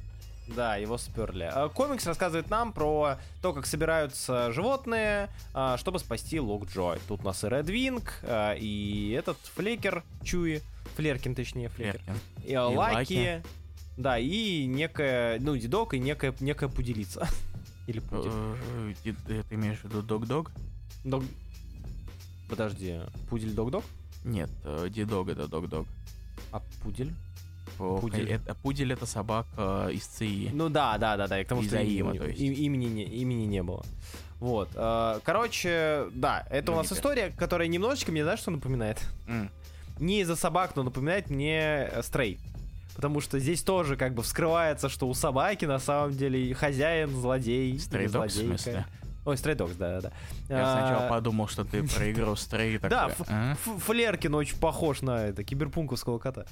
Да, 0.47 0.75
его 0.75 0.97
сперли. 0.97 1.49
А, 1.51 1.69
Комикс 1.69 2.05
рассказывает 2.05 2.49
нам 2.49 2.71
про 2.71 3.17
то, 3.41 3.53
как 3.53 3.65
собираются 3.65 4.51
животные, 4.51 5.29
а, 5.53 5.77
чтобы 5.77 5.99
спасти 5.99 6.39
Локджой. 6.39 6.99
Тут 7.07 7.21
у 7.21 7.23
нас 7.25 7.43
и 7.43 7.47
Wing, 7.47 8.07
а, 8.23 8.53
и 8.53 9.11
этот 9.11 9.37
Флекер 9.55 10.03
Чуи, 10.23 10.61
Флеркин 10.95 11.35
точнее, 11.35 11.69
Флекер. 11.69 11.99
Флеркин. 11.99 12.15
И, 12.43 12.51
И 12.51 12.55
Лаки. 12.55 13.43
Да, 13.97 14.19
и 14.19 14.65
некая, 14.65 15.39
ну, 15.39 15.55
дедок 15.55 15.93
и 15.93 15.99
некая, 15.99 16.33
некая 16.39 16.67
пуделица. 16.69 17.27
Или 17.87 17.99
пудель. 17.99 18.31
Э, 18.33 18.93
э, 19.05 19.43
Ты 19.47 19.55
имеешь 19.55 19.79
в 19.79 19.85
виду 19.85 20.01
дог-дог? 20.01 20.51
Дог... 21.03 21.23
Подожди, 22.49 22.99
пудель 23.29 23.53
дог-дог? 23.53 23.83
Нет, 24.23 24.49
э, 24.63 24.89
дидог 24.89 25.29
это 25.29 25.47
дог-дог. 25.47 25.87
А 26.51 26.61
пудель? 26.83 27.13
О, 27.79 27.97
Пудель. 27.99 28.29
это- 28.31 28.53
Пудель 28.55 28.93
это 28.93 29.05
собака 29.05 29.89
из 29.91 30.03
ЦИ. 30.05 30.49
Ну 30.53 30.69
да, 30.69 30.97
да, 30.97 31.17
да, 31.17 31.27
да, 31.27 31.41
и 31.41 31.43
к 31.43 31.47
тому, 31.47 31.61
Из 31.61 31.67
что 31.67 31.77
Аима, 31.77 32.11
имени, 32.11 32.17
то 32.19 32.25
есть. 32.27 32.39
имени, 32.41 32.85
не, 32.85 33.03
имени 33.03 33.45
не 33.45 33.63
было. 33.63 33.83
Вот. 34.39 34.69
э, 34.75 35.19
Короче, 35.23 36.05
да, 36.13 36.45
это 36.49 36.71
у 36.71 36.75
нас 36.75 36.91
история, 36.91 37.29
которая 37.37 37.67
немножечко 37.67 38.11
мне, 38.11 38.23
знаешь, 38.23 38.39
что 38.39 38.51
напоминает? 38.51 38.99
М, 39.27 39.49
Не 39.97 40.21
из-за 40.21 40.35
собак, 40.35 40.75
но 40.75 40.83
напоминает 40.83 41.29
мне 41.29 41.87
э, 41.89 42.01
Стрей. 42.03 42.37
Потому 42.95 43.21
что 43.21 43.39
здесь 43.39 43.61
тоже 43.63 43.95
как 43.97 44.13
бы 44.13 44.23
вскрывается, 44.23 44.89
что 44.89 45.07
у 45.07 45.13
собаки 45.13 45.65
на 45.65 45.79
самом 45.79 46.11
деле 46.11 46.53
хозяин, 46.53 47.09
злодей. 47.09 47.75
Stray 47.75 48.07
злодейка. 48.09 48.85
Ой, 49.25 49.35
Stray 49.37 49.55
Dogs, 49.57 49.75
да-да-да. 49.77 50.11
Я 50.49 50.71
сначала 50.71 51.05
А, 51.07 51.09
подумал, 51.09 51.47
что 51.47 51.63
ты 51.65 51.81
про 51.83 52.11
игру 52.11 52.33
Stray 52.33 52.77
Да, 52.89 53.09
а? 53.27 53.55
Флеркин 53.55 54.35
очень 54.35 54.57
похож 54.59 55.01
на 55.01 55.25
это, 55.27 55.43
киберпунковского 55.43 56.19
кота. 56.19 56.45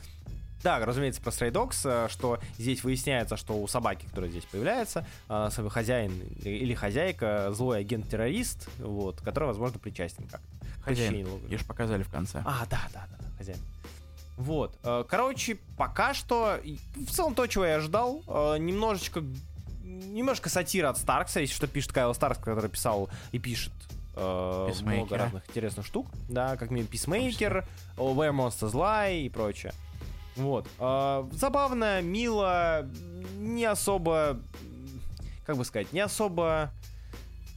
Да, 0.63 0.79
разумеется, 0.79 1.21
про 1.21 1.31
Stray 1.31 1.51
Dogs, 1.51 1.81
э, 1.83 2.07
что 2.09 2.39
здесь 2.57 2.83
выясняется, 2.83 3.35
что 3.37 3.53
у 3.53 3.67
собаки, 3.67 4.05
которая 4.05 4.31
здесь 4.31 4.45
появляется, 4.45 5.05
э, 5.29 5.49
свой 5.51 5.69
хозяин 5.69 6.13
или 6.43 6.73
хозяйка, 6.73 7.49
злой 7.51 7.79
агент-террорист, 7.79 8.69
вот, 8.79 9.21
который, 9.21 9.45
возможно, 9.45 9.79
причастен 9.79 10.25
как-то. 10.27 10.47
Хозяин. 10.83 11.27
Ее 11.47 11.57
ж 11.57 11.65
показали 11.65 12.03
в 12.03 12.09
конце. 12.09 12.41
А, 12.45 12.65
да, 12.69 12.81
да, 12.93 13.07
да, 13.11 13.17
да, 13.19 13.37
хозяин. 13.37 13.59
Вот. 14.37 14.77
э, 14.83 15.03
Короче, 15.07 15.57
пока 15.77 16.13
что, 16.13 16.59
в 16.95 17.11
целом 17.11 17.35
то, 17.35 17.45
чего 17.47 17.65
я 17.65 17.79
ждал, 17.79 18.23
э, 18.27 18.57
немножечко, 18.57 19.23
немножко 19.83 20.49
сатира 20.49 20.89
от 20.89 20.97
Старкса, 20.97 21.39
если 21.39 21.53
что 21.53 21.67
пишет 21.67 21.91
Кайл 21.91 22.13
Старкс, 22.13 22.39
который 22.39 22.69
писал 22.69 23.09
и 23.31 23.39
пишет 23.39 23.73
э, 24.15 24.71
много 24.81 25.17
разных 25.17 25.47
интересных 25.49 25.85
штук, 25.85 26.07
да, 26.29 26.57
как 26.57 26.71
минимум 26.71 26.87
Писмейкер, 26.89 27.65
Where 27.97 28.31
Monsters 28.31 28.71
Lie 28.73 29.21
и 29.23 29.29
прочее. 29.29 29.73
Вот. 30.35 30.67
Э, 30.79 31.23
Забавно, 31.33 32.01
мило, 32.01 32.89
не 33.37 33.65
особо, 33.65 34.39
как 35.45 35.57
бы 35.57 35.65
сказать, 35.65 35.91
не 35.93 35.99
особо 35.99 36.71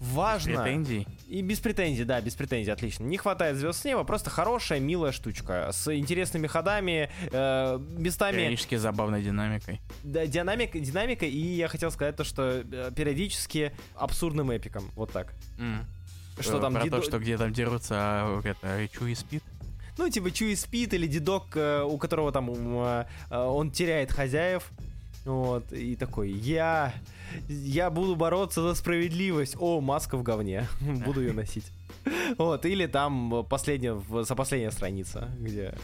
важно. 0.00 0.62
Претензий? 0.62 1.06
И 1.28 1.40
без 1.42 1.58
претензий, 1.58 2.04
да, 2.04 2.20
без 2.20 2.34
претензий, 2.34 2.70
отлично. 2.70 3.04
Не 3.04 3.16
хватает 3.16 3.56
звезд 3.56 3.80
с 3.80 3.84
неба, 3.84 4.04
просто 4.04 4.28
хорошая, 4.30 4.78
милая 4.78 5.10
штучка. 5.10 5.70
С 5.72 5.92
интересными 5.94 6.46
ходами, 6.46 7.10
э, 7.32 7.78
местами 7.96 8.36
Периодически 8.36 8.74
забавной 8.76 9.22
динамикой. 9.22 9.80
да, 10.04 10.26
динамик, 10.26 10.72
динамика, 10.80 11.24
и 11.26 11.38
я 11.38 11.68
хотел 11.68 11.90
сказать 11.90 12.14
то, 12.14 12.24
что 12.24 12.62
э, 12.70 12.92
периодически 12.94 13.72
абсурдным 13.96 14.50
эпиком. 14.54 14.84
Вот 14.94 15.10
так. 15.12 15.32
Что 16.38 16.58
Э, 16.58 16.60
там 16.60 16.74
Про 16.74 16.82
дедо- 16.84 16.90
то, 16.90 17.02
что 17.02 17.18
где 17.18 17.38
там 17.38 17.50
дерутся, 17.52 17.94
а 17.98 18.40
это 18.44 18.86
Чуи 18.92 19.14
спит? 19.14 19.42
Ну, 19.98 20.08
типа 20.10 20.30
Чуи 20.30 20.54
спит 20.54 20.92
или 20.94 21.06
дедок, 21.06 21.44
э, 21.56 21.82
у 21.82 21.96
которого 21.96 22.32
там 22.32 22.50
э, 22.50 23.06
э, 23.30 23.38
он 23.38 23.70
теряет 23.70 24.12
хозяев. 24.12 24.70
Вот, 25.24 25.72
и 25.72 25.96
такой, 25.96 26.30
я, 26.30 26.94
я 27.48 27.90
буду 27.90 28.14
бороться 28.14 28.62
за 28.62 28.74
справедливость. 28.76 29.56
О, 29.58 29.80
маска 29.80 30.16
в 30.16 30.22
говне. 30.22 30.68
Буду 31.04 31.20
ее 31.20 31.32
носить. 31.32 31.64
Вот, 32.38 32.64
или 32.64 32.86
там 32.86 33.44
последняя, 33.50 34.00
за 34.22 34.36
последняя 34.36 34.70
страница, 34.70 35.28
где, 35.40 35.74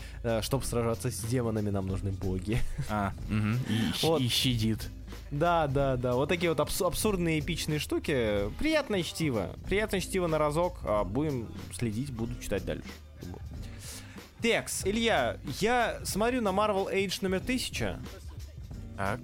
чтобы 0.43 0.65
сражаться 0.65 1.11
с 1.11 1.19
демонами, 1.25 1.71
нам 1.71 1.89
нужны 1.89 2.13
боги. 2.13 2.59
А, 2.89 3.13
и, 3.29 4.07
Вот. 4.07 4.21
и 4.21 4.29
щадит. 4.29 4.89
Да, 5.33 5.67
да, 5.67 5.97
да. 5.97 6.15
Вот 6.15 6.29
такие 6.29 6.51
вот 6.51 6.61
абс- 6.61 6.81
абсурдные 6.81 7.41
эпичные 7.41 7.81
штуки. 7.81 8.49
Приятное 8.61 9.03
чтиво. 9.03 9.51
Приятное 9.67 10.01
чтиво 10.01 10.29
на 10.29 10.39
разок. 10.39 10.79
А 10.85 11.03
будем 11.03 11.49
следить, 11.73 12.13
буду 12.13 12.33
читать 12.41 12.65
дальше. 12.65 12.85
Текс, 14.43 14.84
Илья, 14.84 15.38
я 15.61 16.01
смотрю 16.03 16.40
на 16.40 16.49
Marvel 16.49 16.93
Age 16.93 17.18
номер 17.20 17.38
1000. 17.38 18.01
Так? 18.97 19.20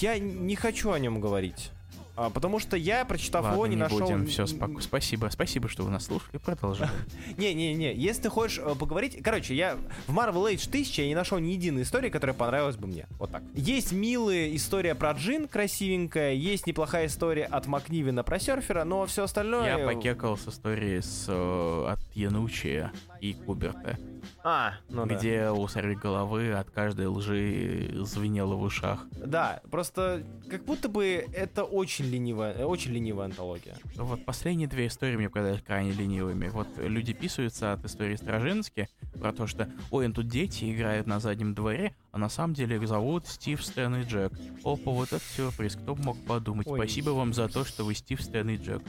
Я 0.00 0.18
не 0.18 0.54
хочу 0.54 0.92
о 0.92 0.98
нем 0.98 1.20
говорить. 1.20 1.72
А, 2.16 2.28
потому 2.28 2.58
что 2.58 2.76
я, 2.76 3.04
прочитав 3.04 3.44
Ладно, 3.44 3.54
его, 3.54 3.66
не, 3.66 3.76
не 3.76 3.80
нашел... 3.80 4.00
будем, 4.00 4.26
все, 4.26 4.46
спасибо, 4.46 5.28
спасибо, 5.32 5.68
что 5.68 5.84
вы 5.84 5.90
нас 5.90 6.04
слушали, 6.04 6.36
продолжаем. 6.36 6.92
Не-не-не, 7.38 7.94
если 7.94 8.22
ты 8.22 8.28
хочешь 8.28 8.58
э, 8.58 8.74
поговорить... 8.74 9.22
Короче, 9.22 9.54
я 9.54 9.76
в 10.06 10.14
Marvel 10.14 10.52
Age 10.52 10.68
1000 10.68 11.02
я 11.02 11.08
не 11.08 11.14
нашел 11.14 11.38
ни 11.38 11.52
единой 11.52 11.82
истории, 11.82 12.10
которая 12.10 12.36
понравилась 12.36 12.76
бы 12.76 12.88
мне. 12.88 13.06
Вот 13.18 13.30
так. 13.30 13.42
Есть 13.54 13.92
милая 13.92 14.54
история 14.54 14.94
про 14.94 15.12
Джин, 15.12 15.48
красивенькая, 15.48 16.34
есть 16.34 16.66
неплохая 16.66 17.06
история 17.06 17.44
от 17.44 17.66
Макнивина 17.66 18.22
про 18.22 18.38
серфера, 18.38 18.84
но 18.84 19.06
все 19.06 19.24
остальное... 19.24 19.78
Я 19.78 19.86
покекал 19.86 20.36
с 20.36 20.46
историей 20.46 21.00
с, 21.00 21.24
э, 21.26 21.86
от 21.88 22.00
Янучия 22.14 22.92
и 23.20 23.34
Куберта, 23.34 23.98
А, 24.42 24.74
ну 24.88 25.06
да. 25.06 25.14
где 25.14 25.50
у 25.50 25.68
головы 25.96 26.52
от 26.52 26.70
каждой 26.70 27.06
лжи 27.06 27.90
звенело 28.04 28.54
в 28.54 28.62
ушах. 28.62 29.06
Да, 29.14 29.60
просто 29.70 30.22
как 30.48 30.64
будто 30.64 30.88
бы 30.88 31.26
это 31.34 31.64
очень 31.64 32.06
ленивая, 32.06 32.64
очень 32.64 32.92
ленивая 32.92 33.26
антология. 33.26 33.76
Вот 33.96 34.24
последние 34.24 34.68
две 34.68 34.86
истории 34.86 35.16
мне 35.16 35.28
показались 35.28 35.62
крайне 35.62 35.92
ленивыми. 35.92 36.48
Вот 36.48 36.68
люди 36.78 37.12
писаются 37.12 37.72
от 37.72 37.84
истории 37.84 38.16
Стражински 38.16 38.88
про 39.18 39.32
то, 39.32 39.46
что 39.46 39.70
«Ой, 39.90 40.10
тут 40.12 40.28
дети 40.28 40.74
играют 40.74 41.06
на 41.06 41.20
заднем 41.20 41.54
дворе, 41.54 41.94
а 42.12 42.18
на 42.18 42.28
самом 42.28 42.54
деле 42.54 42.76
их 42.76 42.88
зовут 42.88 43.26
Стив, 43.26 43.64
Стэн 43.64 43.96
и 43.96 44.04
Джек». 44.04 44.32
Опа, 44.64 44.90
вот 44.90 45.12
это 45.12 45.22
сюрприз, 45.36 45.76
кто 45.76 45.94
бы 45.94 46.02
мог 46.02 46.26
подумать. 46.26 46.66
Ой. 46.66 46.78
Спасибо 46.78 47.10
вам 47.10 47.34
за 47.34 47.48
то, 47.48 47.64
что 47.64 47.84
вы 47.84 47.94
Стив, 47.94 48.20
Стэн 48.22 48.50
и 48.50 48.56
Джек. 48.56 48.82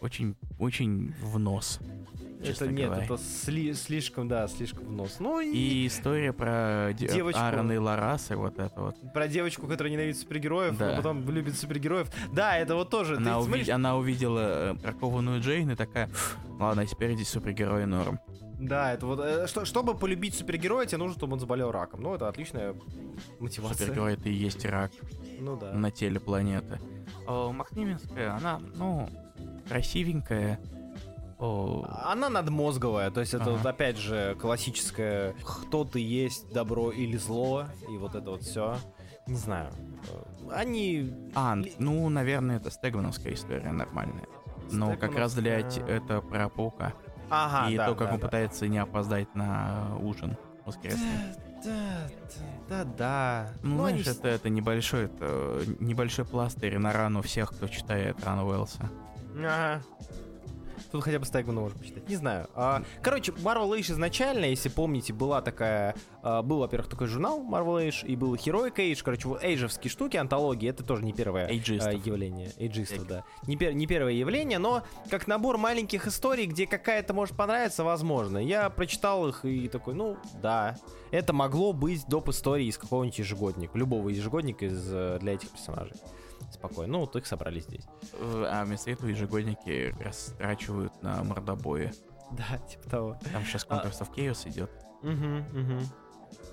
Очень, 0.00 0.34
очень 0.58 1.14
в 1.22 1.38
нос. 1.38 1.78
это 2.42 2.66
нет, 2.68 2.86
говоря. 2.88 3.04
это 3.04 3.14
сли- 3.18 3.74
слишком, 3.74 4.28
да, 4.28 4.48
слишком 4.48 4.86
в 4.86 4.92
нос. 4.92 5.16
Ну 5.20 5.40
и 5.40 5.50
И 5.54 5.86
история 5.86 6.32
про 6.32 6.92
де- 6.94 7.08
Девочку. 7.12 7.38
Аарона 7.40 7.72
и 7.72 7.76
Лараса, 7.76 8.36
вот 8.38 8.58
это 8.58 8.80
вот. 8.80 8.96
про 9.12 9.28
девочку, 9.28 9.66
которая 9.66 9.92
ненавидит 9.92 10.16
супергероев, 10.18 10.78
Да. 10.78 10.94
а 10.94 10.96
потом 10.96 11.28
любит 11.28 11.54
супергероев. 11.58 12.08
Да, 12.32 12.56
это 12.56 12.76
вот 12.76 12.88
тоже. 12.88 13.16
Ты 13.16 13.22
Она, 13.22 13.38
уви- 13.40 13.44
смотришь- 13.44 13.68
она 13.68 13.96
увидела 13.98 14.70
э, 14.70 14.72
бракованную 14.74 15.40
Джейн 15.42 15.70
и 15.70 15.74
такая, 15.76 16.08
ладно, 16.58 16.86
теперь 16.86 17.14
здесь 17.14 17.28
супергерои 17.28 17.84
норм. 17.84 18.18
Да, 18.58 18.92
это 18.94 19.04
вот. 19.06 19.20
э, 19.20 19.46
что- 19.46 19.64
чтобы 19.66 19.94
полюбить 19.94 20.34
супергероя, 20.34 20.86
тебе 20.86 20.98
нужно, 20.98 21.16
чтобы 21.16 21.34
он 21.34 21.40
заболел 21.40 21.70
раком. 21.70 22.00
Ну, 22.02 22.14
это 22.14 22.26
отличная 22.28 22.74
мотивация. 23.38 23.76
Супергерой 23.86 24.14
это 24.14 24.28
и 24.30 24.32
есть 24.32 24.64
рак 24.64 24.92
Ну 25.40 25.56
да. 25.58 25.72
на 25.72 25.90
теле 25.90 26.20
планеты. 26.20 26.78
О, 27.26 27.52
Макнеменская, 27.52 28.34
она, 28.34 28.60
ну, 28.76 29.08
красивенькая. 29.68 30.58
О, 31.38 31.86
Она 32.04 32.28
надмозговая, 32.28 33.10
то 33.10 33.20
есть 33.20 33.32
это 33.32 33.44
Ага. 33.44 33.52
вот 33.52 33.66
опять 33.66 33.96
же 33.96 34.36
классическое 34.38 35.34
кто 35.42 35.84
ты 35.84 35.98
есть, 35.98 36.52
добро 36.52 36.90
или 36.90 37.16
зло, 37.16 37.64
и 37.90 37.96
вот 37.96 38.14
это 38.14 38.32
вот 38.32 38.42
все. 38.42 38.76
Не 39.26 39.36
знаю. 39.36 39.72
Они... 40.50 41.14
а, 41.34 41.56
ну, 41.78 42.08
наверное, 42.08 42.56
это 42.56 42.70
стегмановская 42.70 43.34
история 43.34 43.72
нормальная. 43.72 44.26
Но 44.70 44.96
как 44.96 45.14
раз 45.16 45.34
для 45.34 45.60
это 45.60 46.20
про 46.20 46.48
паука. 46.48 46.92
Ага, 47.30 47.70
и 47.70 47.76
да, 47.76 47.86
то, 47.86 47.94
как 47.94 48.08
да, 48.08 48.14
он 48.14 48.20
да. 48.20 48.26
пытается 48.26 48.66
не 48.66 48.78
опоздать 48.78 49.34
на 49.34 49.96
ужин 50.00 50.36
воскресный. 50.66 51.06
Да, 51.64 52.08
да, 52.68 52.84
да, 52.84 52.84
да. 52.84 53.52
Ну, 53.62 53.84
они 53.84 54.02
знаешь, 54.02 54.18
это, 54.18 54.28
это 54.28 54.48
небольшой, 54.48 55.04
это 55.04 55.62
небольшой 55.78 56.24
пластырь 56.24 56.78
на 56.78 56.92
рану 56.92 57.22
всех, 57.22 57.50
кто 57.50 57.68
читает 57.68 58.16
Ран 58.24 58.40
Уэллса. 58.40 58.90
Ага. 59.36 59.82
Тут 60.92 61.04
хотя 61.04 61.20
бы 61.20 61.24
Стэгмана 61.24 61.60
можно 61.60 61.78
почитать. 61.78 62.08
Не 62.08 62.16
знаю. 62.16 62.48
А, 62.52 62.82
короче, 63.00 63.30
Marvel 63.30 63.78
Age 63.78 63.92
изначально, 63.92 64.46
если 64.46 64.68
помните, 64.68 65.12
была 65.12 65.40
такая... 65.40 65.94
а, 66.22 66.42
был, 66.42 66.58
во-первых, 66.58 66.90
такой 66.90 67.06
журнал 67.06 67.40
Marvel 67.40 67.86
Age, 67.86 68.04
и 68.06 68.16
был 68.16 68.34
Heroic 68.34 68.74
Age. 68.74 69.00
Короче, 69.04 69.28
вот 69.28 69.44
эйджевские 69.44 69.88
штуки, 69.88 70.16
антологии, 70.16 70.68
это 70.68 70.82
тоже 70.82 71.04
не 71.04 71.12
первое 71.12 71.46
Эйджистов. 71.48 71.92
а, 71.92 71.92
явление. 71.92 72.50
Эйджистов, 72.56 73.06
да. 73.06 73.22
Не, 73.46 73.54
пер- 73.54 73.72
не 73.72 73.86
первое 73.86 74.14
явление, 74.14 74.58
но 74.58 74.82
как 75.10 75.28
набор 75.28 75.58
маленьких 75.58 76.08
историй, 76.08 76.46
где 76.46 76.66
какая-то 76.66 77.14
может 77.14 77.36
понравиться, 77.36 77.84
возможно. 77.84 78.38
Я 78.38 78.68
прочитал 78.68 79.28
их 79.28 79.44
и 79.44 79.68
такой, 79.68 79.94
ну, 79.94 80.16
да. 80.42 80.76
Это 81.12 81.32
могло 81.32 81.72
быть 81.72 82.04
доп. 82.08 82.30
истории 82.30 82.66
из 82.66 82.78
какого-нибудь 82.78 83.18
ежегодника. 83.20 83.78
Любого 83.78 84.08
ежегодника 84.08 84.64
из, 84.64 84.88
э, 84.92 85.18
для 85.20 85.34
этих 85.34 85.50
персонажей. 85.50 85.94
Спокойно. 86.50 86.92
Ну, 86.94 87.00
вот 87.00 87.16
их 87.16 87.26
собрали 87.26 87.60
здесь. 87.60 87.86
Э, 88.14 88.44
А 88.50 88.64
вместо 88.64 88.90
этого 88.90 89.08
ежегодники 89.08 89.94
растрачивают 90.02 91.02
на 91.02 91.22
мордобои. 91.22 91.92
Да, 92.32 92.58
типа 92.68 92.88
того. 92.90 93.16
Там 93.32 93.44
сейчас 93.44 93.66
А- 93.68 93.76
Conquest 93.76 94.00
of 94.02 94.14
Chaos 94.14 94.48
идет. 94.48 94.70
Угу, 95.02 95.60
угу. 95.60 95.80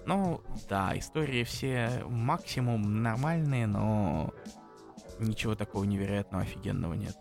Ну, 0.06 0.41
да, 0.70 0.98
истории 0.98 1.43
все 1.43 2.04
максимум 2.08 3.02
нормальные, 3.04 3.68
но 3.68 4.34
ничего 5.20 5.56
такого 5.56 5.84
невероятного, 5.84 6.43
офигенного 6.43 6.93
нет. 6.93 7.16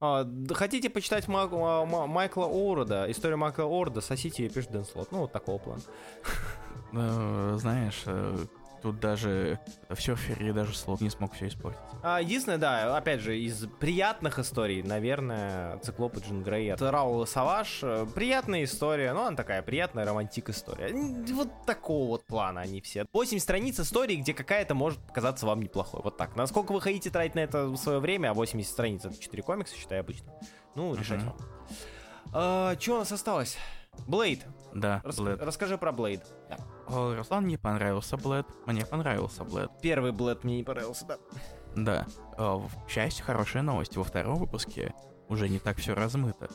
А, 0.00 0.26
хотите 0.50 0.88
почитать 0.90 1.28
Ма- 1.28 1.46
Ма- 1.48 1.84
Ма- 1.84 2.06
Майкла 2.06 2.46
Орда, 2.46 3.10
историю 3.10 3.38
Майкла 3.38 3.64
Орда, 3.64 4.00
сосите 4.00 4.46
и 4.46 4.48
пишет 4.48 4.70
Дэн 4.72 4.84
Слот. 4.84 5.12
Ну, 5.12 5.18
вот 5.20 5.32
такого 5.32 5.58
плана. 5.58 5.82
Э, 6.94 7.56
Знаешь, 7.58 8.02
э, 8.06 8.36
тут 8.82 8.98
даже 9.00 9.58
в 9.88 10.00
серфере 10.02 10.52
даже 10.52 10.74
слот 10.76 11.00
не 11.00 11.08
смог 11.10 11.32
все 11.34 11.46
испортить. 11.48 11.78
А, 12.02 12.20
единственное, 12.20 12.58
да, 12.58 12.96
опять 12.96 13.20
же, 13.20 13.38
из 13.38 13.66
приятных 13.80 14.38
историй, 14.38 14.82
наверное, 14.82 15.78
Циклоп 15.78 16.16
и 16.16 16.20
Джин 16.20 16.42
Грей 16.42 16.72
от 16.72 16.82
Раула 16.82 17.24
Саваш. 17.24 17.80
Э, 17.82 18.06
Приятная 18.14 18.64
история, 18.64 19.12
ну, 19.12 19.22
она 19.22 19.36
такая 19.36 19.62
приятная 19.62 20.04
романтик 20.04 20.50
история. 20.50 20.92
Вот 21.32 21.48
такого 21.64 22.08
вот 22.08 22.24
плана 22.26 22.60
они 22.62 22.80
все. 22.80 23.06
8 23.12 23.38
страниц 23.38 23.78
истории, 23.80 24.16
где 24.16 24.34
какая-то 24.34 24.74
может 24.74 24.98
показаться 25.00 25.46
вам 25.46 25.62
неплохой. 25.62 26.00
Вот 26.02 26.16
так. 26.16 26.34
Насколько 26.36 26.72
вы 26.72 26.80
хотите 26.80 27.10
тратить 27.10 27.34
на 27.36 27.40
это 27.40 27.74
свое 27.76 28.00
время, 28.00 28.30
а 28.30 28.34
80 28.34 28.70
страниц 28.70 29.04
это 29.04 29.16
4 29.18 29.42
комикса, 29.42 29.76
считай, 29.76 30.00
обычно. 30.00 30.32
Ну, 30.74 30.94
решать 30.94 31.18
Мгм. 31.20 31.26
вам. 31.28 31.36
А, 32.34 32.76
что 32.80 32.94
у 32.96 32.98
нас 32.98 33.12
осталось? 33.12 33.56
Блейд. 34.06 34.44
Да, 34.74 35.00
Рас- 35.04 35.16
Блэд. 35.16 35.42
Расскажи 35.42 35.76
про 35.78 35.92
Блейд. 35.92 36.22
Да. 36.48 36.56
О, 36.88 37.14
Руслан 37.14 37.46
не 37.46 37.56
понравился 37.58 38.16
Блэд, 38.16 38.46
мне 38.66 38.84
понравился 38.86 39.44
Блэд. 39.44 39.70
Первый 39.82 40.12
Блэд 40.12 40.44
мне 40.44 40.56
не 40.58 40.62
понравился, 40.64 41.06
да. 41.06 41.16
Да, 41.76 42.06
Э, 42.38 42.54
в- 42.56 42.70
счастью, 42.88 43.24
хорошая 43.24 43.62
новость. 43.62 43.96
Во 43.96 44.04
втором 44.04 44.36
выпуске 44.36 44.94
уже 45.28 45.48
не 45.48 45.58
так 45.58 45.76
все 45.78 45.94
размыто. 45.94 46.48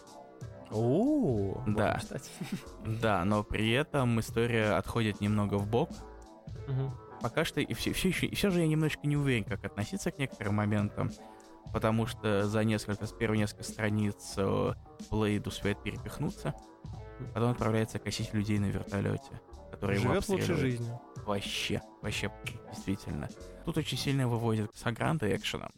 О, 0.71 1.61
Да. 1.67 1.99
Да, 3.01 3.23
но 3.25 3.43
при 3.43 3.71
этом 3.71 4.19
история 4.19 4.71
отходит 4.77 5.21
немного 5.21 5.55
в 5.55 5.67
бок. 5.67 5.89
Пока 7.21 7.45
что 7.45 7.61
и 7.61 7.73
все, 7.73 7.93
все, 7.93 8.09
еще, 8.09 8.29
все 8.35 8.49
же 8.51 8.61
я 8.61 8.67
немножко 8.67 9.07
не 9.07 9.17
уверен, 9.17 9.43
как 9.43 9.63
относиться 9.65 10.11
к 10.11 10.19
некоторым 10.19 10.55
моментам, 10.55 11.09
потому 11.73 12.05
что 12.05 12.43
за 12.47 12.63
несколько, 12.63 13.07
с 13.07 13.11
первых 13.11 13.39
несколько 13.39 13.63
страниц 13.63 14.33
э, 14.37 14.73
Блейд 15.09 15.47
успеет 15.47 15.81
перепихнуться, 15.81 16.53
потом 17.33 17.51
отправляется 17.51 17.99
косить 17.99 18.33
людей 18.33 18.59
на 18.59 18.65
вертолете, 18.65 19.41
которые 19.71 19.99
его 20.01 20.09
Живет 20.13 20.29
лучшей 20.29 20.43
обстреливают. 20.45 20.59
жизнью. 20.79 21.01
Вообще, 21.25 21.81
вообще, 22.01 22.31
действительно. 22.71 23.29
Тут 23.65 23.77
очень 23.77 23.97
сильно 23.97 24.27
выводит 24.27 24.71
Сагранта 24.75 25.35
экшеном. 25.35 25.71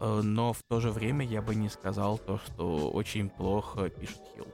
Э, 0.00 0.20
Но 0.22 0.52
в 0.52 0.62
то 0.62 0.80
же 0.80 0.90
время 0.90 1.24
я 1.26 1.42
бы 1.42 1.54
не 1.54 1.68
сказал 1.68 2.16
то, 2.18 2.38
что 2.38 2.90
очень 2.90 3.28
плохо 3.28 3.90
пишет 3.90 4.20
Хилл. 4.34 4.46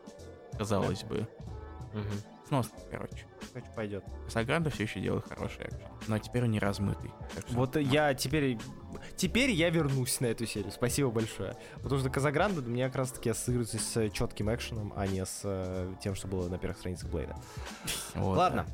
Казалось 0.58 1.04
бы. 1.04 1.28
Сносно, 2.48 2.78
короче. 2.90 3.26
Короче, 3.52 3.70
пойдет. 3.74 4.04
Сагранта 4.28 4.70
все 4.70 4.84
еще 4.84 5.00
делает 5.00 5.26
хороший 5.28 5.64
экшен. 5.64 5.80
Но 6.06 6.18
теперь 6.18 6.44
он 6.44 6.50
не 6.52 6.58
размытый. 6.60 7.10
так 7.34 7.46
что- 7.46 7.56
Вот 7.56 7.76
я 7.76 8.14
теперь... 8.14 8.58
Теперь 9.16 9.50
я 9.50 9.68
вернусь 9.70 10.20
на 10.20 10.26
эту 10.26 10.46
серию. 10.46 10.70
Спасибо 10.72 11.10
большое. 11.10 11.56
Потому 11.82 12.00
что 12.00 12.08
Казагранда 12.10 12.60
у 12.60 12.64
меня 12.64 12.86
как 12.86 12.96
раз 12.96 13.12
таки 13.12 13.30
ассоциируется 13.30 13.78
с 13.78 14.10
четким 14.10 14.52
экшеном, 14.54 14.92
а 14.96 15.06
не 15.06 15.24
с 15.24 15.40
э, 15.44 15.92
тем, 16.00 16.14
что 16.14 16.28
было 16.28 16.48
на 16.48 16.58
первых 16.58 16.78
страницах 16.78 17.10
Блейда. 17.10 17.36
Вот, 18.14 18.36
Ладно. 18.36 18.66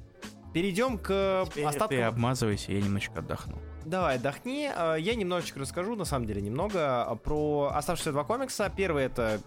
Перейдем 0.53 0.99
к 0.99 1.09
да. 1.09 1.45
Теперь 1.47 1.65
остаткам. 1.65 1.89
ты 1.89 2.03
обмазывайся, 2.03 2.73
я 2.73 2.81
немножечко 2.83 3.21
отдохну. 3.21 3.59
Давай, 3.87 4.17
отдохни. 4.17 4.71
Э, 4.75 4.97
Я 5.01 5.15
немножечко 5.15 5.59
расскажу, 5.61 5.97
на 5.97 6.05
самом 6.05 6.27
деле, 6.27 6.41
немного 6.43 7.07
э, 7.11 7.17
про 7.17 7.73
оставшиеся 7.75 8.13
два 8.13 8.25
комикса. 8.25 8.71
Первый 8.75 9.05
это 9.05 9.41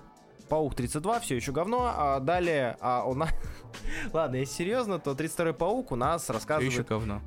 Паук 0.50 0.76
32, 0.76 1.20
все 1.20 1.36
еще 1.36 1.52
говно. 1.52 1.92
А 1.96 2.20
далее 2.20 2.78
а 2.80 3.04
у 3.06 3.14
нас... 3.16 3.30
Ладно, 4.14 4.38
если 4.38 4.54
серьезно, 4.54 5.00
то 5.00 5.12
32-й 5.12 5.54
Паук 5.54 5.92
у 5.92 5.96
нас 5.96 6.30
рассказывает... 6.30 6.72
еще 6.72 6.84
говно. 6.84 7.22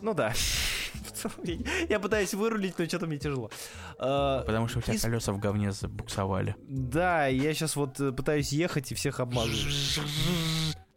Ну 0.00 0.14
да. 0.14 0.32
Я- 1.88 2.00
пытаюсь 2.00 2.34
вырулить, 2.34 2.78
но 2.78 2.84
что-то 2.84 3.06
мне 3.06 3.18
тяжело. 3.18 3.50
Э, 3.98 4.42
Потому 4.46 4.68
что 4.68 4.78
у 4.78 4.82
тебя 4.82 4.94
Из- 4.94 5.02
колеса 5.02 5.32
в 5.32 5.38
говне 5.38 5.72
забуксовали. 5.72 6.54
Да, 6.68 7.26
я 7.26 7.54
сейчас 7.54 7.76
вот 7.76 7.98
э, 8.00 8.12
пытаюсь 8.12 8.52
ехать 8.52 8.92
и 8.92 8.94
всех 8.94 9.20
обмазываю. 9.20 9.72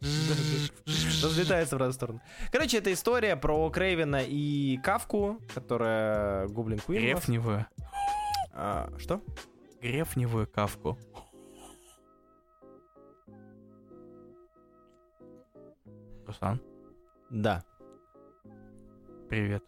Разлетается 1.22 1.76
в 1.76 1.78
разные 1.78 1.94
стороны. 1.94 2.20
Короче, 2.52 2.78
это 2.78 2.92
история 2.92 3.36
про 3.36 3.68
Крейвена 3.70 4.22
и 4.26 4.78
Кавку, 4.78 5.40
которая 5.54 6.46
Гоблин 6.48 6.78
Куин. 6.78 7.02
Грефневую. 7.02 7.66
А, 8.52 8.90
Что? 8.98 9.22
Грефневую 9.80 10.46
кавку. 10.46 10.98
Руслан, 16.30 16.60
Да. 17.28 17.64
привет. 19.28 19.64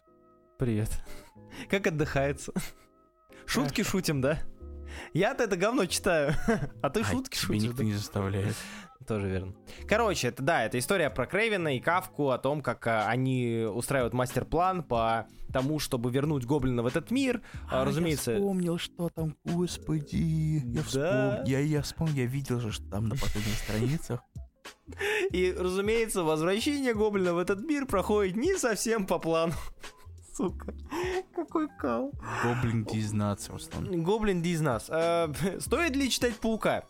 Привет. 0.57 0.89
Как 1.69 1.85
отдыхается? 1.87 2.53
Шутки 3.45 3.83
шутим, 3.83 4.21
да? 4.21 4.39
Я-то 5.13 5.43
это 5.43 5.57
говно 5.57 5.85
читаю, 5.87 6.33
а 6.81 6.89
ты 6.89 7.01
А 7.01 7.03
шутки 7.03 7.35
тебя 7.35 7.47
шутишь. 7.47 7.63
никто 7.63 7.83
не 7.83 7.91
заставляет. 7.93 8.55
Тоже 9.05 9.27
верно. 9.27 9.53
Короче, 9.89 10.29
это 10.29 10.41
да, 10.41 10.63
это 10.63 10.79
история 10.79 11.09
про 11.09 11.25
Крейвена 11.25 11.75
и 11.75 11.81
Кавку, 11.81 12.29
о 12.29 12.37
том, 12.37 12.61
как 12.61 12.87
а, 12.87 13.09
они 13.09 13.65
устраивают 13.69 14.13
мастер-план 14.13 14.83
по 14.83 15.27
тому, 15.51 15.79
чтобы 15.79 16.09
вернуть 16.11 16.45
гоблина 16.45 16.81
в 16.81 16.85
этот 16.87 17.11
мир. 17.11 17.41
А, 17.69 17.83
разумеется, 17.83 18.31
Я 18.31 18.37
вспомнил, 18.37 18.77
что 18.77 19.09
там, 19.09 19.35
господи. 19.43 20.15
Я 20.15 20.81
Да. 20.81 20.83
вспомнил. 20.83 21.43
Я, 21.45 21.59
я 21.59 21.81
вспомнил, 21.81 22.15
я 22.15 22.25
видел 22.25 22.61
же, 22.61 22.71
что 22.71 22.89
там 22.89 23.09
на 23.09 23.15
последних 23.17 23.55
страницах. 23.57 24.21
И, 25.31 25.55
разумеется, 25.57 26.23
возвращение 26.23 26.93
гоблина 26.93 27.33
в 27.33 27.37
этот 27.37 27.61
мир 27.61 27.85
проходит 27.85 28.35
не 28.35 28.57
совсем 28.57 29.05
по 29.05 29.19
плану. 29.19 29.53
Сука, 30.35 30.73
какой 31.35 31.67
кал. 31.77 32.11
Гоблин 32.43 32.85
дизнаться, 32.85 33.51
Руслан. 33.51 34.03
Гоблин 34.03 34.41
из 34.41 34.61
нас. 34.61 34.87
Э, 34.89 35.31
Стоит 35.59 35.95
ли 35.95 36.09
читать 36.09 36.35
Паука? 36.37 36.85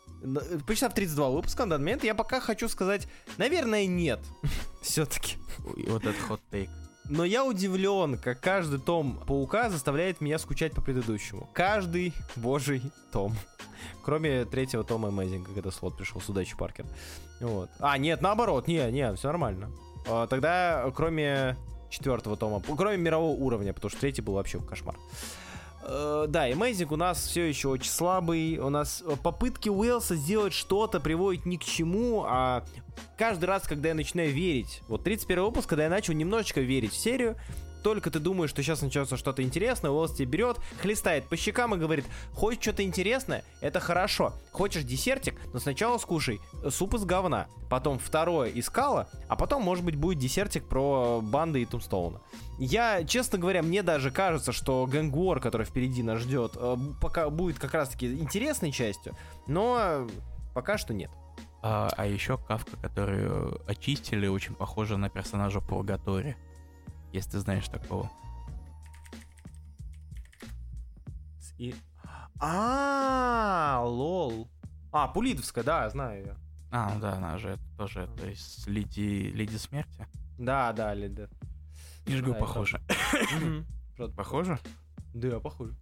Почитав 0.66 0.94
32 0.94 1.30
выпуска 1.30 1.66
на 1.66 1.72
данный 1.72 1.84
момент, 1.84 2.04
я 2.06 2.16
пока 2.16 2.40
хочу 2.40 2.70
сказать, 2.70 3.08
наверное, 3.38 3.86
нет. 3.86 4.20
Все-таки. 4.82 5.36
Вот 5.60 6.06
этот 6.06 6.22
хот-тейк. 6.22 6.70
Но 7.10 7.26
я 7.26 7.44
удивлен, 7.44 8.18
как 8.18 8.40
каждый 8.40 8.80
том 8.80 9.20
Паука 9.28 9.70
заставляет 9.70 10.22
меня 10.22 10.40
скучать 10.40 10.74
по 10.74 10.82
предыдущему. 10.82 11.50
Каждый 11.54 12.14
божий 12.36 12.82
том. 13.12 13.36
Кроме 14.04 14.46
третьего 14.46 14.84
тома 14.84 15.10
Amazing, 15.10 15.46
когда 15.54 15.72
слот 15.72 15.98
пришел 15.98 16.22
с 16.22 16.30
удачи 16.30 16.56
Паркер. 16.58 16.86
Вот. 17.42 17.70
А, 17.80 17.98
нет, 17.98 18.22
наоборот, 18.22 18.68
не, 18.68 18.90
не, 18.92 19.14
все 19.16 19.28
нормально. 19.28 19.72
А, 20.08 20.28
Тогда, 20.28 20.90
кроме 20.96 21.58
четвертого 21.90 22.38
тома, 22.38 22.62
кроме 22.62 22.98
мирового 22.98 23.38
уровня, 23.38 23.74
потому 23.74 23.90
что 23.90 24.00
третий 24.00 24.22
был 24.22 24.34
вообще 24.34 24.60
кошмар. 24.60 24.96
Э, 25.86 26.26
Да, 26.28 26.50
Amazing 26.50 26.94
у 26.94 26.96
нас 26.96 27.26
все 27.26 27.44
еще 27.44 27.70
очень 27.70 27.90
слабый. 27.90 28.58
У 28.58 28.70
нас 28.70 29.04
э, 29.06 29.16
попытки 29.22 29.70
Уэлса 29.70 30.16
сделать 30.16 30.54
что-то 30.54 31.00
приводят 31.00 31.46
ни 31.46 31.58
к 31.58 31.64
чему, 31.64 32.24
а 32.28 32.64
каждый 33.18 33.46
раз, 33.46 33.64
когда 33.64 33.90
я 33.90 33.96
начинаю 33.96 34.32
верить, 34.32 34.82
вот 34.88 35.04
31 35.04 35.44
выпуск, 35.44 35.70
когда 35.70 35.84
я 35.84 35.90
начал 35.90 36.14
немножечко 36.14 36.62
верить 36.62 36.94
в 36.94 36.98
серию, 36.98 37.38
только 37.84 38.10
ты 38.10 38.20
думаешь, 38.20 38.50
что 38.50 38.64
сейчас 38.64 38.82
начнется 38.82 39.18
что-то 39.18 39.44
интересное, 39.44 39.92
Уэллс 39.92 40.14
тебя 40.14 40.26
берет, 40.26 40.58
хлестает 40.82 41.28
по 41.28 41.36
щекам 41.36 41.76
и 41.76 41.78
говорит, 41.78 42.06
хочешь 42.34 42.62
что-то 42.62 42.82
интересное, 42.84 43.44
это 43.60 43.82
хорошо. 43.82 44.34
Хочешь 44.52 44.84
десертик, 44.84 45.36
но 45.54 45.60
сначала 45.60 45.98
скушай 45.98 46.40
суп 46.70 46.94
из 46.96 47.04
говна, 47.04 47.48
потом 47.70 48.00
второе 48.00 48.50
из 48.50 48.70
кала, 48.70 49.10
а 49.28 49.36
потом, 49.36 49.62
может 49.62 49.84
быть, 49.84 49.96
будет 49.96 50.18
десертик 50.18 50.64
про 50.64 51.20
банды 51.22 51.62
и 51.62 51.66
Тумстоуна. 51.66 52.22
Я, 52.66 53.04
честно 53.04 53.38
говоря, 53.38 53.62
мне 53.62 53.84
даже 53.84 54.10
кажется, 54.10 54.54
что 54.54 54.88
Гэнгвор, 54.88 55.42
который 55.42 55.66
впереди 55.66 56.02
нас 56.02 56.20
ждет, 56.20 56.54
э, 56.56 56.78
пока 57.02 57.30
будет 57.30 57.60
как 57.60 57.74
раз-таки 57.74 58.14
интересной 58.14 58.72
частью, 58.72 59.16
но 59.48 60.08
пока 60.54 60.78
что 60.78 60.94
нет. 60.94 61.12
А, 61.62 61.90
а 61.98 62.06
еще 62.06 62.38
Кавка, 62.38 62.78
которую 62.78 63.62
очистили, 63.70 64.28
очень 64.28 64.56
похожа 64.56 64.96
на 64.96 65.10
персонажа 65.10 65.60
Пургатори. 65.60 66.38
Если 67.12 67.32
ты 67.32 67.40
знаешь 67.40 67.68
такого. 67.68 68.10
И... 71.58 71.76
А, 72.40 73.84
лол. 73.86 74.50
А, 74.94 75.10
Пулитовская, 75.10 75.66
да, 75.66 75.90
знаю 75.90 76.22
ее. 76.22 76.38
А, 76.72 76.94
ну 76.94 77.02
да, 77.02 77.14
она 77.16 77.38
же 77.38 77.50
это 77.50 77.78
тоже, 77.78 78.10
то 78.18 78.26
есть 78.26 78.66
Леди, 78.68 79.32
Леди 79.34 79.58
Смерти. 79.58 80.08
Да, 80.38 80.72
да, 80.72 80.94
Лида. 80.94 81.30
Не 82.06 82.18
жгу, 82.18 82.34
Да, 82.34 82.40
похоже. 82.40 82.82
Похоже? 84.16 84.60
Да, 85.14 85.40
похоже. 85.40 85.76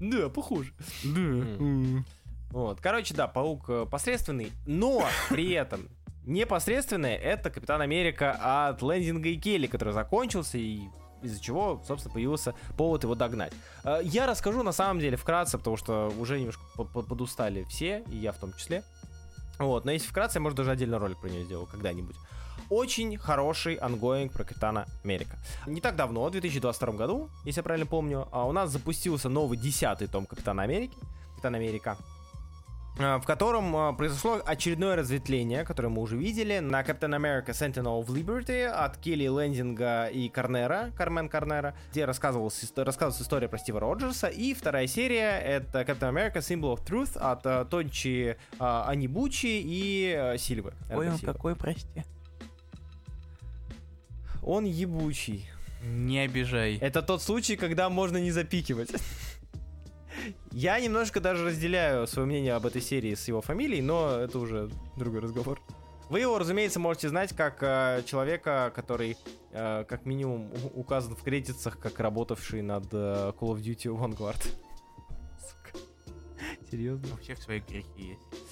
Да, 0.00 0.28
похоже. 0.28 0.72
Да. 1.04 2.04
Вот, 2.50 2.80
короче, 2.80 3.14
да, 3.14 3.26
паук 3.26 3.64
э, 3.68 3.86
посредственный, 3.90 4.52
но 4.66 5.04
при 5.28 5.50
этом 5.52 5.88
непосредственный 6.24 7.14
это 7.14 7.50
Капитан 7.50 7.80
Америка 7.80 8.68
от 8.68 8.80
Лэнзинга 8.82 9.28
и 9.28 9.36
Келли, 9.36 9.66
который 9.66 9.92
закончился 9.92 10.56
и 10.58 10.82
из-за 11.22 11.40
чего, 11.40 11.82
собственно, 11.86 12.12
появился 12.14 12.54
повод 12.76 13.02
его 13.02 13.14
догнать. 13.16 13.52
Э, 13.82 14.00
Я 14.04 14.26
расскажу 14.26 14.62
на 14.62 14.72
самом 14.72 15.00
деле 15.00 15.16
вкратце, 15.16 15.58
потому 15.58 15.76
что 15.76 16.12
уже 16.18 16.38
немножко 16.38 16.62
по- 16.76 16.84
по- 16.84 17.02
подустали 17.02 17.64
все, 17.64 18.04
и 18.12 18.16
я 18.16 18.30
в 18.32 18.38
том 18.38 18.52
числе. 18.52 18.84
Вот, 19.58 19.84
но 19.84 19.90
если 19.92 20.06
вкратце, 20.08 20.38
я, 20.38 20.42
может, 20.42 20.56
даже 20.56 20.70
отдельный 20.70 20.98
ролик 20.98 21.20
про 21.20 21.28
нее 21.30 21.44
сделаю 21.44 21.66
когда-нибудь. 21.66 22.16
Очень 22.74 23.16
хороший 23.18 23.76
ongoing 23.76 24.32
про 24.32 24.42
Капитана 24.42 24.86
Америка. 25.04 25.38
Не 25.64 25.80
так 25.80 25.94
давно, 25.94 26.24
в 26.26 26.32
2022 26.32 26.92
году, 26.94 27.30
если 27.44 27.60
я 27.60 27.62
правильно 27.62 27.86
помню, 27.86 28.26
а, 28.32 28.48
у 28.48 28.52
нас 28.52 28.70
запустился 28.70 29.28
новый 29.28 29.56
десятый 29.56 30.08
том 30.08 30.26
Капитана 30.26 30.64
Америки. 30.64 30.96
Капитан 31.30 31.54
Америка. 31.54 31.96
а, 32.98 33.20
В 33.20 33.26
котором 33.26 33.76
а, 33.76 33.92
произошло 33.92 34.40
очередное 34.44 34.96
разветвление, 34.96 35.62
которое 35.64 35.88
мы 35.88 36.02
уже 36.02 36.16
видели, 36.16 36.58
на 36.58 36.82
Captain 36.82 37.16
America 37.16 37.50
Sentinel 37.50 38.04
of 38.04 38.08
Liberty 38.08 38.64
от 38.64 38.96
Келли 38.96 39.28
Лендинга 39.28 40.06
и 40.06 40.28
Карнера, 40.28 40.90
Кармен 40.96 41.28
Карнера, 41.28 41.76
где 41.92 42.04
рассказывалась, 42.04 42.72
рассказывалась 42.74 43.22
история 43.22 43.48
про 43.48 43.58
Стива 43.58 43.78
Роджерса. 43.78 44.26
И 44.26 44.52
вторая 44.52 44.88
серия— 44.88 45.38
это 45.44 45.82
Captain 45.82 46.12
America 46.12 46.38
Symbol 46.38 46.76
of 46.76 46.84
Truth 46.84 47.16
от 47.18 47.70
Тончи 47.70 48.36
Анибучи 48.58 49.62
и 49.64 50.34
Сильвы. 50.38 50.74
Ой, 50.90 51.08
он 51.08 51.18
Сильвы. 51.18 51.32
какой, 51.32 51.54
прости? 51.54 52.02
Он 54.44 54.64
ебучий. 54.64 55.48
Не 55.82 56.20
обижай. 56.20 56.76
Это 56.78 57.02
тот 57.02 57.22
случай, 57.22 57.56
когда 57.56 57.88
можно 57.90 58.18
не 58.18 58.30
запикивать. 58.30 58.90
Я 60.52 60.78
немножко 60.80 61.20
даже 61.20 61.46
разделяю 61.46 62.06
свое 62.06 62.26
мнение 62.26 62.54
об 62.54 62.64
этой 62.66 62.80
серии 62.80 63.14
с 63.14 63.26
его 63.28 63.40
фамилией, 63.40 63.82
но 63.82 64.20
это 64.20 64.38
уже 64.38 64.70
другой 64.96 65.20
разговор. 65.20 65.60
Вы 66.08 66.20
его, 66.20 66.38
разумеется, 66.38 66.78
можете 66.78 67.08
знать 67.08 67.34
как 67.34 67.58
э, 67.62 68.02
человека, 68.06 68.72
который 68.74 69.16
э, 69.52 69.84
как 69.88 70.04
минимум 70.04 70.50
указан 70.74 71.16
в 71.16 71.22
кредитах 71.22 71.78
как 71.78 71.98
работавший 71.98 72.62
над 72.62 72.84
э, 72.92 73.32
Call 73.38 73.54
of 73.54 73.62
Duty 73.62 73.90
Vanguard. 73.98 74.40
Сука. 75.40 75.78
Серьезно? 76.70 77.08
У 77.14 77.16
всех 77.16 77.42
свои 77.42 77.60
грехи 77.60 77.88
есть. 77.96 78.43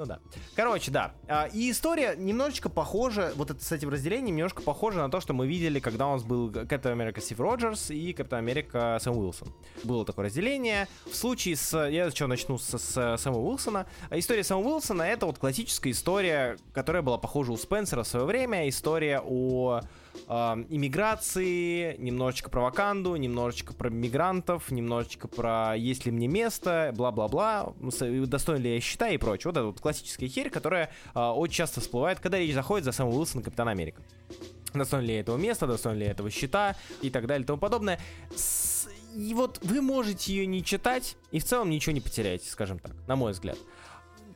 Ну 0.00 0.06
да. 0.06 0.18
Короче, 0.56 0.90
да. 0.90 1.12
А, 1.28 1.44
И 1.52 1.70
история 1.70 2.14
немножечко 2.16 2.70
похожа, 2.70 3.34
вот 3.36 3.50
это 3.50 3.62
с 3.62 3.70
этим 3.70 3.90
разделением 3.90 4.34
немножко 4.34 4.62
похожа 4.62 4.96
на 4.96 5.10
то, 5.10 5.20
что 5.20 5.34
мы 5.34 5.46
видели, 5.46 5.78
когда 5.78 6.08
у 6.08 6.12
нас 6.12 6.22
был 6.22 6.50
Капитан 6.50 6.92
Америка 6.92 7.20
Стив 7.20 7.38
Роджерс 7.38 7.90
и 7.90 8.14
Капитан 8.14 8.38
Америка 8.38 8.96
Сэм 8.98 9.14
Уилсон. 9.14 9.52
Было 9.84 10.06
такое 10.06 10.24
разделение. 10.24 10.88
В 11.04 11.14
случае 11.14 11.54
с... 11.54 11.78
Я 11.88 12.06
сначала 12.06 12.30
начну 12.30 12.56
с, 12.56 12.78
с 12.78 13.16
Сэма 13.18 13.36
Уилсона. 13.36 13.86
История 14.10 14.42
Сэма 14.42 14.62
Уилсона— 14.62 15.02
это 15.04 15.26
вот 15.26 15.38
классическая 15.38 15.90
история, 15.90 16.56
которая 16.72 17.02
была 17.02 17.18
похожа 17.18 17.52
у 17.52 17.58
Спенсера 17.58 18.02
в 18.02 18.08
свое 18.08 18.24
время. 18.24 18.70
История 18.70 19.20
о 19.22 19.82
иммиграции, 20.68 21.96
немножечко 21.98 22.50
про 22.50 22.62
Ваканду, 22.62 23.16
немножечко 23.16 23.72
про 23.74 23.90
мигрантов, 23.90 24.70
немножечко 24.70 25.28
про 25.28 25.74
есть 25.76 26.06
ли 26.06 26.12
мне 26.12 26.28
место, 26.28 26.92
бла-бла-бла, 26.96 27.74
с- 27.90 28.26
достоин 28.26 28.62
ли 28.62 28.74
я 28.74 28.80
счета 28.80 29.08
и 29.08 29.16
прочее. 29.18 29.50
Вот 29.50 29.56
это 29.56 29.66
вот 29.66 29.80
классическая 29.80 30.28
херь, 30.28 30.50
которая 30.50 30.90
а, 31.14 31.34
очень 31.34 31.54
часто 31.54 31.80
всплывает, 31.80 32.20
когда 32.20 32.38
речь 32.38 32.54
заходит 32.54 32.84
за 32.84 32.92
Сэма 32.92 33.10
Уилсона 33.10 33.42
Капитана 33.42 33.70
Америка. 33.70 34.02
Достоин 34.72 35.04
ли 35.04 35.14
этого 35.14 35.36
места, 35.36 35.66
достоин 35.66 35.98
ли 35.98 36.06
этого 36.06 36.30
счета 36.30 36.76
и 37.02 37.10
так 37.10 37.26
далее 37.26 37.42
и 37.42 37.46
тому 37.46 37.58
подобное. 37.58 37.98
С- 38.34 38.88
И 39.16 39.34
вот 39.34 39.58
вы 39.62 39.80
можете 39.82 40.32
ее 40.32 40.46
не 40.46 40.62
читать 40.64 41.16
и 41.32 41.40
в 41.40 41.44
целом 41.44 41.70
ничего 41.70 41.92
не 41.92 42.00
потеряете, 42.00 42.48
скажем 42.48 42.78
так, 42.78 42.92
на 43.08 43.16
мой 43.16 43.32
взгляд. 43.32 43.58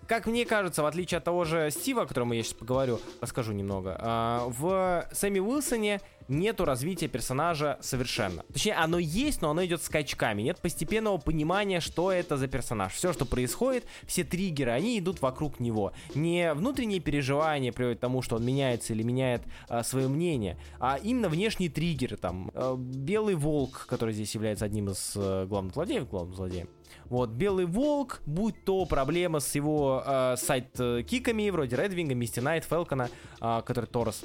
Как 0.07 0.27
мне 0.27 0.45
кажется, 0.45 0.83
в 0.83 0.87
отличие 0.87 1.19
от 1.19 1.25
того 1.25 1.45
же 1.45 1.71
Стива, 1.71 2.03
о 2.03 2.07
котором 2.07 2.33
я 2.33 2.43
сейчас 2.43 2.55
поговорю, 2.55 3.01
расскажу 3.21 3.53
немного, 3.53 3.97
а, 3.99 4.47
в 4.49 5.09
Сэмми 5.13 5.39
Уилсоне 5.39 6.01
нету 6.29 6.65
развития 6.65 7.09
персонажа 7.09 7.79
совершенно. 7.81 8.43
Точнее, 8.53 8.75
оно 8.75 8.99
есть, 8.99 9.43
но 9.43 9.51
оно 9.51 9.65
идет 9.65 9.83
скачками. 9.83 10.43
Нет 10.43 10.61
постепенного 10.61 11.19
понимания, 11.19 11.81
что 11.81 12.11
это 12.13 12.37
за 12.37 12.49
персонаж. 12.49 12.93
Все, 12.93 13.13
что 13.13 13.25
происходит, 13.25 13.87
все 14.07 14.25
триггеры, 14.25 14.71
они 14.71 14.99
идут 14.99 15.23
вокруг 15.23 15.61
него. 15.61 15.93
Не 16.15 16.53
внутренние 16.55 17.01
переживания 17.01 17.73
приводят 17.73 17.99
к 17.99 18.01
тому, 18.01 18.23
что 18.23 18.37
он 18.37 18.45
меняется 18.45 18.93
или 18.93 19.03
меняет 19.03 19.43
а, 19.69 19.83
свое 19.83 20.09
мнение, 20.09 20.59
а 20.79 20.99
именно 21.03 21.29
внешние 21.29 21.71
триггеры. 21.71 22.17
Там 22.17 22.51
а, 22.55 22.77
Белый 22.77 23.35
Волк, 23.35 23.87
который 23.89 24.15
здесь 24.15 24.35
является 24.35 24.65
одним 24.65 24.91
из 24.91 25.15
а, 25.17 25.47
главных 25.47 25.75
злодеев, 25.75 26.09
главным 26.09 26.35
злодеем. 26.35 26.69
Вот, 27.07 27.31
Белый 27.31 27.67
Волк, 27.67 28.21
будь 28.27 28.65
то 28.65 28.85
проблема 28.87 29.41
с 29.41 29.55
его 29.55 30.03
э, 30.05 30.37
сайт-киками, 30.37 31.51
вроде 31.51 31.77
Редвинга, 31.77 32.15
Мисти 32.15 32.41
Найт, 32.41 32.65
Фелкона, 32.65 33.11
э, 33.41 33.63
который 33.65 33.87
Торос. 33.87 34.25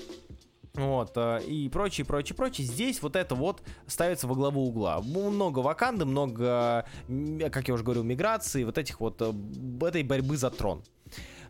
Вот, 0.73 1.11
э, 1.15 1.41
и 1.45 1.67
прочее, 1.69 2.05
прочее, 2.05 2.35
прочее. 2.35 2.65
Здесь 2.65 3.01
вот 3.01 3.15
это 3.15 3.35
вот 3.35 3.61
ставится 3.87 4.27
во 4.27 4.35
главу 4.35 4.67
угла. 4.67 5.01
Много 5.01 5.59
ваканды, 5.59 6.05
много, 6.05 6.85
как 7.51 7.67
я 7.67 7.73
уже 7.73 7.83
говорил, 7.83 8.03
миграции, 8.03 8.63
вот 8.63 8.77
этих 8.77 8.99
вот, 8.99 9.21
э, 9.21 9.33
этой 9.85 10.03
борьбы 10.03 10.37
за 10.37 10.49
трон. 10.49 10.83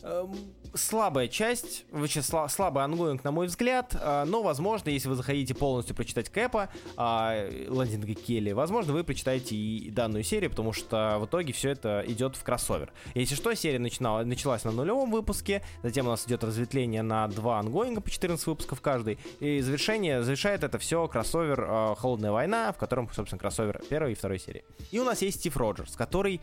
Эм, 0.04 0.36
слабая 0.74 1.28
часть, 1.28 1.86
вообще 1.92 2.22
слабый 2.22 2.84
ongoing, 2.84 3.24
на 3.24 3.32
мой 3.32 3.48
взгляд, 3.48 3.96
э, 4.00 4.24
но, 4.26 4.42
возможно, 4.44 4.90
если 4.90 5.10
вы 5.10 5.16
захотите 5.16 5.54
полностью 5.56 5.96
прочитать 5.96 6.30
Кэпа, 6.30 6.70
э, 6.98 7.68
Лэнзинга 7.70 8.14
Келли, 8.14 8.52
возможно, 8.52 8.94
вы 8.94 9.04
прочитаете 9.04 9.56
и 9.56 9.90
данную 9.90 10.24
серию, 10.24 10.50
потому 10.50 10.74
что 10.74 11.18
в 11.20 11.26
итоге 11.26 11.54
все 11.54 11.72
это 11.72 12.04
идет 12.08 12.36
в 12.36 12.44
кроссовер. 12.44 12.92
Если 13.16 13.36
что, 13.36 13.54
серия 13.56 13.80
начинала, 13.80 14.24
началась 14.24 14.64
на 14.64 14.72
нулевом 14.72 15.12
выпуске, 15.12 15.64
затем 15.84 16.08
у 16.08 16.10
нас 16.10 16.26
идет 16.26 16.44
разветвление 16.44 17.02
на 17.02 17.28
два 17.28 17.60
ангоинга 17.60 18.02
по 18.02 18.10
14 18.10 18.46
выпусков 18.48 18.82
каждый, 18.82 19.18
и 19.40 19.62
завершение, 19.62 20.24
завершает 20.24 20.64
это 20.64 20.78
все 20.78 21.08
кроссовер 21.08 21.62
э, 21.62 21.96
«Холодная 21.98 22.32
война», 22.32 22.72
в 22.72 22.78
котором, 22.78 23.10
собственно, 23.12 23.40
кроссовер 23.40 23.82
первой 23.90 24.14
и 24.14 24.16
второй 24.16 24.40
серии. 24.40 24.64
И 24.92 25.00
у 25.00 25.04
нас 25.04 25.22
есть 25.22 25.40
Стив 25.40 25.56
Роджерс, 25.58 25.96
который 25.96 26.42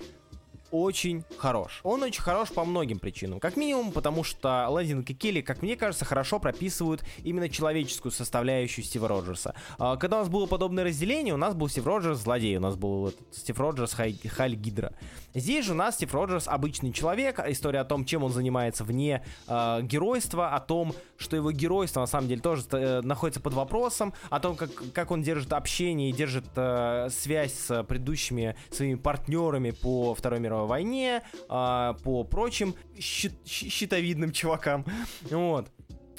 очень 0.71 1.25
хорош. 1.39 1.81
Он 1.83 2.03
очень 2.03 2.23
хорош 2.23 2.51
по 2.51 2.65
многим 2.65 2.99
причинам. 2.99 3.41
Как 3.41 3.57
минимум, 3.57 3.93
потому 3.93 4.25
что 4.25 4.69
Лендинг 4.71 5.09
и 5.11 5.15
Келли, 5.15 5.41
как 5.41 5.63
мне 5.63 5.77
кажется, 5.77 6.05
хорошо 6.05 6.39
прописывают 6.39 7.03
именно 7.23 7.49
человеческую 7.49 8.13
составляющую 8.13 8.85
Стива 8.85 9.09
Роджерса. 9.09 9.55
А, 9.79 9.97
когда 9.97 10.19
у 10.19 10.21
нас 10.21 10.29
было 10.29 10.47
подобное 10.47 10.85
разделение, 10.85 11.35
у 11.35 11.39
нас 11.39 11.55
был 11.55 11.69
Стив 11.69 11.87
Роджерс 11.87 12.19
злодей, 12.19 12.57
у 12.57 12.61
нас 12.61 12.77
был 12.77 13.13
Стив 13.33 13.59
Роджерс 13.59 13.95
Халь 13.95 14.55
Гидра. 14.55 14.93
Здесь 15.35 15.67
же 15.67 15.73
у 15.73 15.75
нас 15.75 15.97
Стив 15.97 16.13
Роджерс 16.15 16.49
обычный 16.49 16.93
человек, 16.93 17.41
история 17.47 17.81
о 17.81 17.85
том, 17.85 18.05
чем 18.05 18.25
он 18.25 18.33
занимается 18.33 18.85
вне 18.85 19.23
э, 19.47 19.83
геройства, 19.83 20.55
о 20.55 20.61
том, 20.61 20.95
что 21.19 21.37
его 21.37 21.53
геройство 21.53 22.01
на 22.01 22.07
самом 22.07 22.29
деле 22.29 22.41
тоже 22.41 22.65
э, 22.73 23.01
находится 23.03 23.41
под 23.41 23.55
вопросом, 23.55 24.15
о 24.31 24.41
том, 24.41 24.57
как, 24.57 24.71
как 24.93 25.11
он 25.11 25.23
держит 25.23 25.53
общение 25.53 26.11
и 26.11 26.13
держит 26.13 26.47
э, 26.57 27.09
связь 27.11 27.53
с 27.53 27.85
предыдущими 27.85 28.57
своими 28.71 28.95
партнерами 28.97 29.71
по 29.71 30.15
Второй 30.15 30.41
мировой 30.41 30.56
войне, 30.65 31.23
э, 31.49 31.95
по 32.03 32.25
прочим 32.25 32.75
щит, 32.99 33.35
щитовидным 33.47 34.33
чувакам. 34.33 34.85
Вот. 35.31 35.69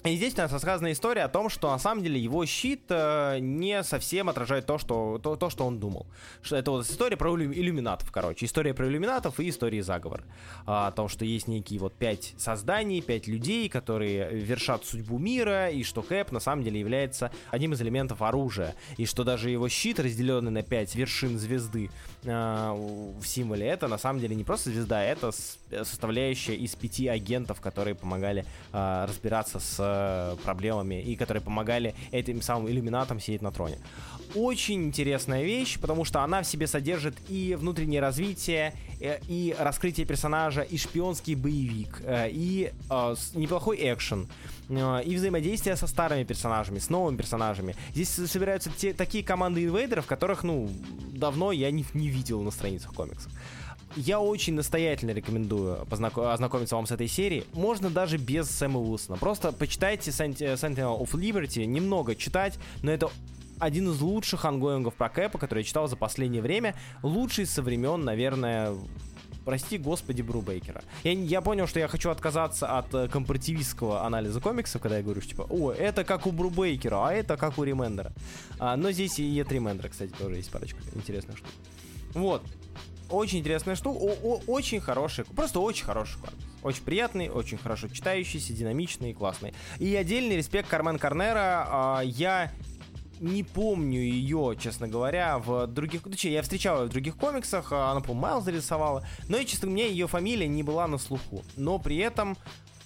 И 0.04 0.16
здесь 0.16 0.36
у 0.36 0.38
нас 0.38 0.52
рассказана 0.52 0.92
история 0.92 1.24
о 1.24 1.28
том, 1.28 1.50
что 1.50 1.70
на 1.70 1.80
самом 1.80 2.04
деле 2.04 2.20
его 2.20 2.46
щит 2.46 2.84
э, 2.90 3.40
не 3.40 3.84
совсем 3.84 4.30
отражает 4.30 4.66
то 4.66 4.78
что, 4.78 5.20
то, 5.22 5.36
то, 5.36 5.50
что 5.50 5.66
он 5.66 5.80
думал. 5.80 6.08
Что 6.42 6.56
это 6.56 6.72
вот 6.72 6.86
история 6.86 7.18
про 7.18 7.36
иллюминатов, 7.36 8.10
короче. 8.12 8.46
История 8.46 8.74
про 8.74 8.88
иллюминатов 8.88 9.40
и 9.40 9.50
история 9.50 9.84
заговор. 9.84 10.24
А, 10.66 10.88
о 10.88 10.92
том, 10.92 11.10
что 11.10 11.26
есть 11.26 11.48
некие 11.48 11.80
вот 11.80 11.94
пять 11.94 12.36
созданий, 12.38 13.02
пять 13.02 13.28
людей, 13.28 13.68
которые 13.70 14.30
вершат 14.34 14.86
судьбу 14.86 15.18
мира, 15.18 15.70
и 15.70 15.84
что 15.84 16.02
Кэп 16.02 16.32
на 16.32 16.40
самом 16.40 16.64
деле 16.64 16.80
является 16.80 17.32
одним 17.50 17.74
из 17.74 17.82
элементов 17.82 18.22
оружия. 18.22 18.76
И 18.98 19.06
что 19.06 19.24
даже 19.24 19.50
его 19.50 19.68
щит, 19.68 20.00
разделенный 20.00 20.52
на 20.52 20.64
пять 20.64 20.96
вершин 20.96 21.38
звезды 21.38 21.90
в 22.28 23.26
символе, 23.26 23.66
это 23.68 23.88
на 23.88 23.98
самом 23.98 24.20
деле 24.20 24.36
не 24.36 24.44
просто 24.44 24.70
звезда, 24.70 25.04
это 25.04 25.32
составляющая 25.72 26.56
из 26.56 26.76
пяти 26.76 27.08
агентов, 27.08 27.62
которые 27.62 27.96
помогали 27.96 28.46
э, 28.74 29.06
разбираться 29.08 29.60
с 29.60 29.78
Э, 29.98 30.36
проблемами 30.44 31.02
и 31.02 31.16
которые 31.16 31.42
помогали 31.42 31.96
этим 32.12 32.42
самым 32.42 32.70
иллюминатам 32.70 33.20
сидеть 33.20 33.42
на 33.42 33.52
троне. 33.52 33.78
Очень 34.36 34.86
интересная 34.86 35.44
вещь, 35.44 35.80
потому 35.80 36.06
что 36.06 36.22
она 36.22 36.42
в 36.42 36.48
себе 36.48 36.68
содержит 36.68 37.16
и 37.30 37.56
внутреннее 37.56 38.02
развитие, 38.02 38.74
э, 39.00 39.20
и 39.28 39.56
раскрытие 39.58 40.06
персонажа, 40.06 40.62
и 40.62 40.78
шпионский 40.78 41.36
боевик, 41.36 42.02
э, 42.04 42.30
и 42.32 42.72
неплохой 43.34 43.78
экшен 43.82 44.28
и 44.70 45.16
взаимодействие 45.16 45.76
со 45.76 45.88
старыми 45.88 46.24
персонажами, 46.24 46.80
с 46.80 46.90
новыми 46.90 47.18
персонажами. 47.18 47.76
Здесь 47.94 48.10
собираются 48.10 48.70
те, 48.70 48.94
такие 48.94 49.24
команды 49.24 49.64
инвейдеров, 49.64 50.06
которых, 50.06 50.44
ну, 50.44 50.70
давно 51.14 51.52
я 51.52 51.72
не, 51.72 51.86
не 51.94 52.10
видел 52.10 52.42
на 52.42 52.52
страницах 52.52 52.94
комиксов. 52.94 53.32
Я 53.96 54.20
очень 54.20 54.54
настоятельно 54.54 55.12
рекомендую 55.12 55.86
познаком- 55.86 56.32
ознакомиться 56.32 56.76
вам 56.76 56.86
с 56.86 56.92
этой 56.92 57.08
серией. 57.08 57.46
Можно 57.54 57.90
даже 57.90 58.18
без 58.18 58.50
Сэма 58.52 58.80
Уилсона. 58.80 59.18
Просто 59.18 59.52
почитайте 59.52 60.12
Sentinel 60.12 61.00
of 61.02 61.12
Liberty, 61.14 61.66
немного 61.66 62.16
читать, 62.16 62.60
но 62.84 62.92
это 62.92 63.10
один 63.60 63.90
из 63.90 64.00
лучших 64.02 64.46
ангоингов 64.46 64.94
про 64.94 65.10
Кэпа, 65.10 65.40
который 65.40 65.60
я 65.60 65.64
читал 65.64 65.88
за 65.88 65.96
последнее 65.96 66.42
время. 66.42 66.76
Лучший 67.02 67.46
со 67.46 67.64
времен, 67.64 68.04
наверное, 68.04 68.76
прости 69.48 69.78
господи, 69.78 70.22
Брубейкера. 70.22 70.84
Я, 71.06 71.14
я 71.14 71.40
понял, 71.40 71.68
что 71.68 71.80
я 71.80 71.88
хочу 71.88 72.10
отказаться 72.10 72.68
от 72.78 72.94
э, 72.94 73.08
компаративистского 73.08 74.06
анализа 74.06 74.42
комиксов, 74.42 74.82
когда 74.82 74.98
я 74.98 75.04
говорю, 75.04 75.22
что, 75.22 75.30
типа, 75.30 75.48
о, 75.50 75.72
это 75.72 76.04
как 76.04 76.28
у 76.28 76.34
Брубейкера, 76.34 76.98
а 76.98 77.14
это 77.14 77.38
как 77.38 77.58
у 77.58 77.64
Ремендера. 77.64 78.12
А, 78.60 78.76
но 78.76 78.92
здесь 78.92 79.20
и 79.20 79.40
от 79.40 79.50
Ремендера, 79.50 79.88
кстати, 79.88 80.12
тоже 80.12 80.36
есть 80.36 80.52
парочка 80.52 80.80
интересных 80.94 81.38
штук. 81.38 81.50
Вот. 82.14 82.44
Очень 83.10 83.40
интересная 83.40 83.76
штука, 83.76 83.98
о, 83.98 84.18
о, 84.22 84.42
очень 84.48 84.82
хороший, 84.82 85.24
просто 85.24 85.62
очень 85.62 85.86
хороший 85.86 86.20
комикс. 86.20 86.44
Очень 86.62 86.84
приятный, 86.84 87.30
очень 87.30 87.58
хорошо 87.58 87.88
читающийся, 87.88 88.52
динамичный 88.52 89.12
и 89.12 89.14
классный. 89.14 89.54
И 89.80 89.96
отдельный 89.96 90.36
респект 90.36 90.68
Кармен 90.68 91.00
Карнера. 91.00 91.66
А, 91.70 92.02
я 92.04 92.52
не 93.20 93.44
помню 93.44 94.00
ее, 94.00 94.56
честно 94.60 94.88
говоря, 94.88 95.38
в 95.40 95.68
других... 95.68 96.04
Точнее, 96.04 96.34
я 96.34 96.42
встречал 96.42 96.82
ее 96.82 96.88
в 96.88 96.92
других 96.92 97.16
комиксах, 97.16 97.72
а, 97.72 97.92
она, 97.92 98.02
по-моему, 98.02 98.22
Майл 98.22 98.42
зарисовала, 98.42 99.06
но, 99.28 99.42
честно, 99.44 99.68
мне 99.68 99.90
ее 99.90 100.08
фамилия 100.08 100.48
не 100.48 100.64
была 100.64 100.88
на 100.88 100.98
слуху. 100.98 101.44
Но 101.56 101.80
при 101.80 101.98
этом 101.98 102.38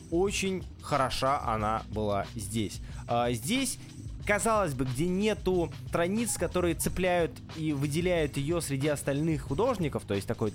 очень 0.09 0.63
хороша 0.81 1.41
она 1.41 1.83
была 1.89 2.25
здесь. 2.35 2.81
А, 3.07 3.31
здесь 3.31 3.77
казалось 4.25 4.73
бы, 4.73 4.85
где 4.85 5.07
нету 5.07 5.71
страниц, 5.87 6.37
которые 6.37 6.75
цепляют 6.75 7.31
и 7.55 7.73
выделяют 7.73 8.37
ее 8.37 8.61
среди 8.61 8.87
остальных 8.87 9.43
художников, 9.43 10.03
то 10.07 10.13
есть 10.13 10.27
такой 10.27 10.53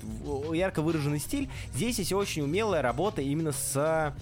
ярко 0.52 0.82
выраженный 0.82 1.18
стиль, 1.18 1.48
здесь 1.74 1.98
есть 1.98 2.12
очень 2.12 2.42
умелая 2.42 2.82
работа 2.82 3.22
именно 3.22 3.52
с 3.52 4.14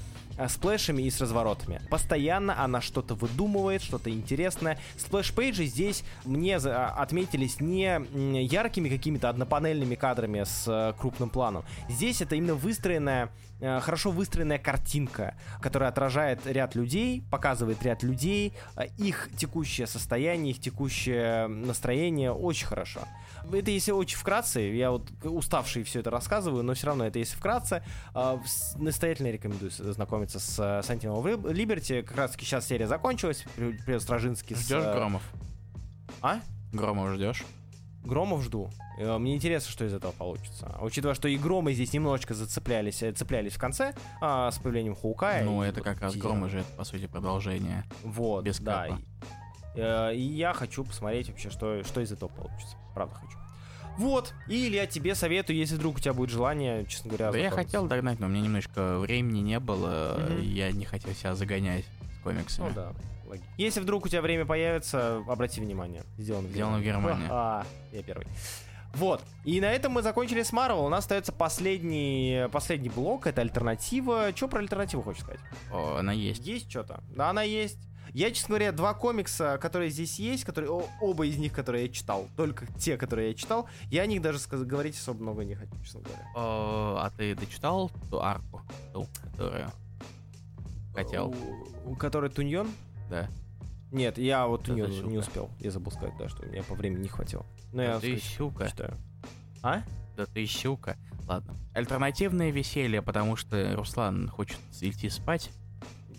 сплэшами 0.48 1.02
и 1.02 1.10
с 1.10 1.20
разворотами. 1.20 1.80
Постоянно 1.90 2.62
она 2.62 2.80
что-то 2.80 3.14
выдумывает, 3.14 3.82
что-то 3.82 4.10
интересное. 4.10 4.78
Сплэш-пейджи 4.96 5.64
здесь 5.64 6.04
мне 6.24 6.56
а, 6.56 6.94
отметились 6.98 7.60
не 7.60 8.00
яркими 8.44 8.88
какими-то 8.88 9.28
однопанельными 9.28 9.94
кадрами 9.94 10.44
с 10.44 10.64
э, 10.66 10.94
крупным 10.98 11.30
планом. 11.30 11.64
Здесь 11.88 12.20
это 12.20 12.36
именно 12.36 12.54
выстроенная 12.54 13.30
Э, 13.60 13.80
хорошо 13.80 14.10
выстроенная 14.10 14.58
картинка, 14.58 15.36
которая 15.62 15.88
отражает 15.88 16.46
ряд 16.46 16.74
людей, 16.74 17.24
показывает 17.30 17.82
ряд 17.82 18.02
людей, 18.02 18.52
э, 18.76 18.88
их 18.98 19.30
текущее 19.36 19.86
состояние, 19.86 20.52
их 20.52 20.60
текущее 20.60 21.46
настроение 21.46 22.30
очень 22.32 22.66
хорошо. 22.66 23.00
Это 23.52 23.70
если 23.70 23.92
очень 23.92 24.16
вкратце, 24.16 24.60
я 24.60 24.90
вот 24.90 25.10
уставший 25.22 25.84
все 25.84 26.00
это 26.00 26.10
рассказываю, 26.10 26.62
но 26.62 26.74
все 26.74 26.86
равно 26.88 27.06
это 27.06 27.18
если 27.18 27.36
вкратце, 27.36 27.84
э, 28.14 28.38
настоятельно 28.76 29.28
рекомендую 29.28 29.70
знакомиться 29.70 30.40
с 30.40 30.58
Sentinel 30.58 31.22
of 31.22 31.42
Liberty. 31.42 32.02
Как 32.02 32.16
раз 32.16 32.30
таки 32.32 32.44
сейчас 32.44 32.66
серия 32.66 32.86
закончилась, 32.86 33.44
привет 33.56 34.02
Стражинский. 34.02 34.56
Ждешь 34.56 34.82
с... 34.82 34.94
Громов? 34.94 35.22
А? 36.22 36.40
Громов 36.72 37.14
ждешь? 37.14 37.44
Громов 38.04 38.42
жду. 38.42 38.70
Э, 38.98 39.18
мне 39.18 39.34
интересно, 39.34 39.70
что 39.70 39.84
из 39.84 39.94
этого 39.94 40.12
получится. 40.12 40.76
Учитывая, 40.80 41.14
что 41.14 41.28
и 41.28 41.36
Громы 41.36 41.72
здесь 41.72 41.92
немножечко 41.92 42.34
зацеплялись, 42.34 43.02
э, 43.02 43.12
цеплялись 43.12 43.52
в 43.52 43.58
конце 43.58 43.94
а, 44.20 44.50
с 44.50 44.58
появлением 44.58 44.94
Хукая. 44.94 45.44
Ну, 45.44 45.62
это 45.62 45.80
как 45.80 46.00
раз 46.00 46.14
Громы 46.14 46.48
же, 46.48 46.60
это, 46.60 46.68
по 46.76 46.84
сути, 46.84 47.06
продолжение. 47.06 47.84
Вот, 48.02 48.44
без 48.44 48.60
да. 48.60 48.88
И, 48.88 48.92
э, 49.76 50.14
и 50.14 50.20
я 50.20 50.52
хочу 50.52 50.84
посмотреть 50.84 51.28
вообще, 51.28 51.50
что, 51.50 51.82
что 51.84 52.00
из 52.00 52.12
этого 52.12 52.28
получится. 52.28 52.76
Правда 52.94 53.14
хочу. 53.14 53.36
Вот, 53.96 54.34
и 54.48 54.56
я 54.56 54.86
тебе 54.86 55.14
советую, 55.14 55.56
если 55.56 55.76
вдруг 55.76 55.96
у 55.96 56.00
тебя 56.00 56.14
будет 56.14 56.30
желание, 56.30 56.84
честно 56.86 57.10
говоря. 57.10 57.30
Да 57.30 57.38
я 57.38 57.50
хотел 57.50 57.86
догнать, 57.86 58.18
но 58.18 58.26
у 58.26 58.28
меня 58.28 58.42
немножко 58.42 58.98
времени 58.98 59.38
не 59.38 59.60
было, 59.60 60.16
mm-hmm. 60.18 60.44
я 60.46 60.72
не 60.72 60.84
хотел 60.84 61.12
себя 61.14 61.36
загонять 61.36 61.84
с 62.18 62.22
комиксами. 62.24 62.68
Ну 62.68 62.74
да. 62.74 62.92
Если 63.56 63.80
вдруг 63.80 64.06
у 64.06 64.08
тебя 64.08 64.20
время 64.20 64.44
появится, 64.46 65.18
обрати 65.28 65.60
внимание. 65.60 66.02
Сделано 66.18 66.48
в 66.48 66.50
Сделано 66.50 66.82
Германии. 66.82 67.26
А, 67.30 67.64
я 67.92 68.02
первый. 68.02 68.26
Вот. 68.94 69.22
И 69.44 69.60
на 69.60 69.72
этом 69.72 69.92
мы 69.92 70.02
закончили 70.02 70.42
с 70.42 70.52
Marvel. 70.52 70.84
У 70.84 70.88
нас 70.88 71.00
остается 71.00 71.32
последний, 71.32 72.48
последний 72.52 72.90
блок. 72.90 73.26
Это 73.26 73.40
альтернатива. 73.40 74.30
Что 74.34 74.46
про 74.46 74.60
альтернативу 74.60 75.02
хочешь 75.02 75.22
сказать? 75.22 75.40
О, 75.72 75.96
она 75.98 76.12
есть. 76.12 76.46
Есть 76.46 76.70
что-то? 76.70 77.02
Да, 77.08 77.30
она 77.30 77.42
есть. 77.42 77.78
Я, 78.14 78.30
честно 78.30 78.50
говоря, 78.50 78.70
два 78.70 78.94
комикса, 78.94 79.58
которые 79.60 79.90
здесь 79.90 80.20
есть, 80.20 80.44
которые 80.44 80.70
оба 81.00 81.26
из 81.26 81.36
них, 81.36 81.52
которые 81.52 81.86
я 81.86 81.92
читал, 81.92 82.28
только 82.36 82.64
те, 82.78 82.96
которые 82.96 83.30
я 83.30 83.34
читал, 83.34 83.68
я 83.90 84.02
о 84.02 84.06
них 84.06 84.22
даже 84.22 84.38
говорить 84.48 84.96
особо 84.96 85.20
много 85.20 85.44
не 85.44 85.56
хочу, 85.56 85.74
честно 85.82 86.00
говоря. 86.00 86.24
О, 86.36 86.98
а 87.02 87.10
ты 87.10 87.34
дочитал 87.34 87.90
ту 88.10 88.20
арку, 88.20 88.62
ту, 88.92 89.08
которую 89.20 89.68
хотел? 90.94 91.34
У, 91.84 91.96
который 91.96 92.30
Туньон? 92.30 92.68
Да. 93.10 93.28
Нет, 93.90 94.16
я 94.16 94.46
вот 94.46 94.68
не, 94.68 94.82
не 94.82 95.18
успел. 95.18 95.50
Я 95.58 95.72
забыл 95.72 95.90
сказать, 95.90 96.14
да, 96.16 96.28
что 96.28 96.44
у 96.44 96.46
меня 96.46 96.62
по 96.62 96.76
времени 96.76 97.02
не 97.02 97.08
хватило. 97.08 97.44
Но 97.72 97.78
да 97.78 97.84
я 97.84 97.98
ты 97.98 98.16
сказать, 98.16 98.22
щука. 98.22 98.68
Читаю. 98.68 98.94
А? 99.60 99.82
Да 100.16 100.26
ты 100.26 100.46
щука. 100.46 100.96
Ладно. 101.26 101.56
Альтернативное 101.74 102.52
веселье, 102.52 103.02
потому 103.02 103.34
что 103.34 103.74
Руслан 103.74 104.28
хочет 104.28 104.60
идти 104.80 105.08
спать. 105.10 105.50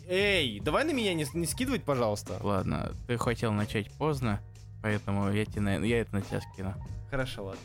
Эй, 0.08 0.60
давай 0.60 0.84
на 0.84 0.91
меня 0.91 1.14
не, 1.14 1.26
не 1.34 1.45
скидывать, 1.45 1.84
пожалуйста. 1.84 2.38
Ладно, 2.41 2.91
ты 3.08 3.18
хотел 3.18 3.51
начать 3.51 3.89
поздно, 3.91 4.39
поэтому 4.84 5.32
я, 5.32 5.45
тебе, 5.45 5.88
я 5.88 6.01
это 6.01 6.16
на 6.16 6.22
тебя 6.22 6.41
скину. 6.41 6.74
Хорошо, 7.10 7.45
ладно. 7.45 7.62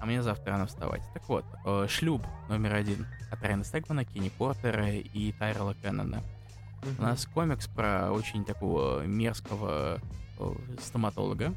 а 0.00 0.06
мне 0.06 0.22
завтра 0.22 0.52
рано 0.52 0.66
вставать. 0.66 1.02
Так 1.12 1.28
вот, 1.28 1.44
э, 1.66 1.86
шлюб 1.88 2.22
номер 2.48 2.74
один 2.74 3.06
от 3.30 3.42
Райана 3.42 3.64
Стегмана, 3.64 4.04
Кенни 4.04 4.30
Портера 4.30 4.90
и 4.90 5.32
Тайрела 5.32 5.74
Кеннона. 5.74 6.22
У 6.98 7.02
нас 7.02 7.26
комикс 7.26 7.66
про 7.66 8.10
очень 8.12 8.44
такого 8.44 9.04
мерзкого 9.06 10.00
э, 10.38 10.54
стоматолога, 10.82 11.54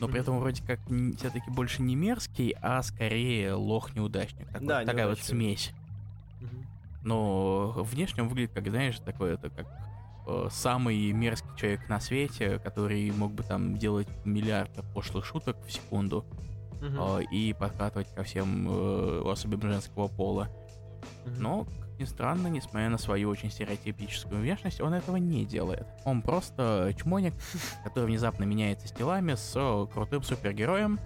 но 0.00 0.08
при 0.08 0.20
этом 0.20 0.38
вроде 0.38 0.62
как 0.62 0.80
все-таки 1.18 1.50
больше 1.50 1.82
не 1.82 1.94
мерзкий, 1.96 2.54
а 2.62 2.82
скорее 2.82 3.52
лох-неудачник. 3.54 4.48
Такой, 4.48 4.66
Да, 4.66 4.84
такая 4.84 5.08
вот 5.08 5.18
смесь. 5.20 5.72
Но 7.04 7.68
внешне 7.76 8.22
он 8.22 8.28
выглядит, 8.30 8.52
как, 8.52 8.68
знаешь, 8.68 8.98
такой, 8.98 9.34
это 9.34 9.50
как 9.50 9.66
э, 10.26 10.48
самый 10.50 11.12
мерзкий 11.12 11.50
человек 11.56 11.88
на 11.88 12.00
свете, 12.00 12.58
который 12.58 13.10
мог 13.12 13.32
бы 13.32 13.42
там 13.42 13.76
делать 13.76 14.08
миллиард 14.24 14.70
пошлых 14.94 15.24
шуток 15.24 15.56
в 15.66 15.70
секунду 15.70 16.24
Мгм. 16.80 16.98
э, 16.98 17.22
и 17.30 17.52
подкатывать 17.52 18.12
ко 18.14 18.22
всем 18.22 18.66
э, 18.68 19.22
особям 19.30 19.60
женского 19.62 20.08
пола. 20.08 20.48
Мгм. 21.26 21.42
Но, 21.42 21.64
как 21.64 21.98
ни 21.98 22.04
странно, 22.04 22.48
несмотря 22.48 22.88
на 22.88 22.98
свою 22.98 23.28
очень 23.28 23.50
стереотипическую 23.50 24.40
внешность, 24.40 24.80
он 24.80 24.94
этого 24.94 25.16
не 25.16 25.44
делает. 25.44 25.86
Он 26.04 26.22
просто 26.22 26.92
чмоник, 26.98 27.34
который 27.84 28.06
внезапно 28.06 28.44
меняется 28.44 28.88
с 28.88 28.92
телами 28.92 29.34
с 29.34 29.52
э, 29.54 29.86
крутым 29.92 30.22
супергероем, 30.22 30.98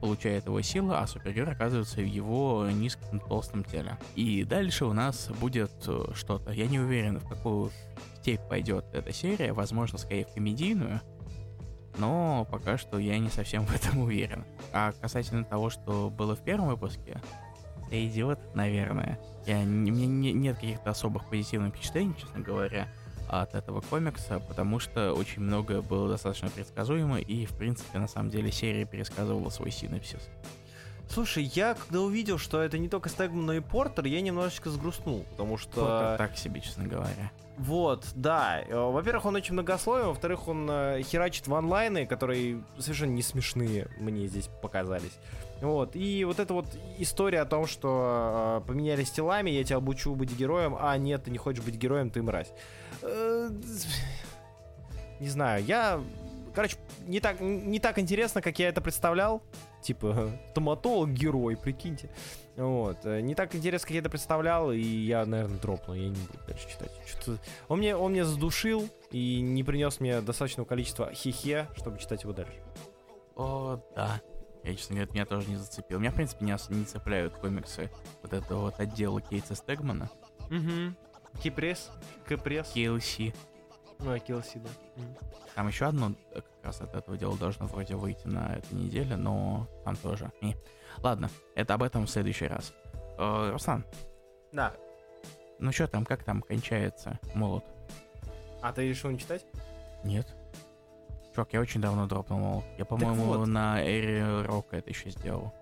получает 0.00 0.46
его 0.46 0.60
силы, 0.62 0.96
а 0.96 1.06
супергерой 1.06 1.52
оказывается 1.54 1.96
в 2.00 2.06
его 2.06 2.68
низком 2.70 3.20
толстом 3.20 3.64
теле. 3.64 3.98
И 4.14 4.44
дальше 4.44 4.84
у 4.84 4.92
нас 4.92 5.28
будет 5.40 5.70
э, 5.86 6.12
что-то. 6.14 6.52
Я 6.52 6.66
не 6.66 6.78
уверен, 6.78 7.18
в 7.18 7.28
какую 7.28 7.70
степь 8.20 8.40
пойдет 8.48 8.84
эта 8.92 9.12
серия, 9.12 9.52
возможно, 9.52 9.98
скорее 9.98 10.24
в 10.24 10.32
комедийную, 10.34 11.00
но 11.98 12.46
пока 12.50 12.78
что 12.78 12.98
я 12.98 13.18
не 13.18 13.28
совсем 13.28 13.64
в 13.66 13.74
этом 13.74 13.98
уверен. 13.98 14.44
А 14.72 14.92
касательно 15.00 15.44
того, 15.44 15.70
что 15.70 16.10
было 16.10 16.36
в 16.36 16.42
первом 16.44 16.68
выпуске, 16.68 17.20
я 17.90 18.06
идиот, 18.06 18.54
наверное. 18.54 19.18
Я, 19.46 19.64
не- 19.64 19.90
мне 19.90 20.06
не- 20.06 20.32
нет 20.32 20.56
каких-то 20.56 20.90
особых 20.90 21.24
позитивных 21.28 21.74
впечатлений, 21.74 22.14
честно 22.18 22.40
говоря, 22.40 22.86
от 23.28 23.54
этого 23.54 23.80
комикса, 23.80 24.40
потому 24.40 24.78
что 24.78 25.12
очень 25.12 25.42
многое 25.42 25.82
было 25.82 26.08
достаточно 26.08 26.48
предсказуемо, 26.50 27.18
и, 27.18 27.46
в 27.46 27.56
принципе, 27.56 27.98
на 27.98 28.08
самом 28.08 28.30
деле, 28.30 28.50
серия 28.50 28.84
пересказывала 28.84 29.50
свой 29.50 29.70
синопсис. 29.70 30.28
Слушай, 31.10 31.44
я 31.54 31.74
когда 31.74 32.00
увидел, 32.02 32.36
что 32.38 32.60
это 32.60 32.76
не 32.76 32.88
только 32.88 33.08
Стегман, 33.08 33.46
но 33.46 33.54
и 33.54 33.60
Портер, 33.60 34.04
я 34.04 34.20
немножечко 34.20 34.68
сгрустнул, 34.70 35.24
потому 35.30 35.56
что... 35.56 35.74
Только 35.74 36.14
так 36.18 36.36
себе, 36.36 36.60
честно 36.60 36.84
говоря. 36.84 37.30
Вот, 37.56 38.06
да. 38.14 38.60
Э, 38.60 38.90
Во-первых, 38.90 39.24
он 39.24 39.34
очень 39.34 39.54
многословен, 39.54 40.08
во-вторых, 40.08 40.46
он 40.48 40.68
э, 40.70 41.02
херачит 41.02 41.48
ванлайны, 41.48 42.06
которые 42.06 42.62
совершенно 42.78 43.10
не 43.10 43.22
смешные 43.22 43.88
мне 43.98 44.26
здесь 44.26 44.48
показались. 44.62 45.18
Вот, 45.60 45.96
и 45.96 46.24
вот 46.24 46.38
эта 46.38 46.54
вот 46.54 46.66
история 46.98 47.40
о 47.40 47.44
том, 47.44 47.66
что 47.66 48.60
э, 48.62 48.68
поменялись 48.68 49.10
телами, 49.10 49.50
я 49.50 49.64
тебя 49.64 49.78
обучу 49.78 50.14
быть 50.14 50.36
героем, 50.36 50.76
а 50.78 50.96
нет, 50.96 51.24
ты 51.24 51.32
не 51.32 51.38
хочешь 51.38 51.64
быть 51.64 51.74
героем, 51.74 52.10
ты 52.10 52.22
мразь. 52.22 52.52
Э, 53.02 53.50
Не 55.20 55.28
знаю, 55.28 55.64
я... 55.64 56.00
Короче, 56.54 56.76
не 57.06 57.20
так, 57.20 57.40
не 57.40 57.80
так 57.80 57.98
интересно, 57.98 58.40
как 58.40 58.58
я 58.58 58.68
это 58.68 58.80
представлял. 58.80 59.42
Типа, 59.82 60.30
стоматолог, 60.52 61.10
герой, 61.10 61.56
прикиньте. 61.56 62.08
Вот. 62.56 62.98
э, 63.04 63.20
Не 63.20 63.34
так 63.34 63.54
интересно, 63.56 63.86
как 63.88 63.94
я 63.94 64.00
это 64.00 64.10
представлял, 64.10 64.70
и 64.70 64.80
я, 64.80 65.26
наверное, 65.26 65.58
дропнул. 65.58 65.96
Я 65.96 66.08
не 66.08 66.14
буду 66.14 66.38
дальше 66.46 66.68
читать. 66.68 66.92
Что-то... 67.04 67.38
Он, 67.66 67.78
мне, 67.78 67.96
он 67.96 68.12
мне 68.12 68.24
задушил 68.24 68.88
и 69.10 69.40
не 69.40 69.64
принес 69.64 69.98
мне 69.98 70.20
достаточного 70.20 70.66
количества 70.68 71.12
хихе, 71.12 71.66
чтобы 71.76 71.98
читать 71.98 72.22
его 72.22 72.32
дальше. 72.32 72.62
О, 73.34 73.80
да. 73.96 74.20
Я, 74.68 74.76
честно 74.76 74.96
говоря, 74.96 75.10
меня 75.14 75.24
тоже 75.26 75.48
не 75.48 75.56
зацепил. 75.56 75.98
Меня, 75.98 76.10
в 76.10 76.14
принципе, 76.14 76.44
не, 76.44 76.54
не 76.74 76.84
цепляют 76.84 77.34
комиксы 77.34 77.90
вот 78.22 78.32
этого 78.34 78.60
вот 78.62 78.80
отдела 78.80 79.20
Кейтса 79.20 79.54
Стегмана, 79.54 80.10
Угу. 80.50 80.94
Кипресс. 81.42 81.90
Кипресс. 82.28 82.70
KLC. 82.74 83.34
Ну, 84.00 84.12
а 84.12 84.18
Келси, 84.18 84.58
да. 84.58 84.68
Мгм. 84.96 85.16
Там 85.54 85.68
еще 85.68 85.86
одно 85.86 86.12
э, 86.32 86.40
как 86.40 86.64
раз 86.64 86.80
от 86.80 86.94
этого 86.94 87.16
дела 87.16 87.36
должно 87.36 87.66
вроде 87.66 87.96
выйти 87.96 88.26
на 88.26 88.56
этой 88.56 88.74
неделе, 88.74 89.16
но 89.16 89.66
там 89.84 89.96
тоже. 89.96 90.30
И. 90.40 90.54
Ладно, 90.98 91.30
это 91.54 91.74
об 91.74 91.82
этом 91.82 92.06
в 92.06 92.10
следующий 92.10 92.46
раз. 92.46 92.72
Э, 93.18 93.50
Руслан, 93.50 93.84
Да. 94.52 94.72
ну 95.58 95.72
что 95.72 95.86
там, 95.88 96.04
как 96.04 96.22
там 96.24 96.42
кончается 96.42 97.18
молот? 97.34 97.64
А 98.62 98.72
ты 98.72 98.88
решил 98.88 99.10
не 99.10 99.18
читать? 99.18 99.44
Нет. 100.04 100.28
Чувак, 101.38 101.52
я 101.52 101.60
очень 101.60 101.80
давно 101.80 102.08
дропнул 102.08 102.40
молот. 102.40 102.64
Я, 102.78 102.84
по-моему, 102.84 103.22
вот. 103.26 103.46
на 103.46 103.80
Эре 103.80 104.42
Рока 104.42 104.76
это 104.76 104.90
еще 104.90 105.10
сделал. 105.10 105.54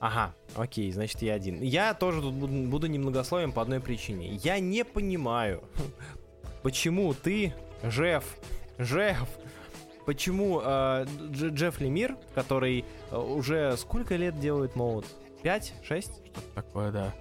Ага, 0.00 0.32
окей, 0.56 0.90
значит 0.92 1.20
я 1.20 1.34
один. 1.34 1.60
Я 1.60 1.92
тоже 1.92 2.22
тут 2.22 2.32
буду, 2.32 2.54
буду 2.70 2.86
немногословен 2.86 3.52
по 3.52 3.60
одной 3.60 3.80
причине. 3.80 4.28
Я 4.36 4.60
не 4.60 4.86
понимаю, 4.86 5.62
почему 6.62 7.12
ты, 7.12 7.52
Жеф, 7.82 8.24
Жеф, 8.78 9.28
почему 10.06 10.62
э, 10.62 11.04
Дж- 11.04 11.50
Джефф 11.50 11.78
Лемир, 11.78 12.16
который 12.34 12.86
э, 13.10 13.18
уже 13.18 13.76
сколько 13.76 14.16
лет 14.16 14.40
делает 14.40 14.74
молот? 14.74 15.04
Пять? 15.42 15.74
Шесть? 15.82 16.24
Что-то 16.32 16.54
такое, 16.54 16.90
да. 16.90 17.14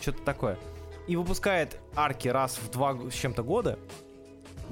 Что-то 0.00 0.24
такое. 0.24 0.58
И 1.06 1.14
выпускает 1.14 1.78
арки 1.94 2.26
раз 2.26 2.58
в 2.58 2.72
два 2.72 2.98
с 3.08 3.14
чем-то 3.14 3.44
года. 3.44 3.78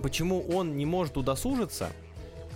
Почему 0.03 0.41
он 0.41 0.77
не 0.77 0.87
может 0.87 1.16
удосужиться 1.16 1.89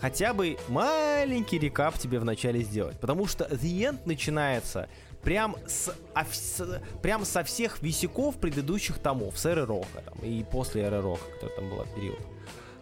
хотя 0.01 0.34
бы 0.34 0.57
маленький 0.68 1.59
рекап 1.59 1.98
тебе 1.98 2.18
вначале 2.18 2.62
сделать? 2.62 2.98
Потому 3.01 3.26
что 3.26 3.44
The 3.44 3.90
End 3.90 4.01
начинается 4.05 4.88
прям 5.22 5.57
с, 5.66 5.94
с- 6.32 6.80
прям 7.03 7.24
со 7.24 7.44
всех 7.44 7.82
висяков 7.82 8.36
предыдущих 8.38 8.98
томов, 8.98 9.38
с 9.38 9.46
Эры 9.46 9.66
Рока 9.66 10.03
там, 10.05 10.18
и 10.22 10.42
после 10.44 10.82
Эры 10.82 11.01
Рока, 11.01 11.24
который 11.34 11.55
там 11.57 11.68
был 11.70 11.84
период. 11.94 12.18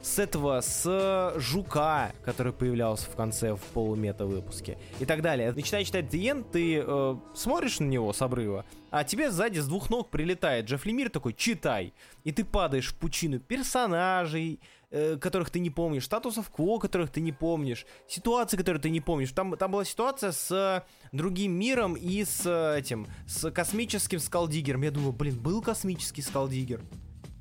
С 0.00 0.20
этого, 0.20 0.60
с 0.60 1.34
Жука, 1.38 2.12
который 2.24 2.52
появлялся 2.52 3.10
в 3.10 3.16
конце 3.16 3.54
в 3.56 3.60
полумета 3.74 4.26
выпуске 4.26 4.78
и 5.00 5.04
так 5.04 5.22
далее. 5.22 5.52
Начиная 5.52 5.82
читать 5.84 6.04
The 6.04 6.20
End, 6.20 6.46
ты 6.52 6.80
э, 6.86 7.16
смотришь 7.34 7.80
на 7.80 7.84
него 7.86 8.12
с 8.12 8.22
обрыва, 8.22 8.64
а 8.92 9.02
тебе 9.02 9.28
сзади 9.32 9.58
с 9.58 9.66
двух 9.66 9.90
ног 9.90 10.08
прилетает 10.08 10.66
Джефф 10.66 10.86
Лемир 10.86 11.10
такой, 11.10 11.34
читай. 11.34 11.92
И 12.22 12.30
ты 12.30 12.44
падаешь 12.44 12.90
в 12.92 12.94
пучину 12.94 13.40
персонажей, 13.40 14.60
э, 14.91 15.16
которых 15.16 15.51
ты 15.51 15.59
не 15.61 15.70
помнишь, 15.70 16.05
статусов 16.05 16.51
кво, 16.51 16.78
которых 16.78 17.11
ты 17.11 17.20
не 17.20 17.32
помнишь, 17.32 17.86
ситуаций, 18.07 18.59
которые 18.59 18.80
ты 18.80 18.91
не 18.91 19.01
помнишь. 19.01 19.32
Там, 19.32 19.57
там 19.57 19.70
была 19.70 19.84
ситуация 19.84 20.32
с 20.32 20.51
э, 20.51 20.82
другим 21.12 21.53
миром 21.53 21.95
и 21.95 22.24
с 22.24 22.47
э, 22.47 22.78
этим, 22.78 23.07
с 23.26 23.51
космическим 23.51 24.18
скалдигером. 24.18 24.82
Я 24.82 24.91
думаю, 24.91 25.12
блин, 25.12 25.39
был 25.39 25.62
космический 25.62 26.22
скалдигер? 26.22 26.82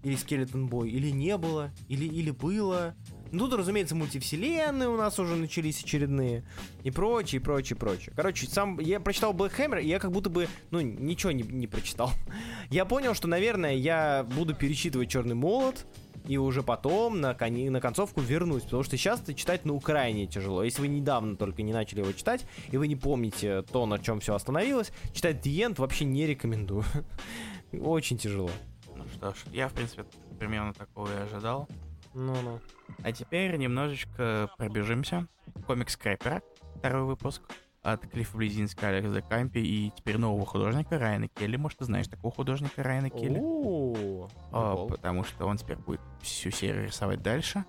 Или 0.04 0.16
Скелетон 0.16 0.68
Бой? 0.68 0.90
Или 0.90 1.10
не 1.10 1.38
было? 1.38 1.72
Или, 1.90 2.06
или 2.06 2.32
было? 2.32 2.96
Ну, 3.32 3.48
тут, 3.48 3.60
разумеется, 3.60 3.96
мультивселенные 3.96 4.90
у 4.90 4.98
нас 4.98 5.20
уже 5.20 5.36
начались 5.36 5.84
очередные. 5.84 6.44
И 6.84 6.92
прочее, 6.92 7.42
прочее, 7.42 7.78
прочее. 7.78 8.14
Короче, 8.16 8.48
сам 8.48 8.80
я 8.80 9.00
прочитал 9.00 9.34
Black 9.34 9.58
Hammer, 9.58 9.82
и 9.82 9.88
я 9.88 10.00
как 10.00 10.12
будто 10.12 10.30
бы, 10.30 10.48
ну, 10.72 10.80
ничего 10.82 11.32
не, 11.32 11.44
не 11.44 11.68
прочитал. 11.68 12.12
Я 12.70 12.86
понял, 12.86 13.14
что, 13.14 13.28
наверное, 13.28 13.76
я 13.76 14.26
буду 14.36 14.54
перечитывать 14.54 15.10
Черный 15.10 15.36
молот, 15.36 15.86
и 16.28 16.38
уже 16.38 16.62
потом 16.62 17.22
на, 17.22 17.34
коне- 17.34 17.70
на 17.72 17.80
концовку 17.80 18.20
вернусь, 18.22 18.64
потому 18.64 18.84
что 18.84 18.98
сейчас 18.98 19.22
это 19.22 19.34
читать, 19.34 19.64
ну, 19.66 19.80
крайне 19.80 20.28
тяжело. 20.28 20.64
Если 20.64 20.82
вы 20.82 20.88
недавно 20.90 21.38
только 21.38 21.62
не 21.62 21.72
начали 21.72 22.02
его 22.02 22.12
читать, 22.12 22.46
и 22.70 22.78
вы 22.78 22.88
не 22.88 22.96
помните 22.96 23.62
то, 23.62 23.86
на 23.86 23.98
чем 24.00 24.20
все 24.20 24.36
остановилось, 24.36 24.92
читать 25.14 25.38
The 25.46 25.70
End 25.70 25.76
вообще 25.78 26.06
не 26.06 26.26
рекомендую. 26.28 26.84
Очень 27.72 28.18
тяжело. 28.18 28.50
Ну 28.96 29.06
что 29.16 29.32
ж, 29.34 29.38
я, 29.54 29.70
в 29.70 29.74
принципе, 29.74 30.06
примерно 30.38 30.74
такого 30.74 31.08
и 31.08 31.24
ожидал. 31.24 31.70
Ну-ну. 32.18 32.60
А 33.04 33.12
теперь 33.12 33.56
немножечко 33.58 34.50
пробежимся. 34.58 35.28
Комикс 35.68 35.96
Крэпера, 35.96 36.42
второй 36.76 37.04
выпуск 37.04 37.44
от 37.84 38.08
Клиффа 38.08 38.38
Близинска, 38.38 38.88
Алекса 38.88 39.22
Кампи 39.22 39.60
и 39.60 39.92
теперь 39.96 40.18
нового 40.18 40.44
художника 40.46 40.98
Райана 40.98 41.28
Келли. 41.28 41.58
Может, 41.58 41.78
ты 41.78 41.86
знаешь 41.86 42.08
такого 42.08 42.34
художника 42.34 42.82
Райана 42.82 43.12
Келли? 43.12 43.40
О, 43.40 44.28
А, 44.52 44.88
потому 44.88 45.24
что 45.24 45.46
он 45.46 45.58
теперь 45.58 45.78
будет 45.78 46.02
всю 46.22 46.50
серию 46.50 46.86
рисовать 46.88 47.22
дальше. 47.22 47.64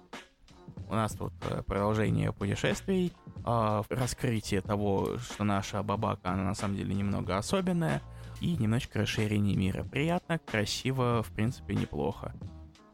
У 0.89 0.95
нас 0.95 1.13
тут 1.13 1.35
э, 1.43 1.63
продолжение 1.63 2.33
путешествий, 2.33 3.13
а, 3.45 3.83
раскрытие 3.91 4.63
того, 4.63 5.19
что 5.19 5.45
наша 5.45 5.83
бабака, 5.83 6.31
она 6.31 6.45
на 6.45 6.55
самом 6.55 6.77
деле 6.77 6.95
немного 6.95 7.37
особенная, 7.37 8.01
и 8.41 8.57
немножечко 8.57 9.01
расширение 9.01 9.57
мира. 9.57 9.85
Приятно, 9.85 10.39
красиво, 10.39 11.23
в 11.23 11.31
принципе, 11.33 11.75
неплохо. 11.75 12.33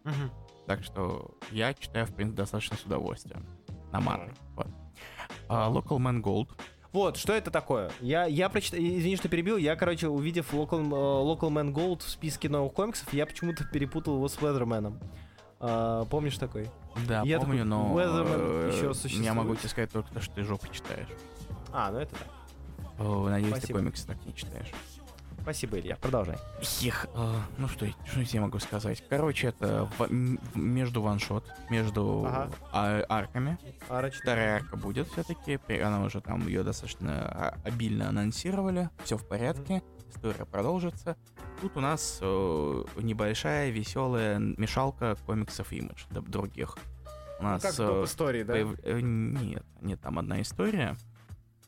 Мгм. 0.03 0.33
Так 0.67 0.83
что 0.83 1.37
я 1.51 1.75
читаю, 1.75 2.07
в 2.07 2.15
принципе, 2.15 2.39
достаточно 2.39 2.77
с 2.77 2.83
удовольствием. 2.85 3.47
На 3.93 4.01
Марвел. 4.01 4.33
Вот. 4.57 4.69
А, 5.49 5.71
Local 5.71 5.99
Man 5.99 6.23
Gold. 6.23 6.49
Вот, 6.93 7.17
что 7.17 7.33
это 7.33 7.51
такое? 7.51 7.91
Я, 8.01 8.25
я 8.27 8.49
прочитал, 8.49 8.79
извини, 8.81 9.17
что 9.17 9.29
перебил, 9.29 9.57
я, 9.57 9.75
короче, 9.77 10.07
увидев 10.09 10.55
Local, 10.55 10.81
э, 10.81 10.89
Local 10.89 11.51
Man 11.51 11.73
Gold 11.73 12.01
в 12.05 12.09
списке 12.09 12.49
новых 12.49 12.73
комиксов, 12.73 13.13
я 13.13 13.27
почему-то 13.27 13.65
перепутал 13.65 14.15
его 14.17 14.29
с 14.29 14.37
Weatherman. 14.39 14.97
А, 15.59 16.05
помнишь 16.05 16.39
такой? 16.39 16.69
Да, 17.09 17.23
Я 17.23 17.41
помню, 17.41 17.65
такой, 17.65 17.65
но 17.65 17.99
Weatherman 17.99 18.39
э, 18.39 18.73
ещё 18.73 18.89
я 18.89 18.95
существует? 18.95 19.35
могу 19.35 19.57
тебе 19.57 19.69
сказать 19.69 19.91
только 19.91 20.13
то, 20.15 20.21
что 20.21 20.35
ты 20.37 20.45
жопу 20.45 20.69
читаешь. 20.73 21.09
А, 21.73 21.91
ну 21.91 21.99
это 21.99 22.15
да. 22.15 23.05
О, 23.05 23.29
надеюсь, 23.29 23.53
ты 23.55 23.59
Спасибо. 23.59 23.79
комиксы 23.81 24.07
так 24.07 24.25
не 24.25 24.35
читаешь. 24.35 24.71
Спасибо, 25.45 25.79
Илья. 25.79 25.97
Продолжай. 25.97 26.39
Ех, 26.81 27.07
э, 27.15 27.35
ну 27.59 27.69
что, 27.69 27.87
что 28.07 28.21
я 28.21 28.41
могу 28.41 28.59
сказать? 28.61 29.05
Короче, 29.11 29.49
это 29.49 29.91
в- 29.99 30.11
между 30.57 31.03
ваншот, 31.03 31.45
между 31.69 32.25
Ага. 32.27 32.51
а- 32.73 33.05
арками. 33.11 33.59
Арочка. 33.91 34.23
Вторая 34.23 34.57
арка 34.57 34.79
будет 34.79 35.07
все-таки. 35.09 35.61
Она 35.81 36.03
уже 36.03 36.23
там 36.23 36.47
ее 36.47 36.63
достаточно 36.63 37.27
а, 37.29 37.59
обильно 37.63 38.09
анонсировали. 38.09 38.89
Все 39.05 39.19
в 39.19 39.29
порядке. 39.29 39.83
История 40.15 40.47
продолжится. 40.47 41.15
Тут 41.61 41.77
у 41.77 41.81
нас 41.81 42.19
э, 42.23 42.85
небольшая 43.03 43.69
веселая 43.71 44.39
мешалка 44.39 45.15
комиксов 45.27 45.69
д- 45.71 46.21
других. 46.23 46.77
У 47.39 47.43
Ну, 47.43 47.49
нас 47.51 47.61
как 47.63 47.75
э, 47.75 47.77
доп. 47.77 48.07
истории, 48.07 48.45
да? 48.45 48.55
появ- 48.55 48.81
э, 48.83 49.01
нет, 49.03 49.65
нет, 49.83 50.01
там 50.01 50.19
одна 50.19 50.41
история. 50.41 50.97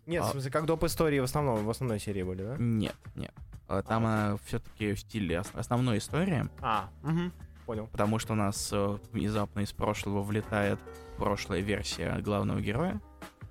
Нет, 0.06 0.22
в 0.22 0.28
а- 0.28 0.30
смысле, 0.30 0.50
как 0.50 0.64
доп. 0.64 0.84
истории 0.84 1.18
в 1.18 1.24
основном, 1.24 1.64
в 1.64 1.68
основной 1.70 1.98
серии 1.98 2.22
были, 2.22 2.42
да? 2.42 2.56
Нет, 2.58 2.94
нет. 3.16 3.34
А 3.68 3.82
Там 3.82 4.06
она 4.06 4.36
все-таки 4.44 4.92
в 4.94 5.00
стиле 5.00 5.40
ос- 5.40 5.50
основной 5.54 5.98
истории. 5.98 6.48
А, 6.60 6.88
угу. 7.02 7.30
Понял. 7.66 7.86
Потому 7.88 8.18
что 8.18 8.34
у 8.34 8.36
нас 8.36 8.70
э, 8.72 8.98
внезапно 9.12 9.60
из 9.60 9.72
прошлого 9.72 10.22
влетает 10.22 10.78
прошлая 11.16 11.60
версия 11.60 12.18
главного 12.20 12.60
героя. 12.60 13.00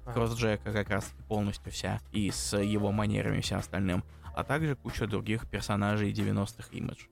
Ага. 0.06 0.14
Кросс-Джека 0.14 0.72
как 0.72 0.90
раз 0.90 1.12
полностью 1.28 1.72
вся. 1.72 2.00
И 2.14 2.32
с 2.32 2.58
его 2.58 2.92
манерами 2.92 3.40
и 3.40 3.42
всем 3.42 3.60
остальным. 3.60 4.04
А 4.36 4.44
также 4.44 4.76
куча 4.76 5.08
других 5.08 5.50
персонажей 5.50 6.14
90-х 6.14 6.70
имидж. 6.72 7.06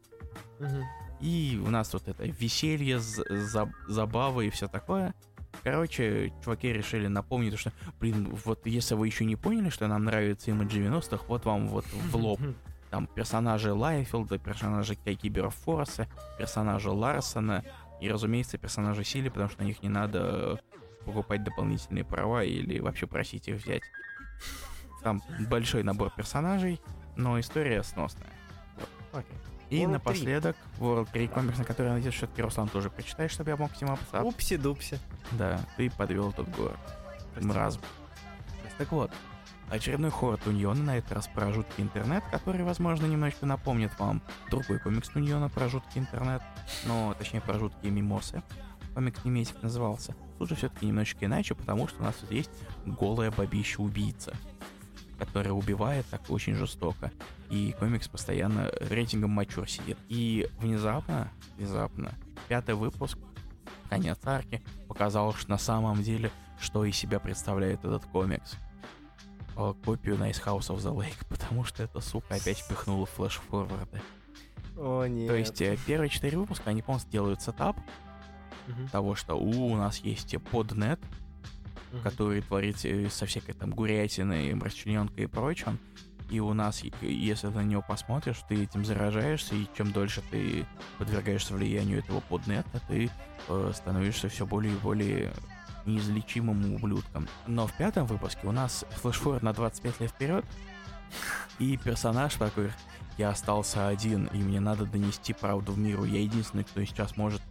Мгм. 0.59 0.83
И 1.19 1.61
у 1.65 1.69
нас 1.69 1.91
вот 1.93 2.07
это 2.07 2.23
веселье, 2.25 2.99
за- 2.99 3.71
забавы 3.87 4.47
и 4.47 4.49
все 4.49 4.67
такое. 4.67 5.13
Короче, 5.63 6.33
чуваки 6.43 6.71
решили 6.73 7.07
напомнить, 7.07 7.57
что, 7.57 7.71
блин, 7.99 8.33
вот 8.45 8.65
если 8.65 8.95
вы 8.95 9.07
еще 9.07 9.23
не 9.23 9.35
поняли, 9.35 9.69
что 9.69 9.87
нам 9.87 10.03
нравится 10.05 10.51
имидж 10.51 10.75
90-х, 10.77 11.23
вот 11.27 11.45
вам 11.45 11.67
вот 11.67 11.85
в 11.85 12.15
лоб. 12.15 12.39
Там 12.93 13.07
персонажи 13.07 13.73
Лайфилда, 13.73 14.37
персонажи 14.37 14.93
Кибера 14.93 15.49
Форса, 15.49 16.07
персонажи 16.37 16.91
Ларсона 16.91 17.63
и, 17.99 18.07
разумеется, 18.07 18.59
персонажи 18.59 19.03
Сили, 19.03 19.29
потому 19.29 19.49
что 19.49 19.63
на 19.63 19.65
них 19.65 19.81
не 19.81 19.89
надо 19.89 20.19
э, 20.21 21.03
покупать 21.03 21.43
дополнительные 21.43 22.03
права 22.03 22.43
или 22.43 22.77
вообще 22.79 23.07
просить 23.07 23.47
их 23.47 23.63
взять. 23.63 23.81
Там 25.01 25.23
большой 25.49 25.81
набор 25.81 26.11
персонажей, 26.15 26.79
но 27.15 27.39
история 27.39 27.81
сносная. 27.81 28.29
Окей. 29.11 29.37
И 29.71 29.77
World 29.77 29.87
напоследок 29.87 30.55
World 30.77 31.07
3 31.11 31.27
комикс, 31.29 31.57
на 31.57 31.65
который, 31.65 31.87
я 31.87 31.93
надеюсь, 31.93 32.13
все-таки 32.13 32.43
Руслан 32.43 32.69
тоже 32.69 32.91
прочитаешь, 32.91 33.31
чтобы 33.31 33.49
я 33.49 33.57
мог 33.57 33.71
ним 33.81 33.89
обсуждать. 33.89 34.21
Упси-дупси. 34.21 34.99
Да, 35.31 35.59
ты 35.77 35.89
подвел 35.89 36.31
тот 36.31 36.47
город. 36.49 36.77
Мразь. 37.41 37.79
Так 38.77 38.91
вот, 38.91 39.11
очередной 39.69 40.11
хор 40.11 40.37
Туньона, 40.37 40.83
на 40.83 40.97
этот 40.97 41.11
раз 41.13 41.27
про 41.27 41.51
жуткий 41.51 41.83
интернет, 41.83 42.23
который, 42.31 42.63
возможно, 42.63 43.05
немножечко 43.05 43.45
напомнит 43.45 43.97
вам 43.99 44.21
другой 44.49 44.79
комикс 44.79 45.09
Туньона 45.09 45.49
про 45.49 45.69
жуткий 45.69 46.01
интернет, 46.01 46.41
но, 46.85 47.15
точнее, 47.17 47.41
про 47.41 47.57
жуткие 47.57 47.91
мимосы. 47.91 48.43
Комикс 48.93 49.25
немецкий 49.25 49.57
назывался. 49.61 50.15
Тут 50.37 50.49
же 50.49 50.55
все-таки 50.55 50.85
немножечко 50.85 51.25
иначе, 51.25 51.55
потому 51.55 51.87
что 51.87 52.01
у 52.01 52.05
нас 52.05 52.15
тут 52.15 52.31
есть 52.31 52.51
голая 52.85 53.31
бабища-убийца, 53.31 54.35
которая 55.17 55.53
убивает 55.53 56.05
так 56.07 56.29
очень 56.29 56.53
жестоко. 56.53 57.11
И 57.49 57.75
комикс 57.79 58.07
постоянно 58.07 58.69
рейтингом 58.81 59.31
мачур 59.31 59.67
сидит. 59.67 59.97
И 60.09 60.47
внезапно, 60.59 61.31
внезапно, 61.57 62.13
пятый 62.47 62.75
выпуск, 62.75 63.17
конец 63.89 64.19
арки, 64.25 64.61
показал, 64.87 65.33
что 65.33 65.49
на 65.49 65.57
самом 65.57 66.03
деле, 66.03 66.31
что 66.59 66.85
из 66.85 66.95
себя 66.95 67.19
представляет 67.19 67.83
этот 67.85 68.05
комикс. 68.05 68.57
О, 69.55 69.73
Копию 69.73 70.15
Nice 70.15 70.43
House 70.43 70.69
of 70.69 70.77
the 70.77 70.95
Lake, 70.95 71.17
потому 71.29 71.63
что 71.63 71.83
эта 71.83 71.99
сука 72.01 72.35
опять 72.35 72.57
впихнула 72.59 73.05
флеш-форварды. 73.05 74.01
О, 74.77 75.05
нет. 75.05 75.27
То 75.27 75.35
есть 75.35 75.61
э, 75.61 75.77
первые 75.85 76.09
четыре 76.09 76.37
выпуска, 76.37 76.71
они 76.71 76.81
полностью 76.81 77.11
делают 77.11 77.41
сетап 77.41 77.77
Мгм. 78.67 78.87
того, 78.89 79.13
что 79.15 79.35
у, 79.35 79.71
у 79.71 79.75
нас 79.75 79.99
есть 79.99 80.35
поднет, 80.51 80.99
Мгм. 81.91 82.01
который 82.01 82.41
творит 82.41 82.83
э, 82.85 83.09
со 83.09 83.25
всякой 83.27 83.53
там 83.53 83.69
гурятиной, 83.71 84.57
расчлененкой 84.59 85.25
и 85.25 85.27
прочим. 85.27 85.77
И 86.31 86.39
у 86.39 86.53
нас, 86.53 86.81
если 87.01 87.49
ты 87.49 87.53
на 87.53 87.61
него 87.63 87.83
посмотришь, 87.87 88.37
ты 88.49 88.63
этим 88.63 88.83
заражаешься, 88.85 89.53
и 89.53 89.67
чем 89.77 89.91
дольше 89.91 90.23
ты 90.31 90.65
подвергаешься 90.97 91.53
влиянию 91.53 91.99
этого 91.99 92.21
поднета, 92.21 92.81
ты 92.87 93.11
э, 93.49 93.71
становишься 93.75 94.29
все 94.29 94.47
более 94.47 94.73
и 94.73 94.77
более 94.77 95.31
неизлечимым 95.85 96.75
ублюдком. 96.75 97.27
Но 97.47 97.67
в 97.67 97.73
пятом 97.73 98.05
выпуске 98.05 98.47
у 98.47 98.51
нас 98.51 98.85
флешфорд 99.01 99.43
на 99.43 99.53
25 99.53 99.99
лет 99.99 100.11
вперед, 100.11 100.45
и 101.59 101.77
персонаж 101.77 102.35
такой, 102.35 102.71
я 103.17 103.29
остался 103.29 103.87
один, 103.87 104.25
и 104.27 104.37
мне 104.37 104.59
надо 104.59 104.85
донести 104.85 105.33
правду 105.33 105.73
в 105.73 105.77
миру. 105.77 106.03
Я 106.03 106.21
единственный, 106.21 106.63
кто 106.63 106.83
сейчас 106.83 107.15
может 107.15 107.41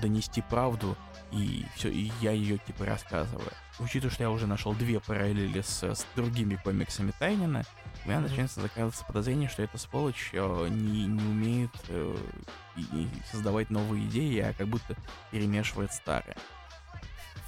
донести 0.00 0.42
правду, 0.42 0.96
и 1.32 1.66
все, 1.74 1.88
и 1.90 2.12
я 2.20 2.32
ее 2.32 2.58
типа 2.58 2.84
рассказываю. 2.84 3.50
Учитывая, 3.78 4.12
что 4.12 4.22
я 4.22 4.30
уже 4.30 4.46
нашел 4.46 4.74
две 4.74 5.00
параллели 5.00 5.60
с, 5.60 5.82
с 5.82 6.06
другими 6.14 6.56
комиксами 6.56 7.12
Тайнина, 7.18 7.64
у 8.04 8.08
меня 8.08 8.20
начинается 8.20 8.60
закрадываться 8.60 9.04
подозрение, 9.04 9.48
что 9.48 9.62
эта 9.62 9.78
сволочь 9.78 10.30
э, 10.32 10.68
не, 10.70 11.06
не 11.06 11.22
умеет 11.22 11.70
э, 11.88 12.16
и, 12.76 12.80
и 12.80 13.08
создавать 13.30 13.70
новые 13.70 14.04
идеи, 14.06 14.40
а 14.40 14.52
как 14.52 14.68
будто 14.68 14.96
перемешивает 15.30 15.92
старые. 15.92 16.36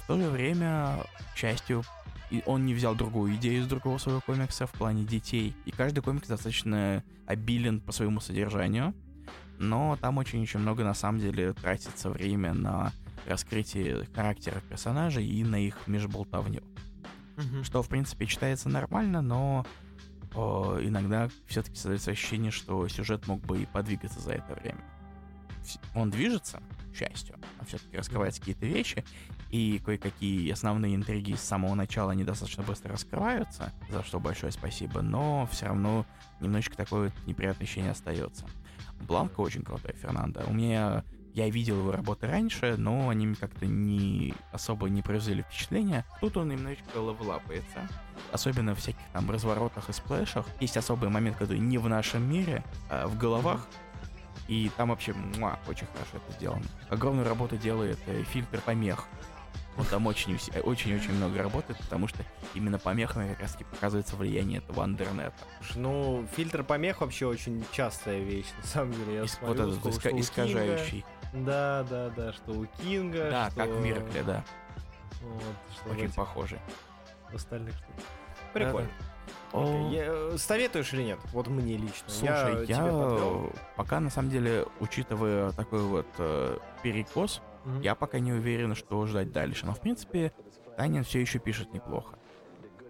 В 0.05 0.07
то 0.07 0.19
же 0.19 0.29
время, 0.29 1.03
к 1.33 1.35
счастью, 1.35 1.83
и 2.29 2.43
он 2.45 2.63
не 2.63 2.75
взял 2.75 2.93
другую 2.93 3.33
идею 3.37 3.63
из 3.63 3.67
другого 3.67 3.97
своего 3.97 4.21
комикса 4.21 4.67
в 4.67 4.71
плане 4.71 5.03
детей. 5.03 5.55
И 5.65 5.71
каждый 5.71 6.01
комикс 6.01 6.27
достаточно 6.27 7.03
обилен 7.25 7.81
по 7.81 7.91
своему 7.91 8.19
содержанию, 8.19 8.93
но 9.57 9.97
там 9.99 10.19
очень-очень 10.19 10.59
много 10.59 10.83
на 10.83 10.93
самом 10.93 11.19
деле 11.19 11.53
тратится 11.53 12.11
время 12.11 12.53
на 12.53 12.93
раскрытие 13.25 14.07
характеров 14.13 14.61
персонажей 14.65 15.25
и 15.25 15.43
на 15.43 15.55
их 15.55 15.75
межболтовню. 15.87 16.61
Мгм. 17.37 17.63
Что, 17.63 17.81
в 17.81 17.89
принципе, 17.89 18.27
читается 18.27 18.69
нормально, 18.69 19.23
но 19.23 19.65
о, 20.35 20.77
иногда 20.83 21.29
все-таки 21.47 21.77
создается 21.77 22.11
ощущение, 22.11 22.51
что 22.51 22.87
сюжет 22.89 23.25
мог 23.25 23.41
бы 23.41 23.63
и 23.63 23.65
подвигаться 23.65 24.19
за 24.19 24.33
это 24.33 24.53
время. 24.53 24.83
Он 25.95 26.11
движется, 26.11 26.61
к 26.93 26.95
счастью, 26.95 27.39
а 27.57 27.65
все-таки 27.65 27.97
раскрывается 27.97 28.39
какие-то 28.39 28.67
вещи, 28.67 29.03
и 29.49 29.79
кое-какие 29.83 30.51
основные 30.51 30.95
интриги 30.95 31.33
с 31.33 31.41
самого 31.41 31.75
начала 31.75 32.11
недостаточно 32.11 32.63
быстро 32.63 32.93
раскрываются, 32.93 33.71
за 33.89 34.03
что 34.03 34.19
большое 34.19 34.51
спасибо, 34.51 35.01
но 35.01 35.47
все 35.51 35.67
равно 35.67 36.05
немножечко 36.41 36.75
такое 36.75 37.05
вот 37.05 37.27
неприятное 37.27 37.63
ощущение 37.63 37.91
остается. 37.91 38.45
Бланка 39.01 39.41
очень 39.41 39.61
крутой, 39.61 39.93
Фернандо. 39.93 40.41
У 40.47 40.53
меня 40.53 41.03
я 41.35 41.49
видел 41.49 41.79
его 41.79 41.91
работы 41.91 42.27
раньше, 42.27 42.75
но 42.77 43.09
они 43.09 43.35
как-то 43.35 43.65
не 43.65 44.33
особо 44.53 44.87
не 44.87 45.01
произвели 45.01 45.43
впечатления. 45.43 46.05
Тут 46.21 46.37
он 46.37 46.47
немножечко 46.47 46.85
левелапается. 46.95 47.89
Особенно 48.31 48.73
в 48.73 48.79
всяких 48.79 49.01
там 49.11 49.29
разворотах 49.29 49.89
и 49.89 49.93
сплэшах. 49.93 50.45
Есть 50.61 50.77
особый 50.77 51.09
момент, 51.09 51.35
который 51.35 51.59
не 51.59 51.77
в 51.77 51.89
нашем 51.89 52.23
мире, 52.23 52.63
а 52.89 53.07
в 53.07 53.17
головах. 53.17 53.67
И 54.47 54.71
там 54.77 54.89
вообще 54.89 55.11
муа, 55.13 55.59
очень 55.67 55.87
хорошо 55.87 56.17
это 56.25 56.37
сделано. 56.37 56.63
Огромную 56.89 57.27
работу 57.27 57.57
делает 57.57 57.99
э, 58.05 58.23
фильтр 58.23 58.61
помех. 58.61 59.05
Он 59.77 59.85
там 59.85 60.07
очень-очень 60.07 61.13
много 61.13 61.43
работает, 61.43 61.77
потому 61.79 62.07
что 62.07 62.23
именно 62.53 62.79
помехами 62.79 63.29
как 63.33 63.41
раз 63.41 63.51
таки 63.53 63.65
показывается 63.65 64.15
влияние 64.15 64.59
этого 64.59 64.83
андернета. 64.83 65.33
Ну, 65.75 66.25
фильтр 66.35 66.63
помех 66.63 67.01
вообще 67.01 67.25
очень 67.27 67.63
частая 67.71 68.19
вещь, 68.19 68.47
на 68.57 68.63
самом 68.67 68.93
деле. 68.93 69.15
Я 69.15 69.19
Ис- 69.21 69.37
вот 69.41 69.57
смотрю, 69.57 69.71
этот 69.77 69.93
что- 69.93 70.09
Кинга- 70.09 70.19
искажающий. 70.21 71.05
Да, 71.33 71.85
да, 71.89 72.09
да, 72.09 72.31
что 72.31 72.51
у 72.53 72.65
Кинга, 72.81 73.29
Да, 73.29 73.51
что... 73.51 73.59
как 73.59 73.69
в 73.69 73.81
Миракле, 73.81 74.23
да. 74.23 74.45
Вот, 75.21 75.41
что 75.75 75.89
в 75.89 75.91
Очень 75.91 76.05
этих 76.05 76.15
похожий. 76.15 76.59
остальных 77.33 77.73
штуках. 77.75 78.03
Прикольно. 78.53 78.89
О, 79.51 79.61
Окей, 79.87 79.97
я- 79.97 80.05
э, 80.07 80.37
Советуешь 80.37 80.93
или 80.93 81.03
нет? 81.03 81.19
Вот 81.33 81.47
мне 81.47 81.75
лично. 81.77 82.07
Слушай, 82.07 82.65
я, 82.67 82.77
подвел. 82.85 83.51
пока 83.75 83.99
на 83.99 84.09
самом 84.09 84.29
деле, 84.29 84.65
учитывая 84.79 85.51
такой 85.51 85.81
вот 85.81 86.07
э, 86.17 86.57
перекос, 86.83 87.41
Мгм. 87.65 87.81
я 87.81 87.95
пока 87.95 88.19
не 88.19 88.31
уверен, 88.31 88.75
что 88.75 89.05
ждать 89.05 89.31
дальше. 89.31 89.65
Но 89.65 89.73
в 89.73 89.81
принципе, 89.81 90.31
Танин 90.77 91.03
все 91.03 91.19
еще 91.19 91.39
пишет 91.39 91.73
неплохо. 91.73 92.15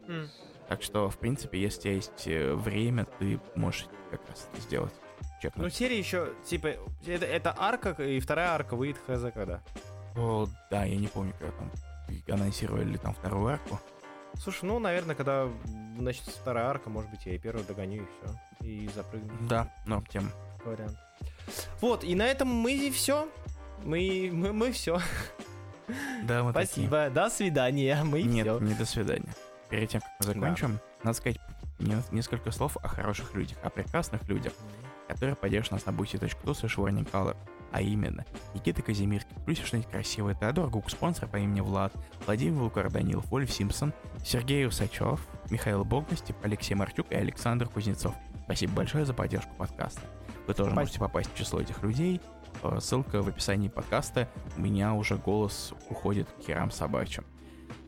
М. 0.07 0.29
Так 0.67 0.81
что, 0.83 1.09
в 1.09 1.17
принципе, 1.17 1.59
если 1.61 1.89
есть 1.89 2.27
э, 2.27 2.53
время, 2.53 3.05
ты 3.19 3.39
можешь 3.55 3.87
как 4.11 4.21
раз 4.29 4.47
это 4.51 4.61
сделать. 4.61 4.93
Ну, 5.21 5.27
Чекнуть. 5.41 5.75
серия 5.75 5.97
еще, 5.99 6.33
типа, 6.43 6.69
это, 7.05 7.25
это 7.25 7.55
арка, 7.57 7.91
и 8.03 8.19
вторая 8.19 8.49
арка 8.49 8.75
выйдет 8.75 8.97
хз 9.05 9.21
когда. 9.33 9.61
О, 10.15 10.47
да, 10.71 10.85
я 10.85 10.95
не 10.97 11.07
помню, 11.07 11.33
когда 11.39 11.51
там 11.57 11.71
анонсировали 12.29 12.85
ли 12.85 12.97
там 12.97 13.13
вторую 13.13 13.47
арку. 13.53 13.79
Слушай, 14.39 14.65
ну, 14.65 14.79
наверное, 14.79 15.15
когда 15.15 15.47
начнется 15.97 16.39
вторая 16.39 16.65
арка, 16.65 16.89
может 16.89 17.09
быть, 17.11 17.25
я 17.25 17.35
и 17.35 17.37
первую 17.37 17.65
догоню, 17.65 18.03
и 18.03 18.05
все. 18.05 18.39
И 18.65 18.89
запрыгну. 18.95 19.31
Да, 19.47 19.71
но 19.85 20.03
тем. 20.09 20.31
Вариант. 20.65 20.97
Вот, 21.79 22.03
и 22.03 22.15
на 22.15 22.25
этом 22.25 22.47
мы 22.47 22.73
и 22.73 22.89
все. 22.91 23.29
Мы, 23.85 24.29
мы, 24.33 24.51
мы 24.51 24.71
все. 24.71 24.99
Да, 26.23 26.43
мы 26.43 26.51
такие. 26.53 26.87
Спасибо. 26.87 27.09
До 27.11 27.29
свидания. 27.29 28.01
Мы 28.03 28.23
Нет, 28.23 28.47
все. 28.47 28.59
не 28.59 28.73
до 28.73 28.85
свидания. 28.85 29.33
Перед 29.69 29.89
тем, 29.89 30.01
как 30.01 30.09
мы 30.19 30.25
закончим, 30.33 30.79
надо 31.03 31.15
сказать 31.17 31.39
не- 31.79 31.95
несколько 32.11 32.51
слов 32.51 32.75
о 32.77 32.87
хороших 32.87 33.35
людях, 33.35 33.57
о 33.63 33.69
прекрасных 33.69 34.27
людях, 34.27 34.53
которые 35.07 35.35
поддержат 35.35 35.73
нас 35.73 35.85
на 35.85 35.91
boosty.tu 35.91 36.53
слэш 36.55 36.77
warning 36.77 37.09
color. 37.09 37.35
А 37.71 37.81
именно, 37.81 38.25
Никита 38.53 38.81
Казимирки, 38.81 39.35
плюс 39.45 39.59
что-нибудь 39.59 39.89
красивое, 39.91 40.33
Теодор 40.33 40.69
Гук, 40.69 40.89
спонсор 40.89 41.27
по 41.27 41.35
имени 41.37 41.59
Влад, 41.59 41.91
Владимир 42.25 42.61
Лукар 42.61 42.89
Данилов, 42.89 43.25
Вольф 43.25 43.51
Симпсон, 43.51 43.93
Сергей 44.23 44.65
Усачев, 44.65 45.19
Михаил 45.49 45.83
Богностев, 45.83 46.35
Алексей 46.41 46.73
Мартюк 46.73 47.11
и 47.11 47.15
Александр 47.15 47.67
Кузнецов. 47.67 48.15
Спасибо 48.45 48.73
большое 48.73 49.05
за 49.05 49.13
поддержку 49.13 49.51
подкаста. 49.57 50.01
Вы 50.47 50.53
тоже 50.53 50.69
Спасибо. 50.71 50.79
можете 50.79 50.99
попасть 50.99 51.33
в 51.33 51.35
число 51.37 51.59
этих 51.59 51.81
людей. 51.83 52.21
Э, 52.71 52.79
Ссылка 52.79 53.21
в 53.21 53.27
описании 53.27 53.67
подкаста. 53.67 54.29
У 54.57 54.61
меня 54.61 54.93
уже 54.93 55.17
голос 55.17 55.73
уходит 55.89 56.27
к 56.29 56.43
херам 56.43 56.71
собачьим. 56.71 57.25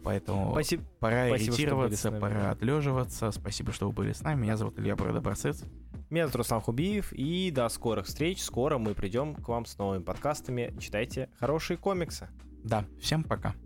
Поэтому 0.03 0.51
Спасибо. 0.51 0.83
пора 0.99 1.27
спасибо, 1.27 1.35
ориентироваться, 1.35 2.11
пора 2.11 2.51
отлеживаться. 2.51 3.31
Спасибо, 3.31 3.71
что 3.71 3.87
вы 3.87 3.93
были 3.93 4.13
с 4.13 4.21
нами. 4.21 4.41
Меня 4.41 4.57
зовут 4.57 4.79
Илья 4.79 4.95
Бродоборцец. 4.95 5.63
Меня 6.09 6.23
зовут 6.23 6.37
Руслан 6.37 6.61
Хубиев, 6.61 7.11
и 7.11 7.51
до 7.51 7.67
скорых 7.67 8.05
встреч. 8.05 8.41
Скоро 8.41 8.77
мы 8.77 8.93
придем 8.93 9.35
к 9.35 9.47
вам 9.49 9.65
с 9.65 9.77
новыми 9.77 10.01
подкастами. 10.01 10.73
Читайте 10.79 11.29
хорошие 11.39 11.75
комиксы. 11.75 12.29
Да, 12.63 12.85
всем 13.01 13.23
пока. 13.23 13.53